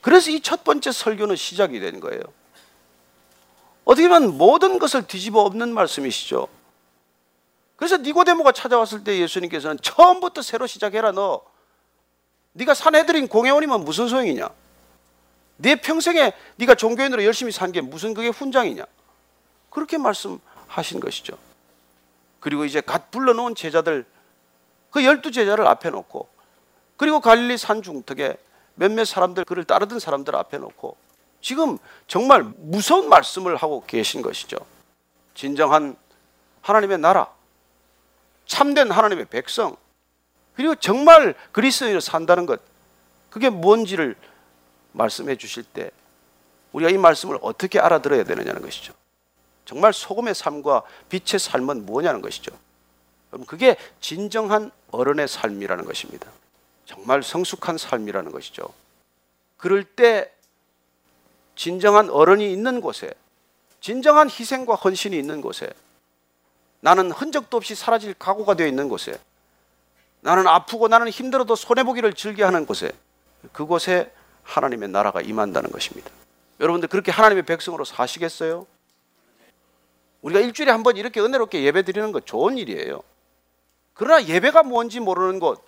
그래서 0.02 0.32
이 0.32 0.40
첫 0.42 0.64
번째 0.64 0.92
설교는 0.92 1.36
시작이 1.36 1.80
된 1.80 2.00
거예요. 2.00 2.22
어떻게 3.86 4.08
보면 4.08 4.38
모든 4.38 4.80
것을 4.80 5.06
뒤집어 5.08 5.42
엎는 5.42 5.74
말씀이시죠. 5.74 6.48
그래서 7.76 7.98
니고데모가 7.98 8.52
찾아왔을 8.52 9.04
때 9.04 9.20
예수님께서는 9.20 9.78
처음부터 9.82 10.42
새로 10.42 10.68
시작해라 10.68 11.12
너. 11.12 11.42
네가 12.54 12.74
산해드린 12.74 13.28
공회원이면 13.28 13.86
무슨 13.86 14.08
소용이냐? 14.08 14.50
네 15.58 15.76
평생에 15.76 16.34
네가 16.58 16.76
종교인으로 16.76 17.24
열심히 17.24 17.52
산 17.52 17.72
게 17.72 17.82
무슨 17.82 18.14
그게 18.14 18.30
훈장이냐? 18.30 18.86
그렇게 19.70 19.98
말씀 19.98 20.40
하신 20.70 21.00
것이죠. 21.00 21.38
그리고 22.40 22.64
이제 22.64 22.80
갓 22.80 23.12
불러놓은 23.12 23.56
제자들 23.56 24.06
그 24.92 25.04
열두 25.04 25.32
제자를 25.32 25.68
앞에 25.68 25.90
놓고 25.90 26.30
그리고 26.98 27.20
갈릴리 27.20 27.58
산 27.58 27.82
중턱에 27.82 28.38
몇몇 28.76 29.06
사람들 29.06 29.44
그를 29.46 29.66
따르던 29.66 30.00
사람들 30.00 30.36
앞에 30.36 30.58
놓고 30.58 30.96
지금 31.42 31.78
정말 32.08 32.44
무서운 32.44 33.10
말씀을 33.10 33.56
하고 33.56 33.84
계신 33.86 34.22
것이죠. 34.22 34.58
진정한 35.34 35.96
하나님의 36.62 37.00
나라 37.00 37.28
참된 38.46 38.92
하나님의 38.92 39.26
백성 39.26 39.76
그리고 40.56 40.76
정말 40.76 41.36
그리스도인으로 41.52 42.00
산다는 42.00 42.46
것 42.46 42.62
그게 43.30 43.50
뭔지를 43.50 44.16
말씀해 44.92 45.36
주실 45.38 45.64
때 45.64 45.92
우리가 46.72 46.92
이 46.92 46.98
말씀을 46.98 47.38
어떻게 47.42 47.80
알아들어야 47.80 48.24
되느냐는 48.24 48.62
것이죠. 48.62 48.94
정말 49.70 49.94
소금의 49.94 50.34
삶과 50.34 50.82
빛의 51.10 51.40
삶은 51.40 51.86
뭐냐는 51.86 52.22
것이죠. 52.22 52.52
그럼 53.30 53.46
그게 53.46 53.78
진정한 54.02 54.72
어른의 54.90 55.28
삶이라는 55.28 55.86
것입니다. 55.86 56.28
정말 56.88 57.22
성숙한 57.22 57.78
삶이라는 57.78 58.32
것이죠. 58.32 58.74
그럴 59.58 59.84
때 59.84 60.34
진정한 61.56 62.10
어른이 62.10 62.52
있는 62.52 62.82
곳에 62.82 63.12
진정한 63.80 64.28
희생과 64.28 64.74
헌신이 64.74 65.16
있는 65.16 65.40
곳에 65.40 65.70
나는 66.80 67.12
흔적도 67.12 67.58
없이 67.58 67.76
사라질 67.76 68.16
각오가 68.16 68.56
되어 68.56 68.66
있는 68.66 68.90
곳에 68.90 69.20
나는 70.22 70.48
아프고 70.48 70.88
나는 70.88 71.10
힘들어도 71.10 71.56
손해보기를 71.56 72.14
즐겨 72.14 72.48
하는 72.48 72.66
곳에 72.66 72.92
그곳에 73.54 74.12
하나님의 74.42 74.90
나라가 74.90 75.22
임한다는 75.22 75.70
것입니다. 75.70 76.10
여러분들 76.60 76.90
그렇게 76.90 77.12
하나님의 77.12 77.46
백성으로 77.46 77.86
사시겠어요? 77.86 78.66
우리가 80.22 80.40
일주일에 80.42 80.72
한 80.72 80.84
번 80.84 80.98
이렇게 80.98 81.22
은혜롭게 81.22 81.64
예배 81.64 81.84
드리는 81.84 82.12
것 82.12 82.26
좋은 82.26 82.58
일이에요. 82.58 83.02
그러나 83.94 84.24
예배가 84.26 84.64
뭔지 84.64 85.00
모르는 85.00 85.40
것, 85.40 85.62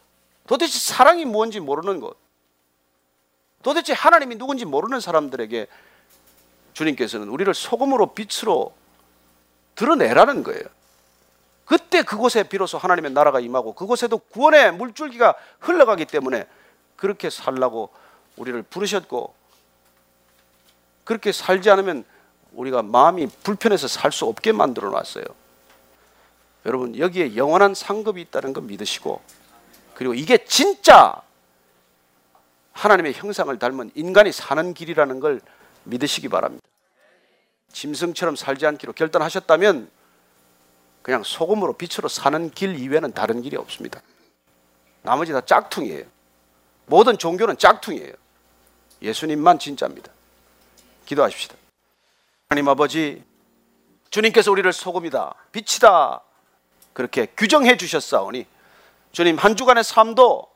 도대체 0.48 0.78
사랑이 0.80 1.26
뭔지 1.26 1.60
모르는 1.60 2.00
것, 2.00 2.16
도대체 3.64 3.94
하나님이 3.94 4.36
누군지 4.36 4.66
모르는 4.66 5.00
사람들에게 5.00 5.68
주님께서는 6.74 7.30
우리를 7.30 7.54
소금으로 7.54 8.14
빛으로 8.14 8.74
드러내라는 9.76 10.44
거예요. 10.44 10.64
그때 11.66 12.02
그곳에 12.02 12.44
비로소 12.44 12.78
하나님의 12.78 13.12
나라가 13.12 13.40
임하고 13.40 13.74
그곳에도 13.74 14.18
구원의 14.18 14.74
물줄기가 14.74 15.36
흘러가기 15.60 16.06
때문에 16.06 16.46
그렇게 16.96 17.30
살라고 17.30 17.90
우리를 18.38 18.62
부르셨고 18.64 19.34
그렇게 21.04 21.32
살지 21.32 21.70
않으면 21.70 22.04
우리가 22.54 22.82
마음이 22.82 23.28
불편해서 23.44 23.88
살 23.88 24.12
수 24.12 24.26
없게 24.26 24.52
만들어 24.52 24.90
놨어요. 24.90 25.24
여러분 26.66 26.98
여기에 26.98 27.36
영원한 27.36 27.74
상급이 27.74 28.22
있다는 28.22 28.54
거 28.54 28.62
믿으시고 28.62 29.22
그리고 29.96 30.14
이게 30.14 30.44
진짜 30.46 31.22
하나님의 32.74 33.14
형상을 33.14 33.58
닮은 33.58 33.92
인간이 33.96 34.32
사는 34.32 34.74
길이라는 34.74 35.20
걸 35.20 35.42
믿으시기 35.86 36.30
바랍니다. 36.30 36.66
짐승처럼 37.72 38.36
살지 38.36 38.66
않기로 38.66 38.94
결단하셨다면 38.94 39.90
그냥 41.02 41.24
소금으로 41.24 41.74
빛으로 41.74 42.08
사는 42.10 42.50
길 42.52 42.76
이외에는 42.76 43.14
다른 43.14 43.42
길이 43.42 43.58
없습니다. 43.58 44.02
나머지 45.02 45.32
다 45.32 45.42
짝퉁이에요. 45.42 46.04
모든 46.86 47.18
종교는 47.18 47.58
짝퉁이에요. 47.58 48.14
예수님만 49.02 49.58
진짜입니다. 49.58 50.12
기도하십시다. 51.06 51.56
하나님 52.52 52.68
아버지, 52.68 53.24
주님께서 54.10 54.52
우리를 54.52 54.74
소금이다, 54.74 55.36
빛이다, 55.54 56.20
그렇게 56.92 57.28
규정해 57.28 57.78
주셨사오니, 57.78 58.46
주님 59.14 59.38
한 59.38 59.56
주간의 59.56 59.86
삶도 59.86 60.50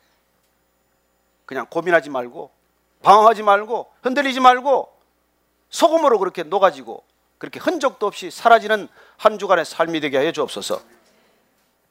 그냥 1.45 1.65
고민하지 1.69 2.09
말고, 2.09 2.51
방황하지 3.01 3.43
말고, 3.43 3.89
흔들리지 4.01 4.41
말고, 4.41 4.93
소금으로 5.69 6.19
그렇게 6.19 6.43
녹아지고, 6.43 7.01
그렇게 7.37 7.61
흔적도 7.61 8.07
없이 8.07 8.29
사라지는 8.29 8.89
한 9.15 9.39
주간의 9.39 9.63
삶이 9.63 10.01
되게 10.01 10.17
하여 10.17 10.33
주옵소서. 10.33 10.81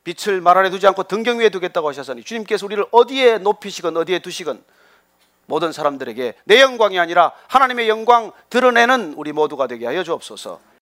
빛을 0.05 0.42
말 0.42 0.59
안에 0.59 0.68
두지 0.68 0.86
않고 0.86 1.05
등경 1.05 1.38
위에 1.38 1.48
두겠다고 1.48 1.88
하셨으니 1.88 2.24
주님께서 2.24 2.66
우리를 2.66 2.84
어디에 2.90 3.38
높이시건 3.38 3.96
어디에 3.96 4.18
두시건 4.18 4.62
모든 5.47 5.72
사람들에게 5.72 6.34
내 6.45 6.61
영광이 6.61 6.99
아니라 6.99 7.32
하나님의 7.49 7.88
영광 7.88 8.32
드러내는 8.51 9.14
우리 9.16 9.32
모두가 9.32 9.66
되게 9.66 9.86
하여 9.86 10.03
주옵소서. 10.03 10.74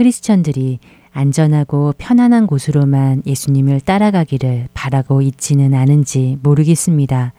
크리스천들이 0.00 0.78
안전하고 1.12 1.92
편안한 1.98 2.46
곳으로만 2.46 3.22
예수님을 3.26 3.80
따라가기를 3.80 4.68
바라고 4.72 5.20
있지는 5.20 5.74
않은지 5.74 6.38
모르겠습니다. 6.42 7.34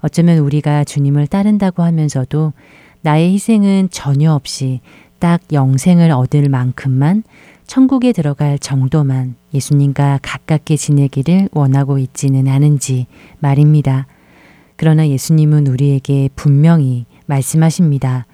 어쩌면 0.00 0.40
우리가 0.40 0.84
주님을 0.84 1.26
따른다고 1.26 1.82
하면서도 1.84 2.52
나의 3.00 3.32
희생은 3.32 3.88
전혀 3.90 4.34
없이 4.34 4.80
딱 5.20 5.40
영생을 5.50 6.10
얻을 6.10 6.50
만큼만 6.50 7.22
천국에 7.66 8.12
들어갈 8.12 8.58
정도만 8.58 9.36
예수님과 9.54 10.18
가깝게 10.20 10.76
지내기를 10.76 11.48
원하고 11.52 11.96
있지는 11.96 12.46
않은지 12.46 13.06
말입니다. 13.38 14.06
그러나 14.76 15.08
예수님은 15.08 15.66
우리에게 15.66 16.28
분명히 16.36 17.06
말씀하십니다. 17.24 18.26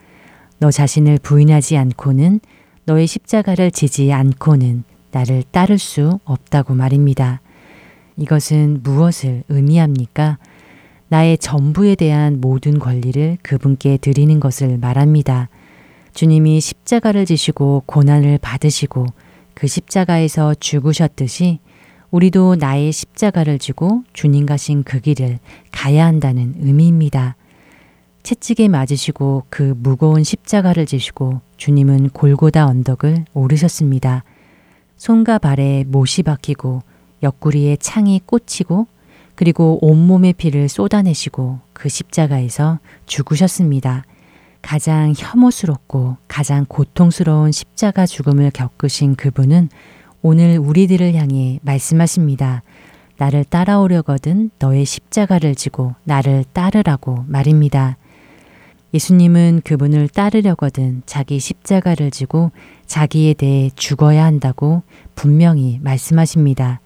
너 0.59 0.73
자신을 0.73 1.21
부인하지 1.23 1.77
않고는 1.77 2.41
너의 2.85 3.07
십자가를 3.07 3.71
지지 3.71 4.13
않고는 4.13 4.85
나를 5.13 5.45
따를 5.51 5.79
수 5.79 6.19
없다고 6.25 6.75
말입니다. 6.75 7.41
이것은 8.17 8.81
무엇을 8.83 9.45
의미합니까? 9.49 10.39
나의 11.09 11.39
전부에 11.39 11.95
대한 11.95 12.41
모든 12.41 12.79
권리를 12.79 13.39
그분께 13.43 13.99
드리는 13.99 14.41
것을 14.41 14.79
말합니다. 14.79 15.49
주님이 16.15 16.61
십자가를 16.61 17.27
지시고 17.27 17.85
고난을 17.87 18.39
받으시고 18.39 19.07
그 19.55 19.67
십자가에서 19.67 20.55
죽으셨듯이 20.55 21.61
우리도 22.11 22.57
나의 22.57 22.93
십자가를 22.93 23.59
지고 23.59 24.03
주님 24.13 24.45
가신 24.45 24.83
그 24.83 25.01
길을 25.01 25.39
가야 25.71 26.07
한다는 26.07 26.55
의미입니다. 26.59 27.37
채찍에 28.23 28.69
맞으시고 28.69 29.45
그 29.51 29.75
무거운 29.77 30.23
십자가를 30.23 30.87
지시고 30.87 31.41
주님은 31.57 32.11
골고다 32.11 32.67
언덕을 32.67 33.25
오르셨습니다. 33.35 34.25
손과 34.97 35.39
발에 35.39 35.85
못이 35.89 36.23
박히고 36.25 36.83
옆구리에 37.23 37.77
창이 37.77 38.21
꽂히고 38.27 38.87
그리고 39.35 39.79
온몸의 39.83 40.35
피를 40.35 40.69
쏟아내시고 40.69 41.59
그 41.73 41.89
십자가에서 41.89 42.79
죽으셨습니다. 43.07 44.05
가장 44.61 45.13
혐오스럽고 45.17 46.17
가장 46.29 46.65
고통스러운 46.69 47.51
십자가 47.51 48.07
죽음을 48.07 48.53
겪으신 48.53 49.17
그분은 49.17 49.69
오늘 50.23 50.59
우리들을 50.59 51.15
향해 51.15 51.59
말씀하십니다. 51.63 52.63
나를 53.17 53.45
따라오려거든 53.45 54.51
너의 54.61 54.85
십자가를 54.85 55.57
지고 55.57 55.95
나를 56.05 56.45
따르라고 56.53 57.25
말입니다. 57.27 57.97
예수님은 58.95 59.63
그분을 59.65 60.09
따르려거든 60.09 61.03
자기 61.07 61.39
십자가를 61.39 62.11
지고 62.11 62.53
자기에 62.87 63.35
대해 63.35 63.71
죽어야 63.75 64.25
한다고 64.25 64.83
분명히 65.15 65.79
말씀하십니다. 65.83 66.81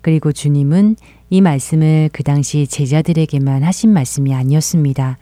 그리고 0.00 0.30
주님은 0.30 0.96
이 1.30 1.40
말씀을 1.40 2.10
그 2.12 2.22
당시 2.22 2.68
제자들에게만 2.68 3.64
하신 3.64 3.90
말씀이 3.90 4.32
아니었습니다. 4.32 5.18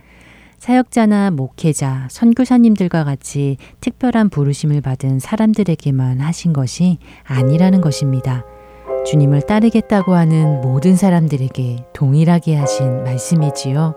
사역자나 0.58 1.30
목회자, 1.30 2.08
선교사님들과 2.10 3.04
같이 3.04 3.56
특별한 3.80 4.28
부르심을 4.28 4.82
받은 4.82 5.20
사람들에게만 5.20 6.20
하신 6.20 6.52
것이 6.52 6.98
아니라는 7.24 7.80
것입니다. 7.80 8.44
주님을 9.06 9.42
따르겠다고 9.42 10.14
하는 10.14 10.60
모든 10.60 10.96
사람들에게 10.96 11.86
동일하게 11.92 12.56
하신 12.56 13.04
말씀이지요. 13.04 13.94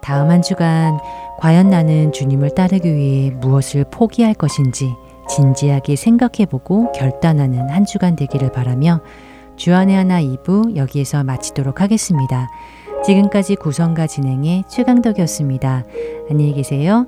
다음 0.00 0.30
한 0.30 0.42
주간 0.42 0.98
과연 1.38 1.70
나는 1.70 2.12
주님을 2.12 2.50
따르기 2.50 2.94
위해 2.94 3.30
무엇을 3.30 3.84
포기할 3.90 4.34
것인지 4.34 4.90
진지하게 5.28 5.96
생각해보고 5.96 6.92
결단하는 6.92 7.68
한 7.70 7.84
주간 7.84 8.16
되기를 8.16 8.50
바라며 8.52 9.00
주안의 9.56 9.96
하나 9.96 10.22
2부 10.22 10.76
여기에서 10.76 11.24
마치도록 11.24 11.80
하겠습니다. 11.80 12.48
지금까지 13.04 13.56
구성과 13.56 14.06
진행의 14.06 14.64
최강덕이었습니다. 14.68 15.84
안녕히 16.30 16.54
계세요. 16.54 17.06